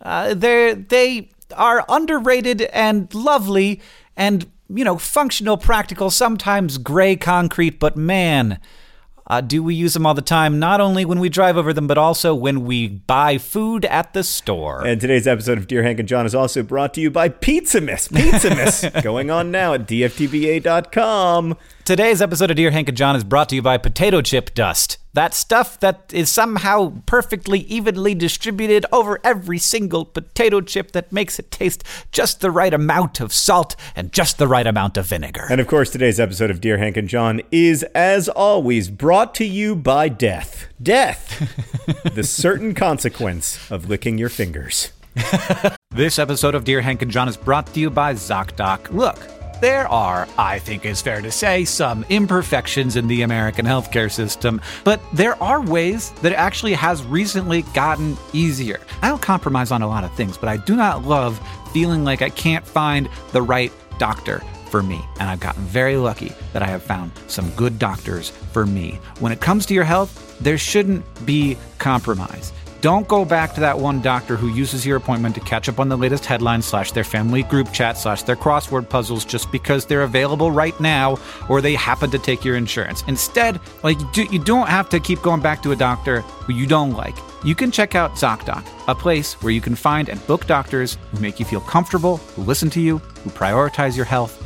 Uh, 0.00 0.34
they 0.34 0.74
they 0.74 1.30
are 1.56 1.84
underrated 1.88 2.62
and 2.62 3.12
lovely 3.14 3.80
and 4.16 4.50
you 4.68 4.84
know 4.84 4.98
functional, 4.98 5.56
practical, 5.56 6.10
sometimes 6.10 6.78
gray 6.78 7.16
concrete, 7.16 7.78
but 7.78 7.96
man 7.96 8.58
uh, 9.26 9.40
do 9.40 9.62
we 9.62 9.74
use 9.74 9.94
them 9.94 10.06
all 10.06 10.14
the 10.14 10.22
time? 10.22 10.58
Not 10.58 10.80
only 10.80 11.04
when 11.04 11.18
we 11.18 11.28
drive 11.28 11.56
over 11.56 11.72
them, 11.72 11.86
but 11.86 11.98
also 11.98 12.34
when 12.34 12.64
we 12.64 12.88
buy 12.88 13.38
food 13.38 13.84
at 13.86 14.12
the 14.12 14.22
store. 14.22 14.86
And 14.86 15.00
today's 15.00 15.26
episode 15.26 15.58
of 15.58 15.66
Dear 15.66 15.82
Hank 15.82 15.98
and 15.98 16.08
John 16.08 16.26
is 16.26 16.34
also 16.34 16.62
brought 16.62 16.94
to 16.94 17.00
you 17.00 17.10
by 17.10 17.28
Pizzamas. 17.28 18.08
Pizzamas 18.08 19.02
going 19.02 19.30
on 19.30 19.50
now 19.50 19.74
at 19.74 19.86
dftba.com. 19.86 21.56
Today's 21.86 22.20
episode 22.20 22.50
of 22.50 22.56
Dear 22.56 22.72
Hank 22.72 22.88
and 22.88 22.98
John 22.98 23.14
is 23.14 23.22
brought 23.22 23.48
to 23.50 23.54
you 23.54 23.62
by 23.62 23.78
Potato 23.78 24.20
Chip 24.20 24.52
Dust. 24.54 24.98
That 25.12 25.32
stuff 25.34 25.78
that 25.78 26.10
is 26.12 26.28
somehow 26.28 26.94
perfectly 27.06 27.60
evenly 27.60 28.12
distributed 28.12 28.84
over 28.90 29.20
every 29.22 29.58
single 29.58 30.04
potato 30.04 30.60
chip 30.60 30.90
that 30.90 31.12
makes 31.12 31.38
it 31.38 31.52
taste 31.52 31.84
just 32.10 32.40
the 32.40 32.50
right 32.50 32.74
amount 32.74 33.20
of 33.20 33.32
salt 33.32 33.76
and 33.94 34.12
just 34.12 34.38
the 34.38 34.48
right 34.48 34.66
amount 34.66 34.96
of 34.96 35.06
vinegar. 35.06 35.46
And 35.48 35.60
of 35.60 35.68
course, 35.68 35.88
today's 35.88 36.18
episode 36.18 36.50
of 36.50 36.60
Dear 36.60 36.78
Hank 36.78 36.96
and 36.96 37.08
John 37.08 37.40
is, 37.52 37.84
as 37.94 38.28
always, 38.28 38.90
brought 38.90 39.32
to 39.36 39.44
you 39.44 39.76
by 39.76 40.08
death. 40.08 40.66
Death! 40.82 42.02
the 42.16 42.24
certain 42.24 42.74
consequence 42.74 43.70
of 43.70 43.88
licking 43.88 44.18
your 44.18 44.28
fingers. 44.28 44.90
this 45.92 46.18
episode 46.18 46.56
of 46.56 46.64
Dear 46.64 46.80
Hank 46.80 47.02
and 47.02 47.12
John 47.12 47.28
is 47.28 47.36
brought 47.36 47.72
to 47.74 47.78
you 47.78 47.90
by 47.90 48.14
ZocDoc. 48.14 48.90
Look, 48.90 49.35
there 49.60 49.88
are, 49.88 50.28
I 50.38 50.58
think 50.58 50.84
it's 50.84 51.00
fair 51.00 51.20
to 51.20 51.30
say, 51.30 51.64
some 51.64 52.04
imperfections 52.08 52.96
in 52.96 53.08
the 53.08 53.22
American 53.22 53.66
healthcare 53.66 54.10
system, 54.10 54.60
but 54.84 55.00
there 55.12 55.40
are 55.42 55.60
ways 55.60 56.10
that 56.22 56.32
it 56.32 56.36
actually 56.36 56.74
has 56.74 57.02
recently 57.04 57.62
gotten 57.74 58.16
easier. 58.32 58.80
I 59.02 59.08
don't 59.08 59.22
compromise 59.22 59.70
on 59.70 59.82
a 59.82 59.88
lot 59.88 60.04
of 60.04 60.14
things, 60.14 60.36
but 60.36 60.48
I 60.48 60.56
do 60.58 60.76
not 60.76 61.04
love 61.04 61.40
feeling 61.72 62.04
like 62.04 62.22
I 62.22 62.30
can't 62.30 62.66
find 62.66 63.08
the 63.32 63.42
right 63.42 63.72
doctor 63.98 64.42
for 64.70 64.82
me. 64.82 65.00
And 65.20 65.30
I've 65.30 65.40
gotten 65.40 65.62
very 65.64 65.96
lucky 65.96 66.32
that 66.52 66.62
I 66.62 66.66
have 66.66 66.82
found 66.82 67.12
some 67.28 67.50
good 67.50 67.78
doctors 67.78 68.30
for 68.30 68.66
me. 68.66 69.00
When 69.20 69.32
it 69.32 69.40
comes 69.40 69.64
to 69.66 69.74
your 69.74 69.84
health, 69.84 70.38
there 70.40 70.58
shouldn't 70.58 71.04
be 71.24 71.56
compromise. 71.78 72.52
Don't 72.80 73.08
go 73.08 73.24
back 73.24 73.54
to 73.54 73.60
that 73.60 73.78
one 73.78 74.02
doctor 74.02 74.36
who 74.36 74.48
uses 74.48 74.84
your 74.84 74.96
appointment 74.96 75.34
to 75.34 75.40
catch 75.40 75.68
up 75.68 75.80
on 75.80 75.88
the 75.88 75.96
latest 75.96 76.26
headlines 76.26 76.66
slash 76.66 76.92
their 76.92 77.04
family 77.04 77.42
group 77.42 77.72
chat 77.72 77.96
slash 77.96 78.22
their 78.22 78.36
crossword 78.36 78.88
puzzles 78.88 79.24
just 79.24 79.50
because 79.50 79.86
they're 79.86 80.02
available 80.02 80.50
right 80.50 80.78
now 80.78 81.18
or 81.48 81.60
they 81.60 81.74
happen 81.74 82.10
to 82.10 82.18
take 82.18 82.44
your 82.44 82.56
insurance. 82.56 83.02
Instead, 83.08 83.60
like 83.82 83.98
you 84.16 84.38
don't 84.38 84.68
have 84.68 84.88
to 84.90 85.00
keep 85.00 85.22
going 85.22 85.40
back 85.40 85.62
to 85.62 85.72
a 85.72 85.76
doctor 85.76 86.20
who 86.20 86.52
you 86.52 86.66
don't 86.66 86.92
like. 86.92 87.16
You 87.44 87.54
can 87.54 87.70
check 87.70 87.94
out 87.94 88.12
ZocDoc, 88.12 88.66
a 88.88 88.94
place 88.94 89.34
where 89.42 89.52
you 89.52 89.60
can 89.60 89.74
find 89.74 90.08
and 90.08 90.24
book 90.26 90.46
doctors 90.46 90.98
who 91.12 91.20
make 91.20 91.40
you 91.40 91.46
feel 91.46 91.60
comfortable, 91.60 92.18
who 92.18 92.42
listen 92.42 92.70
to 92.70 92.80
you, 92.80 92.98
who 92.98 93.30
prioritize 93.30 93.96
your 93.96 94.04
health 94.04 94.45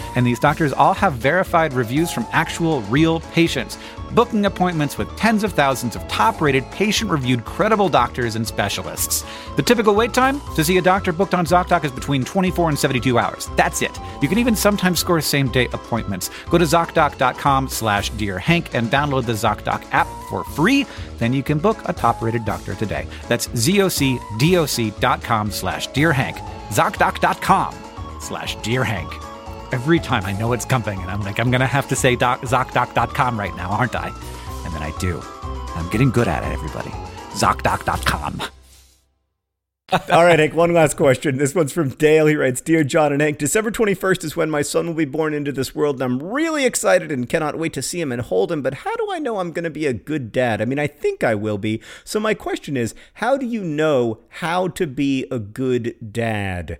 And 0.15 0.25
these 0.25 0.39
doctors 0.39 0.73
all 0.73 0.93
have 0.93 1.13
verified 1.13 1.73
reviews 1.73 2.11
from 2.11 2.25
actual, 2.31 2.81
real 2.83 3.19
patients 3.31 3.77
booking 4.13 4.45
appointments 4.45 4.97
with 4.97 5.15
tens 5.17 5.43
of 5.43 5.53
thousands 5.53 5.95
of 5.95 6.07
top 6.07 6.41
rated, 6.41 6.69
patient 6.71 7.09
reviewed, 7.09 7.45
credible 7.45 7.89
doctors 7.89 8.35
and 8.35 8.45
specialists. 8.45 9.25
The 9.55 9.63
typical 9.63 9.95
wait 9.95 10.13
time 10.13 10.41
to 10.55 10.63
see 10.63 10.77
a 10.77 10.81
doctor 10.81 11.11
booked 11.11 11.33
on 11.33 11.45
ZocDoc 11.45 11.83
is 11.83 11.91
between 11.91 12.23
24 12.23 12.69
and 12.69 12.79
72 12.79 13.17
hours. 13.17 13.49
That's 13.55 13.81
it. 13.81 13.97
You 14.21 14.29
can 14.29 14.37
even 14.37 14.55
sometimes 14.55 14.99
score 14.99 15.21
same 15.21 15.51
day 15.51 15.67
appointments. 15.73 16.29
Go 16.49 16.57
to 16.57 16.65
ZocDoc.com 16.65 17.69
slash 17.69 18.09
Dear 18.11 18.39
Hank 18.39 18.73
and 18.75 18.89
download 18.89 19.25
the 19.25 19.33
ZocDoc 19.33 19.85
app 19.91 20.07
for 20.29 20.43
free. 20.43 20.85
Then 21.17 21.33
you 21.33 21.43
can 21.43 21.59
book 21.59 21.77
a 21.85 21.93
top 21.93 22.21
rated 22.21 22.45
doctor 22.45 22.75
today. 22.75 23.07
That's 23.27 23.47
ZocDoc.com 23.47 25.51
slash 25.51 25.87
Dear 25.87 26.13
Hank. 26.13 26.37
ZocDoc.com 26.69 27.75
slash 28.19 28.55
Dear 28.57 28.83
Hank 28.83 29.30
every 29.71 29.99
time 29.99 30.25
I 30.25 30.33
know 30.33 30.53
it's 30.53 30.65
coming, 30.65 31.01
and 31.01 31.09
I'm 31.09 31.21
like, 31.21 31.39
I'm 31.39 31.51
gonna 31.51 31.67
have 31.67 31.87
to 31.89 31.95
say 31.95 32.15
doc, 32.15 32.41
ZocDoc.com 32.41 33.39
right 33.39 33.55
now, 33.55 33.69
aren't 33.69 33.95
I? 33.95 34.07
And 34.65 34.73
then 34.73 34.83
I 34.83 34.95
do. 34.99 35.21
I'm 35.75 35.89
getting 35.89 36.11
good 36.11 36.27
at 36.27 36.43
it, 36.43 36.51
everybody. 36.51 36.91
ZocDoc.com. 37.33 38.41
All 40.09 40.23
right, 40.23 40.39
Hank, 40.39 40.53
one 40.53 40.73
last 40.73 40.95
question. 40.95 41.37
This 41.37 41.53
one's 41.53 41.73
from 41.73 41.89
Dale. 41.89 42.25
He 42.25 42.37
writes 42.37 42.61
Dear 42.61 42.85
John 42.85 43.11
and 43.11 43.21
Hank, 43.21 43.37
December 43.37 43.71
21st 43.71 44.23
is 44.23 44.35
when 44.37 44.49
my 44.49 44.61
son 44.61 44.87
will 44.87 44.93
be 44.93 45.03
born 45.03 45.33
into 45.33 45.51
this 45.51 45.75
world, 45.75 46.01
and 46.01 46.03
I'm 46.03 46.31
really 46.31 46.63
excited 46.63 47.11
and 47.11 47.27
cannot 47.27 47.57
wait 47.57 47.73
to 47.73 47.81
see 47.81 47.99
him 47.99 48.09
and 48.09 48.21
hold 48.21 48.53
him. 48.53 48.61
But 48.61 48.75
how 48.75 48.95
do 48.95 49.09
I 49.11 49.19
know 49.19 49.39
I'm 49.39 49.51
going 49.51 49.65
to 49.65 49.69
be 49.69 49.87
a 49.87 49.93
good 49.93 50.31
dad? 50.31 50.61
I 50.61 50.65
mean, 50.65 50.79
I 50.79 50.87
think 50.87 51.25
I 51.25 51.35
will 51.35 51.57
be. 51.57 51.81
So, 52.05 52.21
my 52.21 52.33
question 52.33 52.77
is 52.77 52.95
how 53.15 53.35
do 53.35 53.45
you 53.45 53.65
know 53.65 54.19
how 54.29 54.69
to 54.69 54.87
be 54.87 55.25
a 55.29 55.39
good 55.39 56.13
dad? 56.13 56.79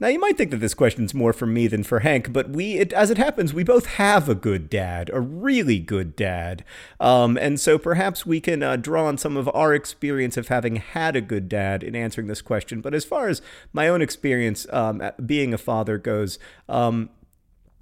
Now, 0.00 0.06
you 0.08 0.20
might 0.20 0.38
think 0.38 0.52
that 0.52 0.58
this 0.58 0.74
question's 0.74 1.12
more 1.12 1.32
for 1.32 1.46
me 1.46 1.66
than 1.66 1.82
for 1.82 2.00
Hank, 2.00 2.32
but 2.32 2.50
we, 2.50 2.74
it, 2.74 2.92
as 2.92 3.10
it 3.10 3.18
happens, 3.18 3.52
we 3.52 3.64
both 3.64 3.86
have 3.86 4.28
a 4.28 4.34
good 4.34 4.70
dad, 4.70 5.10
a 5.12 5.20
really 5.20 5.80
good 5.80 6.14
dad. 6.14 6.64
Um, 7.00 7.36
and 7.36 7.58
so 7.58 7.78
perhaps 7.78 8.24
we 8.24 8.40
can 8.40 8.62
uh, 8.62 8.76
draw 8.76 9.06
on 9.06 9.18
some 9.18 9.36
of 9.36 9.50
our 9.52 9.74
experience 9.74 10.36
of 10.36 10.48
having 10.48 10.76
had 10.76 11.16
a 11.16 11.20
good 11.20 11.48
dad 11.48 11.82
in 11.82 11.96
answering 11.96 12.28
this 12.28 12.42
question. 12.42 12.80
But 12.80 12.94
as 12.94 13.04
far 13.04 13.26
as 13.26 13.42
my 13.72 13.88
own 13.88 14.00
experience 14.00 14.68
um, 14.72 15.02
being 15.26 15.52
a 15.52 15.58
father 15.58 15.98
goes, 15.98 16.38
um, 16.68 17.10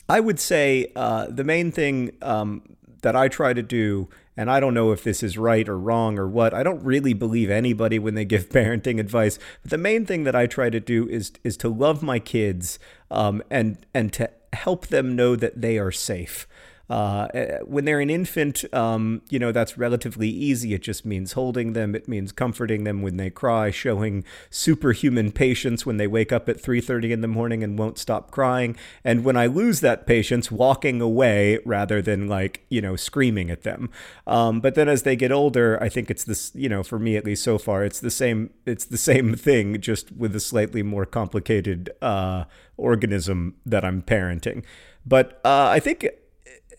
I 0.09 0.21
would 0.21 0.41
say 0.41 0.93
uh, 0.97 1.27
the 1.29 1.45
main 1.45 1.71
thing 1.71 2.12
um, 2.23 2.77
that 3.03 3.14
I 3.14 3.29
try 3.29 3.53
to 3.53 3.62
do 3.62 4.09
and 4.37 4.51
I 4.51 4.61
don't 4.61 4.74
know 4.74 4.93
if 4.93 5.03
this 5.03 5.22
is 5.22 5.39
right 5.39 5.68
or 5.68 5.78
wrong 5.78 6.18
or 6.18 6.28
what. 6.28 6.53
I 6.53 6.62
don't 6.62 6.82
really 6.84 7.14
believe 7.14 7.51
anybody 7.51 7.99
when 7.99 8.14
they 8.14 8.24
give 8.24 8.49
parenting 8.51 9.01
advice. 9.01 9.39
But 9.62 9.70
the 9.70 9.78
main 9.78 10.05
thing 10.07 10.24
that 10.24 10.37
I 10.37 10.47
try 10.47 10.70
to 10.70 10.80
do 10.80 11.09
is 11.09 11.32
is 11.43 11.57
to 11.59 11.68
love 11.68 12.03
my 12.03 12.18
kids 12.18 12.78
um, 13.11 13.43
and 13.51 13.78
and 13.95 14.12
to 14.14 14.30
help 14.53 14.89
them 14.89 15.16
know 15.16 15.37
that 15.37 15.61
they 15.61 15.78
are 15.78 15.93
safe. 15.93 16.47
Uh, 16.89 17.26
eh, 17.34 17.59
when 17.64 17.84
they're 17.84 18.01
an 18.01 18.11
infant, 18.11 18.64
um, 18.72 19.22
you 19.28 19.39
know, 19.39 19.51
that's 19.51 19.76
relatively 19.76 20.28
easy. 20.28 20.72
It 20.74 20.82
just 20.82 21.05
means 21.05 21.32
holding 21.32 21.72
them. 21.72 21.95
It 21.95 22.07
means 22.07 22.32
comforting 22.32 22.84
them 22.84 23.03
when 23.03 23.16
they 23.16 23.30
cry, 23.30 23.70
showing 23.70 24.24
superhuman 24.51 25.32
patience 25.32 25.84
when 25.84 25.97
they 25.97 26.07
wake 26.07 26.32
up 26.32 26.49
at 26.49 26.62
3.30 26.62 27.11
in 27.11 27.20
the 27.22 27.28
morning 27.28 27.64
and 27.64 27.78
won't 27.78 27.99
stop 27.99 28.30
crying. 28.30 28.76
And 29.03 29.24
when 29.24 29.37
I 29.37 29.47
lose 29.47 29.80
that 29.80 30.07
patience, 30.07 30.51
walking 30.51 31.01
away 31.01 31.59
rather 31.64 32.01
than 32.01 32.28
like, 32.28 32.64
you 32.68 32.80
know, 32.80 32.95
screaming 32.95 33.51
at 33.51 33.62
them. 33.62 33.91
Um, 34.26 34.61
but 34.61 34.74
then 34.74 34.89
as 34.89 35.03
they 35.03 35.16
get 35.16 35.32
older, 35.32 35.82
I 35.82 35.89
think 35.89 36.11
it's 36.11 36.24
this, 36.24 36.53
you 36.55 36.68
know, 36.68 36.82
for 36.82 36.99
me 36.99 37.16
at 37.16 37.24
least 37.24 37.43
so 37.43 37.59
far, 37.59 37.84
it's 37.84 38.01
the 38.01 38.11
same, 38.11 38.51
it's 38.64 38.84
the 38.84 38.99
same 38.99 39.34
thing, 39.37 39.80
just 39.80 40.12
with 40.12 40.37
a 40.37 40.41
slightly 40.41 40.82
more 40.82 41.07
complicated 41.07 41.91
uh, 42.01 42.45
organism 42.76 43.57
that 43.66 43.84
I'm 43.84 44.03
parenting. 44.03 44.62
But 45.05 45.41
uh, 45.45 45.68
I 45.68 45.80
think 45.80 46.07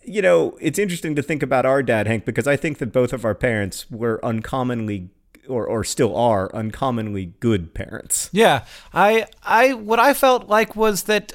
you 0.07 0.21
know, 0.21 0.57
it's 0.61 0.79
interesting 0.79 1.15
to 1.15 1.21
think 1.21 1.43
about 1.43 1.65
our 1.65 1.83
dad, 1.83 2.07
Hank, 2.07 2.25
because 2.25 2.47
I 2.47 2.55
think 2.55 2.77
that 2.79 2.91
both 2.91 3.13
of 3.13 3.25
our 3.25 3.35
parents 3.35 3.89
were 3.91 4.23
uncommonly 4.23 5.09
or, 5.47 5.65
or 5.65 5.83
still 5.83 6.15
are 6.15 6.53
uncommonly 6.53 7.33
good 7.39 7.73
parents. 7.73 8.29
Yeah. 8.31 8.65
I 8.93 9.27
I 9.43 9.73
what 9.73 9.99
I 9.99 10.13
felt 10.13 10.47
like 10.47 10.75
was 10.75 11.03
that 11.03 11.33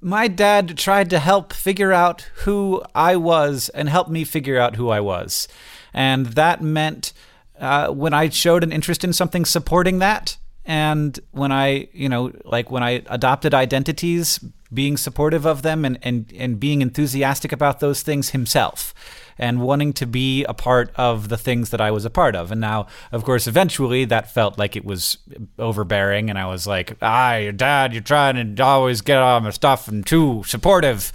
my 0.00 0.28
dad 0.28 0.78
tried 0.78 1.10
to 1.10 1.18
help 1.18 1.52
figure 1.52 1.92
out 1.92 2.22
who 2.44 2.82
I 2.94 3.16
was 3.16 3.68
and 3.70 3.88
help 3.88 4.08
me 4.08 4.24
figure 4.24 4.58
out 4.58 4.76
who 4.76 4.90
I 4.90 5.00
was. 5.00 5.48
And 5.92 6.26
that 6.26 6.62
meant 6.62 7.12
uh, 7.58 7.88
when 7.88 8.14
I 8.14 8.28
showed 8.28 8.62
an 8.62 8.72
interest 8.72 9.04
in 9.04 9.12
something, 9.12 9.44
supporting 9.44 9.98
that. 9.98 10.36
And 10.64 11.18
when 11.32 11.50
I, 11.50 11.88
you 11.92 12.08
know, 12.08 12.32
like 12.44 12.70
when 12.70 12.82
I 12.82 13.02
adopted 13.06 13.54
identities, 13.54 14.38
being 14.72 14.96
supportive 14.96 15.46
of 15.46 15.62
them 15.62 15.84
and, 15.84 15.98
and, 16.02 16.32
and 16.36 16.58
being 16.58 16.82
enthusiastic 16.82 17.52
about 17.52 17.80
those 17.80 18.02
things 18.02 18.30
himself 18.30 18.94
and 19.38 19.60
wanting 19.60 19.92
to 19.94 20.06
be 20.06 20.44
a 20.44 20.54
part 20.54 20.92
of 20.96 21.28
the 21.28 21.36
things 21.36 21.70
that 21.70 21.80
I 21.80 21.90
was 21.90 22.04
a 22.04 22.10
part 22.10 22.36
of. 22.36 22.52
And 22.52 22.60
now, 22.60 22.86
of 23.10 23.24
course, 23.24 23.46
eventually 23.46 24.04
that 24.06 24.32
felt 24.32 24.58
like 24.58 24.76
it 24.76 24.84
was 24.84 25.18
overbearing. 25.58 26.30
And 26.30 26.38
I 26.38 26.46
was 26.46 26.66
like, 26.66 26.96
ah, 27.02 27.36
your 27.36 27.52
dad, 27.52 27.92
you're 27.92 28.02
trying 28.02 28.56
to 28.56 28.62
always 28.64 29.00
get 29.00 29.18
all 29.18 29.40
my 29.40 29.50
stuff 29.50 29.88
and 29.88 30.06
too 30.06 30.42
supportive. 30.46 31.12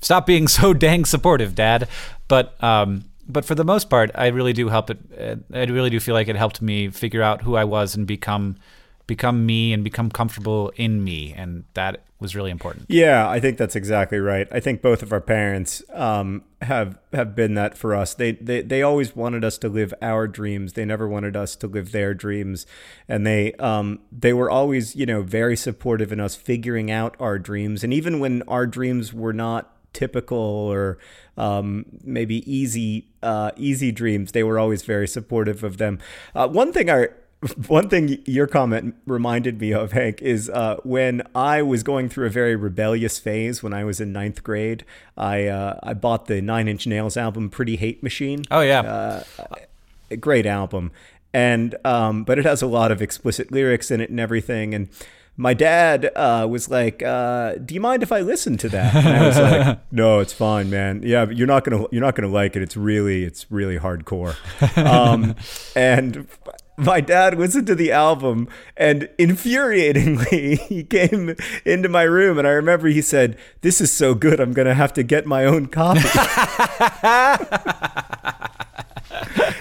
Stop 0.00 0.26
being 0.26 0.48
so 0.48 0.74
dang 0.74 1.04
supportive, 1.04 1.54
dad. 1.54 1.88
But, 2.28 2.62
um, 2.62 3.04
but 3.28 3.44
for 3.44 3.54
the 3.54 3.64
most 3.64 3.90
part, 3.90 4.10
I 4.14 4.28
really 4.28 4.52
do 4.52 4.68
help 4.68 4.90
it. 4.90 4.98
Uh, 5.18 5.36
I 5.56 5.64
really 5.64 5.90
do 5.90 6.00
feel 6.00 6.14
like 6.14 6.28
it 6.28 6.36
helped 6.36 6.62
me 6.62 6.88
figure 6.88 7.22
out 7.22 7.42
who 7.42 7.56
I 7.56 7.64
was 7.64 7.96
and 7.96 8.06
become 8.06 8.56
become 9.06 9.46
me 9.46 9.72
and 9.72 9.84
become 9.84 10.10
comfortable 10.10 10.72
in 10.76 11.02
me 11.04 11.32
and 11.36 11.64
that 11.74 12.02
was 12.18 12.34
really 12.34 12.50
important. 12.50 12.86
Yeah 12.88 13.28
i 13.28 13.40
think 13.40 13.58
that's 13.58 13.76
exactly 13.76 14.18
right. 14.18 14.48
I 14.50 14.60
think 14.60 14.82
both 14.82 15.02
of 15.02 15.12
our 15.12 15.20
parents 15.20 15.82
um, 15.92 16.44
have 16.62 16.98
have 17.12 17.34
been 17.34 17.54
that 17.54 17.76
for 17.76 17.94
us. 17.94 18.14
They, 18.14 18.32
they 18.32 18.62
they 18.62 18.82
always 18.82 19.14
wanted 19.14 19.44
us 19.44 19.58
to 19.58 19.68
live 19.68 19.92
our 20.00 20.26
dreams. 20.26 20.72
They 20.72 20.84
never 20.84 21.06
wanted 21.08 21.36
us 21.36 21.56
to 21.56 21.66
live 21.66 21.92
their 21.92 22.14
dreams. 22.14 22.66
And 23.08 23.26
they 23.26 23.52
um 23.54 24.00
they 24.10 24.32
were 24.32 24.50
always 24.50 24.96
you 24.96 25.06
know 25.06 25.22
very 25.22 25.56
supportive 25.56 26.12
in 26.12 26.20
us 26.20 26.34
figuring 26.34 26.90
out 26.90 27.16
our 27.20 27.38
dreams. 27.38 27.84
And 27.84 27.92
even 27.92 28.18
when 28.20 28.42
our 28.48 28.66
dreams 28.66 29.12
were 29.12 29.32
not 29.32 29.72
typical 29.92 30.38
or 30.38 30.98
um, 31.38 31.86
maybe 32.02 32.50
easy 32.50 33.08
uh, 33.22 33.50
easy 33.56 33.90
dreams 33.92 34.32
they 34.32 34.42
were 34.42 34.58
always 34.58 34.82
very 34.82 35.08
supportive 35.08 35.64
of 35.64 35.78
them. 35.78 35.98
Uh, 36.34 36.48
one 36.48 36.72
thing 36.72 36.90
i 36.90 37.08
one 37.66 37.88
thing 37.88 38.22
your 38.26 38.46
comment 38.46 38.94
reminded 39.06 39.60
me 39.60 39.72
of, 39.72 39.92
Hank, 39.92 40.22
is 40.22 40.48
uh, 40.48 40.76
when 40.84 41.22
I 41.34 41.62
was 41.62 41.82
going 41.82 42.08
through 42.08 42.26
a 42.26 42.30
very 42.30 42.56
rebellious 42.56 43.18
phase 43.18 43.62
when 43.62 43.74
I 43.74 43.84
was 43.84 44.00
in 44.00 44.12
ninth 44.12 44.42
grade. 44.42 44.84
I 45.16 45.46
uh, 45.46 45.78
I 45.82 45.94
bought 45.94 46.26
the 46.26 46.40
Nine 46.40 46.68
Inch 46.68 46.86
Nails 46.86 47.16
album 47.16 47.50
"Pretty 47.50 47.76
Hate 47.76 48.02
Machine." 48.02 48.44
Oh 48.50 48.60
yeah, 48.60 48.80
uh, 48.80 49.24
a 50.10 50.16
great 50.16 50.46
album, 50.46 50.92
and 51.32 51.74
um, 51.84 52.24
but 52.24 52.38
it 52.38 52.44
has 52.44 52.62
a 52.62 52.66
lot 52.66 52.90
of 52.90 53.02
explicit 53.02 53.52
lyrics 53.52 53.90
in 53.90 54.00
it 54.00 54.10
and 54.10 54.18
everything, 54.18 54.74
and 54.74 54.88
my 55.38 55.52
dad 55.52 56.10
uh, 56.16 56.46
was 56.48 56.70
like, 56.70 57.02
uh, 57.02 57.56
"Do 57.56 57.74
you 57.74 57.80
mind 57.80 58.02
if 58.02 58.10
I 58.10 58.20
listen 58.20 58.56
to 58.58 58.68
that?" 58.70 58.94
And 58.94 59.08
I 59.08 59.26
was 59.26 59.38
like, 59.38 59.78
"No, 59.92 60.20
it's 60.20 60.32
fine, 60.32 60.70
man. 60.70 61.02
Yeah, 61.04 61.26
but 61.26 61.36
you're 61.36 61.46
not 61.46 61.64
gonna 61.64 61.84
you're 61.92 62.00
not 62.00 62.14
gonna 62.14 62.32
like 62.32 62.56
it. 62.56 62.62
It's 62.62 62.76
really 62.76 63.24
it's 63.24 63.50
really 63.50 63.78
hardcore." 63.78 64.36
Um, 64.76 65.34
and 65.74 66.26
my 66.76 67.00
dad 67.00 67.38
listened 67.38 67.66
to 67.66 67.74
the 67.74 67.92
album 67.92 68.48
and 68.76 69.08
infuriatingly 69.18 70.58
he 70.68 70.84
came 70.84 71.34
into 71.64 71.88
my 71.88 72.02
room 72.02 72.38
and 72.38 72.46
I 72.46 72.52
remember 72.52 72.88
he 72.88 73.02
said, 73.02 73.38
"This 73.62 73.80
is 73.80 73.90
so 73.92 74.14
good. 74.14 74.40
I'm 74.40 74.52
going 74.52 74.68
to 74.68 74.74
have 74.74 74.92
to 74.94 75.02
get 75.02 75.26
my 75.26 75.44
own 75.44 75.66
copy." 75.66 76.00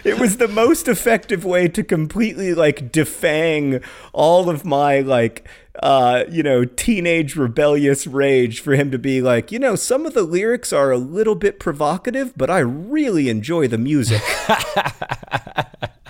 it 0.04 0.20
was 0.20 0.38
the 0.38 0.48
most 0.48 0.88
effective 0.88 1.46
way 1.46 1.68
to 1.68 1.84
completely 1.84 2.54
like 2.54 2.92
defang 2.92 3.84
all 4.14 4.50
of 4.50 4.66
my 4.66 5.00
like 5.00 5.48
uh, 5.84 6.24
you 6.30 6.42
know, 6.42 6.64
teenage 6.64 7.36
rebellious 7.36 8.08
rage 8.08 8.62
for 8.62 8.76
him 8.76 8.92
to 8.92 8.98
be 8.98 9.22
like, 9.22 9.52
you 9.52 9.60
know, 9.60 9.76
some 9.76 10.06
of 10.06 10.14
the 10.14 10.24
lyrics 10.24 10.72
are 10.72 10.92
a 10.92 10.98
little 10.98 11.36
bit 11.36 11.60
provocative, 11.60 12.34
but 12.38 12.50
I 12.50 12.60
really 12.60 13.30
enjoy 13.30 13.68
the 13.68 13.78
music. 13.78 14.22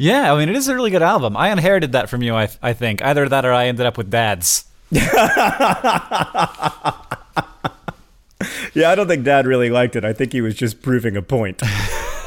Yeah, 0.00 0.32
I 0.32 0.38
mean, 0.38 0.48
it 0.48 0.54
is 0.54 0.68
a 0.68 0.76
really 0.76 0.92
good 0.92 1.02
album. 1.02 1.36
I 1.36 1.50
inherited 1.50 1.90
that 1.90 2.08
from 2.08 2.22
you, 2.22 2.32
I, 2.32 2.48
I 2.62 2.72
think. 2.72 3.02
Either 3.02 3.28
that 3.28 3.44
or 3.44 3.52
I 3.52 3.66
ended 3.66 3.84
up 3.84 3.98
with 3.98 4.08
dads. 4.08 4.64
yeah, 4.92 5.02
I 8.86 8.94
don't 8.94 9.08
think 9.08 9.24
dad 9.24 9.44
really 9.44 9.70
liked 9.70 9.96
it. 9.96 10.04
I 10.04 10.12
think 10.12 10.32
he 10.32 10.40
was 10.40 10.54
just 10.54 10.82
proving 10.82 11.16
a 11.16 11.22
point. 11.22 11.64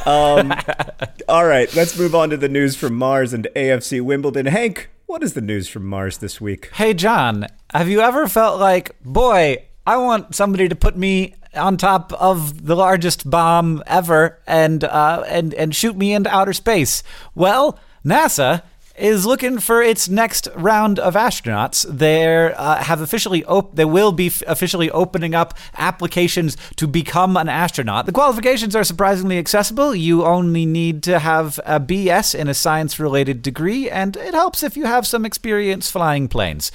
Um, 0.06 0.54
all 1.30 1.46
right, 1.46 1.74
let's 1.74 1.98
move 1.98 2.14
on 2.14 2.30
to 2.32 2.38
the 2.38 2.50
news 2.50 2.76
from 2.76 2.96
Mars 2.96 3.32
and 3.32 3.48
AFC 3.56 4.02
Wimbledon. 4.02 4.48
Hank, 4.48 4.90
what 5.06 5.24
is 5.24 5.34
the 5.34 5.40
news 5.40 5.70
from 5.70 5.86
Mars 5.86 6.18
this 6.18 6.42
week? 6.42 6.72
Hey, 6.74 6.94
John, 6.94 7.48
have 7.74 7.88
you 7.88 8.02
ever 8.02 8.28
felt 8.28 8.60
like, 8.60 9.02
boy, 9.02 9.64
I 9.88 9.96
want 9.96 10.36
somebody 10.36 10.68
to 10.68 10.76
put 10.76 10.98
me 10.98 11.36
on 11.56 11.78
top 11.78 12.14
of 12.14 12.66
the 12.66 12.76
largest 12.76 13.30
bomb 13.30 13.84
ever 13.86 14.40
and 14.48 14.84
uh, 14.84 15.24
and 15.28 15.54
and 15.54 15.76
shoot 15.76 15.96
me 15.96 16.14
into 16.14 16.34
outer 16.34 16.54
space. 16.54 17.04
Well, 17.36 17.80
NASA 18.06 18.64
is 18.98 19.26
looking 19.26 19.58
for 19.58 19.82
its 19.82 20.10
next 20.10 20.48
round 20.56 21.00
of 21.00 21.16
astronauts. 21.16 21.86
They 21.90 22.54
uh, 22.54 22.84
have 22.84 23.02
officially 23.02 23.44
op- 23.46 23.76
they 23.76 23.86
will 23.86 24.12
be 24.12 24.28
f- 24.28 24.44
officially 24.48 24.92
opening 24.92 25.34
up 25.34 25.58
applications 25.78 26.58
to 26.76 26.88
become 26.88 27.38
an 27.38 27.50
astronaut. 27.50 28.06
The 28.06 28.12
qualifications 28.12 28.76
are 28.76 28.84
surprisingly 28.84 29.38
accessible. 29.38 29.96
You 29.96 30.26
only 30.26 30.66
need 30.66 31.04
to 31.04 31.20
have 31.20 31.60
a 31.66 31.80
BS 31.80 32.36
in 32.36 32.48
a 32.48 32.54
science 32.54 33.00
related 33.00 33.42
degree, 33.42 33.90
and 33.90 34.16
it 34.18 34.34
helps 34.34 34.62
if 34.62 34.78
you 34.78 34.86
have 34.86 35.08
some 35.08 35.26
experience 35.26 35.90
flying 35.90 36.28
planes 36.28 36.72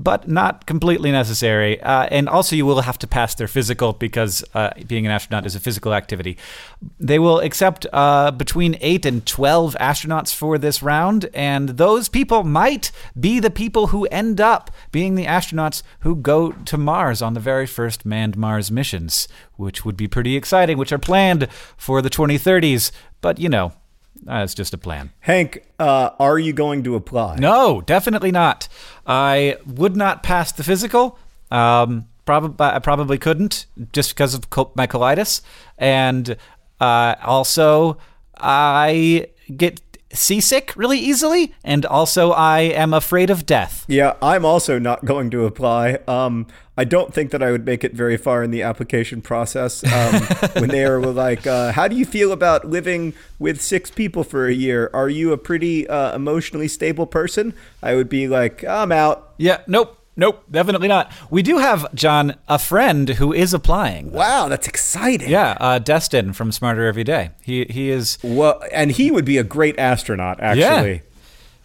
but 0.00 0.26
not 0.26 0.64
completely 0.64 1.12
necessary. 1.12 1.80
Uh, 1.82 2.04
and 2.10 2.26
also, 2.26 2.56
you 2.56 2.64
will 2.64 2.80
have 2.80 2.98
to 2.98 3.06
pass 3.06 3.34
their 3.34 3.46
physical 3.46 3.92
because 3.92 4.42
uh, 4.54 4.70
being 4.86 5.04
an 5.04 5.12
astronaut 5.12 5.44
is 5.44 5.54
a 5.54 5.60
physical 5.60 5.92
activity. 5.92 6.38
They 6.98 7.18
will 7.18 7.40
accept 7.40 7.86
uh, 7.92 8.30
between 8.30 8.78
8 8.80 9.04
and 9.04 9.26
12 9.26 9.76
astronauts 9.78 10.34
for 10.34 10.56
this 10.56 10.82
round, 10.82 11.28
and 11.34 11.70
those 11.70 12.08
people 12.08 12.44
might 12.44 12.90
be 13.18 13.40
the 13.40 13.50
people 13.50 13.88
who 13.88 14.06
end 14.06 14.40
up 14.40 14.70
being 14.90 15.16
the 15.16 15.26
astronauts 15.26 15.82
who 16.00 16.16
go 16.16 16.52
to 16.52 16.78
Mars 16.78 17.20
on 17.20 17.34
the 17.34 17.40
very 17.40 17.66
first 17.66 18.06
manned 18.06 18.38
Mars 18.38 18.70
missions, 18.70 19.28
which 19.56 19.84
would 19.84 19.98
be 19.98 20.08
pretty 20.08 20.34
exciting, 20.34 20.78
which 20.78 20.92
are 20.92 20.98
planned 20.98 21.46
for 21.76 22.00
the 22.00 22.10
2030s. 22.10 22.90
But, 23.20 23.38
you 23.38 23.50
know, 23.50 23.74
uh, 24.28 24.42
it's 24.44 24.54
just 24.54 24.74
a 24.74 24.78
plan. 24.78 25.10
Hank, 25.20 25.64
uh, 25.78 26.10
are 26.18 26.38
you 26.38 26.52
going 26.52 26.82
to 26.84 26.94
apply? 26.94 27.36
No, 27.36 27.80
definitely 27.80 28.30
not. 28.30 28.68
I 29.06 29.56
would 29.66 29.96
not 29.96 30.22
pass 30.22 30.52
the 30.52 30.64
physical. 30.64 31.18
Um, 31.50 32.06
probably, 32.24 32.66
I 32.66 32.78
probably 32.78 33.18
couldn't 33.18 33.66
just 33.92 34.10
because 34.10 34.34
of 34.34 34.46
my 34.74 34.86
colitis, 34.86 35.42
and 35.78 36.36
uh, 36.80 37.14
also 37.22 37.98
I 38.36 39.28
get 39.56 39.80
seasick 40.12 40.72
really 40.76 40.98
easily, 40.98 41.54
and 41.64 41.86
also 41.86 42.32
I 42.32 42.60
am 42.60 42.92
afraid 42.92 43.30
of 43.30 43.46
death. 43.46 43.84
Yeah, 43.88 44.14
I'm 44.20 44.44
also 44.44 44.78
not 44.78 45.04
going 45.04 45.30
to 45.30 45.44
apply. 45.44 45.98
Um, 46.06 46.46
I 46.80 46.84
don't 46.84 47.12
think 47.12 47.30
that 47.32 47.42
I 47.42 47.50
would 47.50 47.66
make 47.66 47.84
it 47.84 47.92
very 47.92 48.16
far 48.16 48.42
in 48.42 48.50
the 48.50 48.62
application 48.62 49.20
process. 49.20 49.84
Um, 49.84 50.22
when 50.62 50.70
they 50.70 50.88
were 50.88 51.04
like, 51.12 51.46
uh, 51.46 51.72
"How 51.72 51.88
do 51.88 51.94
you 51.94 52.06
feel 52.06 52.32
about 52.32 52.64
living 52.64 53.12
with 53.38 53.60
six 53.60 53.90
people 53.90 54.24
for 54.24 54.46
a 54.46 54.54
year? 54.54 54.88
Are 54.94 55.10
you 55.10 55.32
a 55.32 55.36
pretty 55.36 55.86
uh, 55.86 56.16
emotionally 56.16 56.68
stable 56.68 57.06
person?" 57.06 57.52
I 57.82 57.96
would 57.96 58.08
be 58.08 58.28
like, 58.28 58.64
"I'm 58.64 58.92
out." 58.92 59.34
Yeah, 59.36 59.58
nope. 59.66 59.98
Nope, 60.16 60.44
definitely 60.50 60.88
not. 60.88 61.12
We 61.30 61.42
do 61.42 61.58
have 61.58 61.94
John, 61.94 62.34
a 62.48 62.58
friend 62.58 63.08
who 63.10 63.32
is 63.32 63.54
applying. 63.54 64.10
Wow, 64.10 64.48
that's 64.48 64.66
exciting. 64.66 65.30
Yeah, 65.30 65.56
uh, 65.60 65.78
Destin 65.78 66.32
from 66.32 66.50
Smarter 66.50 66.86
Every 66.86 67.04
Day. 67.04 67.30
He 67.42 67.66
he 67.68 67.90
is. 67.90 68.18
Well, 68.22 68.62
and 68.72 68.90
he 68.90 69.10
would 69.10 69.24
be 69.26 69.36
a 69.38 69.44
great 69.44 69.78
astronaut. 69.78 70.40
Actually, 70.40 70.92
Yeah. 70.92 71.00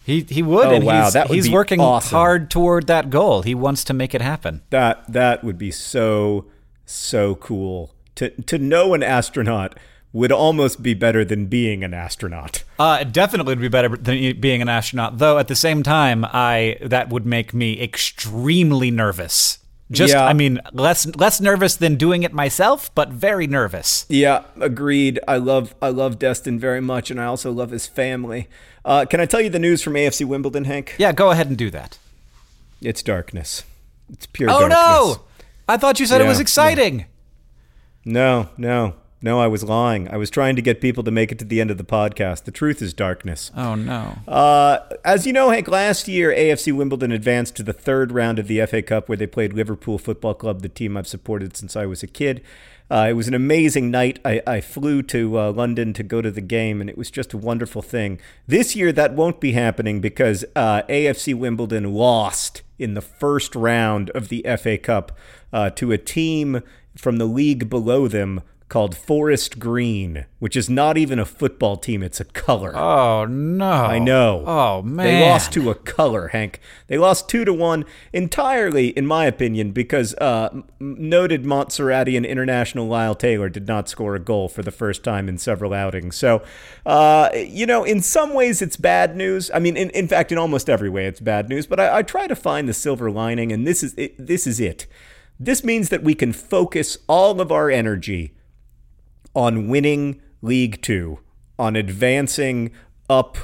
He 0.06 0.22
he 0.30 0.44
would, 0.44 0.68
Oh, 0.68 0.72
and 0.72 0.86
wow, 0.86 1.06
he's, 1.06 1.14
that 1.14 1.30
would 1.30 1.36
he's 1.36 1.50
working 1.50 1.82
awesome. 1.82 2.16
hard 2.16 2.52
toward 2.52 2.86
that 2.88 3.10
goal. 3.10 3.42
He 3.42 3.56
wants 3.56 3.84
to 3.86 3.94
make 3.94 4.14
it 4.14 4.22
happen. 4.22 4.62
that 4.70 5.04
that 5.12 5.44
would 5.44 5.58
be 5.58 5.72
so 5.72 6.46
so 6.86 7.36
cool. 7.36 7.92
To 8.16 8.30
to 8.30 8.58
know 8.60 8.94
an 8.94 9.02
astronaut 9.04 9.78
would 10.14 10.32
almost 10.32 10.82
be 10.82 10.94
better 10.94 11.26
than 11.26 11.48
being 11.48 11.84
an 11.84 11.94
astronaut. 11.94 12.64
Uh, 12.80 13.00
it 13.02 13.12
definitely 13.12 13.52
would 13.52 13.60
be 13.62 13.68
better 13.68 13.90
than 13.90 14.40
being 14.40 14.62
an 14.62 14.70
astronaut, 14.70 15.18
though. 15.18 15.38
At 15.40 15.48
the 15.50 15.56
same 15.56 15.84
time, 15.84 16.24
I 16.24 16.78
that 16.82 17.10
would 17.10 17.26
make 17.26 17.54
me 17.54 17.82
extremely 17.82 18.92
nervous. 18.92 19.58
Just, 19.92 20.14
Yeah. 20.14 20.26
I 20.26 20.34
mean, 20.34 20.60
less 20.74 21.06
less 21.16 21.40
nervous 21.40 21.76
than 21.76 21.96
doing 21.96 22.24
it 22.24 22.34
myself, 22.34 22.90
but 22.96 23.10
very 23.10 23.46
nervous. 23.46 24.06
Yeah, 24.10 24.44
agreed. 24.60 25.20
I 25.28 25.38
love 25.38 25.76
I 25.82 25.90
love 25.90 26.18
Destin 26.18 26.60
very 26.60 26.82
much, 26.82 27.12
and 27.12 27.22
I 27.22 27.26
also 27.26 27.52
love 27.52 27.70
his 27.70 27.86
family. 27.86 28.48
Uh, 28.84 29.06
can 29.06 29.20
I 29.20 29.26
tell 29.28 29.42
you 29.42 29.50
the 29.50 29.60
news 29.60 29.84
from 29.84 29.94
AFC 29.94 30.26
Wimbledon, 30.26 30.64
Hank? 30.66 30.96
Yeah, 30.98 31.12
go 31.12 31.30
ahead 31.30 31.48
and 31.48 31.58
do 31.58 31.70
that. 31.70 32.00
It's 32.82 33.04
darkness. 33.04 33.64
It's 34.12 34.26
pure 34.26 34.50
Oh 34.50 34.68
darkness. 34.68 34.78
no! 35.18 35.22
I 35.70 35.78
thought 35.78 36.00
you 36.00 36.06
said 36.08 36.20
it 36.20 36.24
Yeah, 36.26 36.30
was 36.30 36.40
yeah. 36.40 36.42
exciting. 36.44 37.06
No, 38.04 38.50
no, 38.58 38.96
no, 39.26 39.40
I 39.40 39.48
was 39.48 39.64
lying. 39.64 40.08
I 40.08 40.18
was 40.18 40.30
trying 40.30 40.56
to 40.56 40.62
get 40.62 40.80
people 40.80 41.04
to 41.04 41.10
make 41.10 41.32
it 41.32 41.40
to 41.40 41.46
the 41.46 41.60
end 41.60 41.72
of 41.72 41.80
the 41.80 41.84
podcast. 41.84 42.44
The 42.44 42.52
truth 42.52 42.80
is 42.80 42.94
darkness. 42.94 43.50
Oh 43.58 43.74
no! 43.74 44.20
Uh, 44.28 44.82
as 45.04 45.26
you 45.26 45.34
know, 45.34 45.50
Hank, 45.50 45.68
last 45.68 46.08
year 46.08 46.30
AFC 46.30 46.72
Wimbledon 46.72 47.12
advanced 47.12 47.56
to 47.56 47.64
the 47.64 47.74
third 47.74 48.12
round 48.12 48.38
of 48.38 48.46
the 48.48 48.64
FA 48.68 48.84
Cup 48.84 49.10
where 49.10 49.18
they 49.18 49.26
played 49.26 49.52
Liverpool 49.52 49.98
Football 49.98 50.36
Club, 50.36 50.62
the 50.62 50.70
team 50.70 50.96
I've 50.96 51.08
supported 51.08 51.58
since 51.58 51.76
I 51.76 51.88
was 51.88 52.04
a 52.04 52.08
kid. 52.08 52.44
Uh, 52.88 53.08
it 53.10 53.14
was 53.14 53.28
an 53.28 53.34
amazing 53.34 53.90
night. 53.90 54.20
I, 54.24 54.44
I 54.46 54.62
flew 54.62 55.02
to 55.02 55.40
uh, 55.40 55.52
London 55.52 55.92
to 55.94 56.04
go 56.04 56.22
to 56.22 56.30
the 56.30 56.40
game, 56.40 56.80
and 56.80 56.88
it 56.88 56.96
was 56.96 57.10
just 57.10 57.34
a 57.34 57.38
wonderful 57.38 57.82
thing. 57.82 58.20
This 58.46 58.76
year, 58.76 58.92
that 58.92 59.16
won't 59.16 59.40
be 59.40 59.54
happening 59.54 60.02
because 60.02 60.46
uh, 60.56 60.84
AFC 60.84 61.34
Wimbledon 61.34 61.96
lost 61.96 62.62
in 62.78 62.94
the 62.94 63.02
first 63.02 63.56
round 63.56 64.12
of 64.12 64.30
the 64.30 64.46
FA 64.62 64.78
Cup 64.78 65.18
uh, 65.52 65.72
to 65.72 65.92
a 65.92 65.98
team 65.98 66.62
from 66.96 67.18
the 67.18 67.26
league 67.26 67.72
below 67.72 68.08
them 68.08 68.44
called 68.68 68.98
Forest 68.98 69.60
Green, 69.60 70.26
which 70.40 70.56
is 70.56 70.70
not 70.70 70.98
even 70.98 71.20
a 71.20 71.26
football 71.26 71.78
team, 71.78 72.02
it's 72.02 72.20
a 72.20 72.26
color. 72.26 72.76
Oh 72.76 73.26
no! 73.26 73.72
I 73.72 74.00
know. 74.00 74.44
Oh 74.46 74.82
man! 74.82 75.06
They 75.06 75.22
lost 75.22 75.54
to 75.54 75.70
a 75.70 75.76
color, 75.76 76.30
Hank. 76.30 76.60
They 76.88 76.98
lost 76.98 77.30
two 77.30 77.46
to 77.46 77.54
one 77.54 77.86
entirely, 78.12 78.88
in 78.90 79.06
my 79.06 79.26
opinion, 79.26 79.72
because 79.72 80.16
uh, 80.16 80.62
noted 80.80 81.44
Montserratian 81.44 82.28
international 82.28 82.88
Lyle 82.88 83.14
Taylor 83.14 83.50
did 83.50 83.68
not 83.68 83.88
score 83.88 84.16
a 84.16 84.20
goal 84.20 84.50
for 84.50 84.64
the 84.64 84.72
first 84.72 85.04
time 85.04 85.30
in 85.30 85.38
several 85.38 85.72
outings. 85.72 86.16
So, 86.16 86.42
uh, 86.88 87.30
you 87.36 87.68
know, 87.68 87.84
in 87.84 88.02
some 88.02 88.34
ways 88.34 88.64
it's 88.64 88.78
bad 88.78 89.16
news. 89.16 89.52
I 89.54 89.60
mean, 89.60 89.78
in, 89.78 89.92
in 89.92 90.08
fact, 90.08 90.32
in 90.32 90.40
almost 90.40 90.70
every 90.70 90.90
way 90.90 91.06
it's 91.06 91.20
bad 91.20 91.50
news. 91.50 91.68
But 91.68 91.80
I, 91.80 91.98
I 91.98 92.02
try 92.02 92.26
to 92.26 92.36
find 92.36 92.68
the 92.68 92.74
silver 92.74 93.12
lining, 93.12 93.52
and 93.52 93.68
this 93.68 93.84
is 93.84 93.94
it, 93.96 94.16
this 94.18 94.48
is 94.48 94.60
it. 94.60 94.88
This 95.40 95.64
means 95.64 95.90
that 95.90 96.02
we 96.02 96.16
can 96.16 96.34
focus 96.34 96.98
all 97.08 97.40
of 97.42 97.52
our 97.52 97.70
energy 97.70 98.34
on 99.36 99.68
winning 99.68 100.22
League 100.42 100.82
Two, 100.82 101.20
on 101.60 101.76
advancing 101.76 102.72
up 103.10 103.38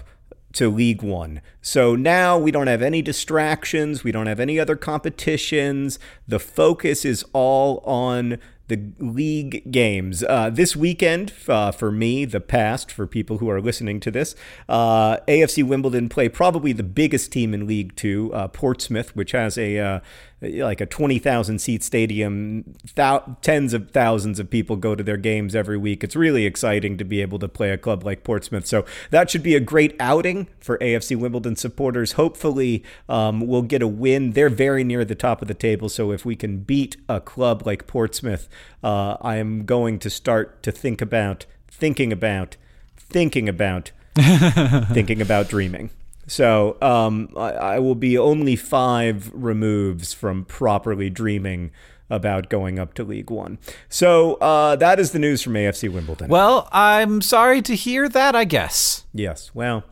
to 0.54 0.70
League 0.70 1.02
One. 1.02 1.42
So 1.62 1.96
now 1.96 2.38
we 2.38 2.52
don't 2.52 2.68
have 2.68 2.82
any 2.82 3.02
distractions, 3.02 4.04
we 4.04 4.12
don't 4.12 4.28
have 4.28 4.40
any 4.40 4.60
other 4.60 4.76
competitions. 4.76 6.00
The 6.28 6.40
focus 6.40 7.06
is 7.06 7.24
all 7.34 7.80
on 7.80 8.40
the 8.68 8.94
league 9.00 9.70
games. 9.70 10.24
Uh, 10.24 10.50
this 10.50 10.78
weekend, 10.78 11.34
uh, 11.50 11.74
for 11.74 11.92
me, 11.92 12.24
the 12.24 12.40
past, 12.40 12.90
for 12.90 13.06
people 13.06 13.40
who 13.40 13.50
are 13.50 13.60
listening 13.60 14.00
to 14.00 14.10
this, 14.10 14.34
uh, 14.70 15.18
AFC 15.28 15.62
Wimbledon 15.62 16.08
play 16.08 16.30
probably 16.30 16.72
the 16.72 16.84
biggest 16.84 17.34
team 17.34 17.54
in 17.54 17.68
League 17.68 17.94
Two, 17.98 18.34
uh, 18.34 18.48
Portsmouth, 18.48 19.14
which 19.14 19.34
has 19.34 19.58
a 19.58 19.78
uh, 19.78 20.00
like 20.42 20.82
a 20.82 20.86
20,000 20.86 21.60
seat 21.60 21.84
stadium. 21.84 22.74
Thou- 22.96 23.38
tens 23.42 23.74
of 23.74 23.92
thousands 23.92 24.40
of 24.40 24.50
people 24.50 24.76
go 24.76 24.96
to 24.96 25.04
their 25.04 25.18
games 25.18 25.56
every 25.56 25.78
week. 25.78 26.04
It's 26.04 26.16
really 26.16 26.46
exciting 26.46 26.98
to 26.98 27.04
be 27.04 27.22
able 27.22 27.38
to 27.40 27.48
play 27.48 27.70
a 27.70 27.78
club 27.78 28.04
like 28.04 28.24
Portsmouth. 28.24 28.66
So 28.66 28.84
that 29.12 29.30
should 29.30 29.44
be 29.44 29.56
a 29.56 29.60
great 29.60 29.96
outing 30.00 30.48
for 30.60 30.78
AFC 30.80 31.16
Wimbledon 31.16 31.56
supporters. 31.56 32.14
Hopefully, 32.14 32.84
um, 33.08 33.42
we'll 33.42 33.62
get 33.62 33.84
a 33.84 33.88
win. 33.88 34.32
They're 34.32 34.50
very 34.50 34.84
near 34.84 35.06
the 35.06 35.16
top 35.16 35.42
of 35.42 35.48
the 35.48 35.54
table. 35.54 35.90
So 35.90 36.12
if 36.12 36.26
we 36.26 36.36
can 36.36 36.60
beat 36.60 36.98
a 37.08 37.22
club 37.22 37.64
like 37.66 37.86
Portsmouth, 37.86 38.50
uh, 38.84 39.18
I 39.22 39.36
am 39.36 39.66
going 39.66 40.00
to 40.00 40.10
start 40.10 40.64
to 40.64 40.72
think 40.72 41.02
about, 41.02 41.46
thinking 41.68 42.12
about, 42.12 42.58
thinking 42.98 43.48
about, 43.48 43.92
thinking 44.16 45.22
about 45.22 45.50
dreaming. 45.50 45.92
So 46.32 46.78
um, 46.82 47.28
I, 47.36 47.50
I 47.52 47.80
will 47.80 47.94
be 47.94 48.18
only 48.18 48.56
five 48.56 49.30
removes 49.34 50.14
from 50.14 50.46
properly 50.46 51.10
dreaming 51.10 51.72
about 52.10 52.48
going 52.48 52.80
up 52.80 52.94
to 52.94 53.04
League 53.04 53.30
One. 53.30 53.60
So 53.90 54.36
uh, 54.36 54.78
that 54.78 54.98
is 54.98 55.12
the 55.12 55.20
news 55.20 55.42
from 55.42 55.56
AFC 55.56 55.92
Wimbledon. 55.92 56.30
Well, 56.30 56.70
I'm 56.72 57.22
sorry 57.22 57.62
to 57.64 57.76
hear 57.76 58.08
that. 58.08 58.34
I 58.34 58.46
guess. 58.46 59.04
yes, 59.14 59.52
well, 59.54 59.84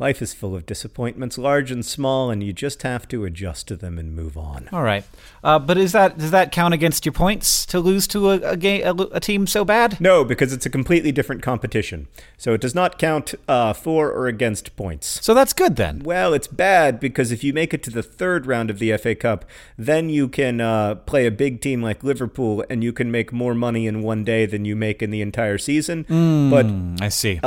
life 0.00 0.22
is 0.22 0.32
full 0.32 0.56
of 0.56 0.66
disappointments, 0.66 1.38
large 1.38 1.70
and 1.70 1.84
small, 1.84 2.30
and 2.30 2.42
you 2.42 2.52
just 2.52 2.82
have 2.82 3.06
to 3.08 3.24
adjust 3.24 3.68
to 3.68 3.76
them 3.76 3.98
and 3.98 4.16
move 4.16 4.36
on. 4.36 4.68
All 4.72 4.82
right, 4.82 5.04
uh, 5.44 5.58
but 5.58 5.76
is 5.78 5.92
that 5.92 6.18
does 6.18 6.30
that 6.30 6.50
count 6.50 6.74
against 6.74 7.04
your 7.04 7.12
points 7.12 7.64
to 7.66 7.78
lose 7.78 8.06
to 8.08 8.30
a 8.30 8.40
a, 8.40 8.56
game, 8.56 8.82
a, 8.84 9.02
a 9.12 9.20
team 9.20 9.46
so 9.46 9.64
bad? 9.64 10.00
No, 10.00 10.24
because 10.24 10.52
it's 10.52 10.66
a 10.66 10.70
completely 10.70 11.12
different 11.12 11.42
competition. 11.42 12.08
So 12.38 12.54
it 12.54 12.60
does 12.60 12.74
not 12.74 12.98
count 12.98 13.34
uh, 13.46 13.74
for 13.74 14.10
or 14.10 14.26
against 14.26 14.74
points. 14.76 15.22
So 15.22 15.34
that's 15.34 15.52
good 15.52 15.76
then. 15.76 16.00
Well, 16.00 16.32
it's 16.32 16.46
bad 16.46 16.98
because 16.98 17.30
if 17.30 17.44
you 17.44 17.52
make 17.52 17.74
it 17.74 17.82
to 17.84 17.90
the 17.90 18.02
third 18.02 18.46
round 18.46 18.70
of 18.70 18.78
the 18.78 18.96
FA 18.96 19.14
Cup, 19.14 19.44
then 19.76 20.08
you 20.08 20.28
can 20.28 20.60
uh, 20.60 20.94
play 20.94 21.26
a 21.26 21.30
big 21.30 21.60
team 21.60 21.82
like 21.82 22.02
Liverpool 22.02 22.64
and 22.70 22.82
you 22.82 22.92
can 22.92 23.10
make 23.10 23.32
more 23.32 23.54
money 23.54 23.86
in 23.86 24.02
one 24.02 24.24
day 24.24 24.46
than 24.46 24.64
you 24.64 24.74
make 24.74 25.02
in 25.02 25.10
the 25.10 25.20
entire 25.20 25.58
season. 25.58 26.06
But 26.50 27.04
I 27.04 27.10
see. 27.10 27.40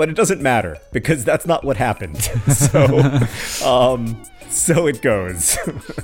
But 0.00 0.08
it 0.08 0.16
doesn't 0.16 0.40
matter 0.40 0.78
because 0.92 1.26
that's 1.26 1.44
not 1.44 1.62
what 1.62 1.76
happened. 1.76 2.16
so, 2.48 3.20
um, 3.62 4.22
so 4.48 4.86
it 4.86 5.02
goes. 5.02 5.58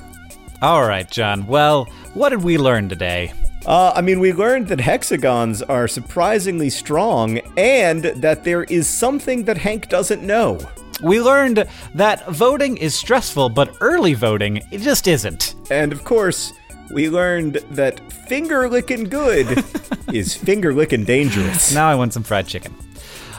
All 0.61 0.83
right, 0.83 1.09
John. 1.09 1.47
Well, 1.47 1.85
what 2.13 2.29
did 2.29 2.43
we 2.43 2.59
learn 2.59 2.89
today? 2.89 3.33
Uh, 3.65 3.93
I 3.95 4.01
mean, 4.01 4.19
we 4.19 4.33
learned 4.33 4.67
that 4.67 4.79
hexagons 4.79 5.63
are 5.63 5.87
surprisingly 5.87 6.69
strong 6.69 7.39
and 7.57 8.03
that 8.03 8.43
there 8.43 8.65
is 8.65 8.87
something 8.87 9.45
that 9.45 9.57
Hank 9.57 9.89
doesn't 9.89 10.21
know. 10.21 10.59
We 11.01 11.19
learned 11.19 11.67
that 11.95 12.23
voting 12.27 12.77
is 12.77 12.93
stressful, 12.93 13.49
but 13.49 13.77
early 13.81 14.13
voting 14.13 14.57
it 14.71 14.81
just 14.81 15.07
isn't. 15.07 15.55
And 15.71 15.91
of 15.91 16.03
course, 16.03 16.53
we 16.91 17.09
learned 17.09 17.55
that 17.71 18.11
finger 18.11 18.69
licking 18.69 19.05
good 19.05 19.63
is 20.13 20.35
finger 20.35 20.71
licking 20.71 21.03
dangerous. 21.03 21.73
Now 21.73 21.89
I 21.89 21.95
want 21.95 22.13
some 22.13 22.21
fried 22.21 22.45
chicken. 22.45 22.75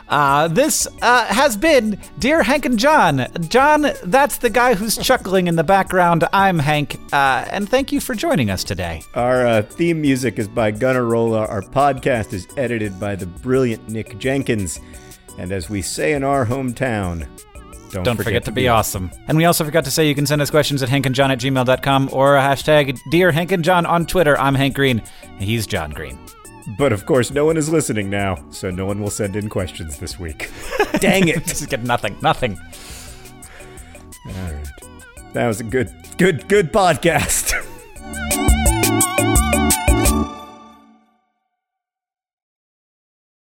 Uh, 0.08 0.48
this 0.48 0.88
uh, 1.02 1.26
has 1.26 1.56
been 1.56 1.98
Dear 2.18 2.42
Hank 2.42 2.64
and 2.64 2.78
John. 2.78 3.26
John, 3.48 3.86
that's 4.04 4.38
the 4.38 4.50
guy 4.50 4.74
who's 4.74 4.96
chuckling 4.96 5.46
in 5.46 5.56
the 5.56 5.64
background. 5.64 6.24
I'm 6.32 6.58
Hank, 6.58 6.98
uh, 7.12 7.44
and 7.50 7.68
thank 7.68 7.92
you 7.92 8.00
for 8.00 8.14
joining 8.14 8.50
us 8.50 8.64
today. 8.64 9.02
Our 9.14 9.46
uh, 9.46 9.62
theme 9.62 10.00
music 10.00 10.38
is 10.38 10.48
by 10.48 10.72
Gunnarolla. 10.72 11.48
Our 11.48 11.62
podcast 11.62 12.32
is 12.32 12.48
edited 12.56 12.98
by 12.98 13.16
the 13.16 13.26
brilliant 13.26 13.88
Nick 13.88 14.18
Jenkins. 14.18 14.80
And 15.36 15.52
as 15.52 15.70
we 15.70 15.82
say 15.82 16.14
in 16.14 16.24
our 16.24 16.46
hometown, 16.46 17.28
don't, 17.90 18.04
Don't 18.04 18.22
forget, 18.22 18.44
to 18.44 18.52
be 18.52 18.68
awesome. 18.68 19.10
And 19.28 19.38
we 19.38 19.46
also 19.46 19.64
forgot 19.64 19.84
to 19.84 19.90
say 19.90 20.06
you 20.08 20.14
can 20.14 20.26
send 20.26 20.42
us 20.42 20.50
questions 20.50 20.82
at 20.82 20.88
hankandjohn 20.90 21.30
at 21.30 21.38
gmail.com 21.38 22.10
or 22.12 22.34
hashtag 22.34 22.98
Dear 23.10 23.32
Hank 23.32 23.52
and 23.52 23.64
John 23.64 23.86
on 23.86 24.04
Twitter. 24.04 24.38
I'm 24.38 24.54
Hank 24.54 24.74
Green. 24.74 25.02
He's 25.38 25.66
John 25.66 25.90
Green. 25.90 26.18
But 26.76 26.92
of 26.92 27.06
course, 27.06 27.30
no 27.30 27.46
one 27.46 27.56
is 27.56 27.70
listening 27.70 28.10
now, 28.10 28.44
so 28.50 28.70
no 28.70 28.84
one 28.84 29.00
will 29.00 29.10
send 29.10 29.36
in 29.36 29.48
questions 29.48 29.98
this 29.98 30.18
week. 30.18 30.50
Dang 31.00 31.28
it! 31.28 31.46
Just 31.46 31.68
get 31.68 31.82
nothing. 31.82 32.16
Nothing. 32.20 32.58
All 34.26 34.32
right. 34.52 34.68
That 35.32 35.46
was 35.46 35.60
a 35.60 35.64
good, 35.64 35.90
good, 36.18 36.48
good 36.48 36.72
podcast. 36.72 37.54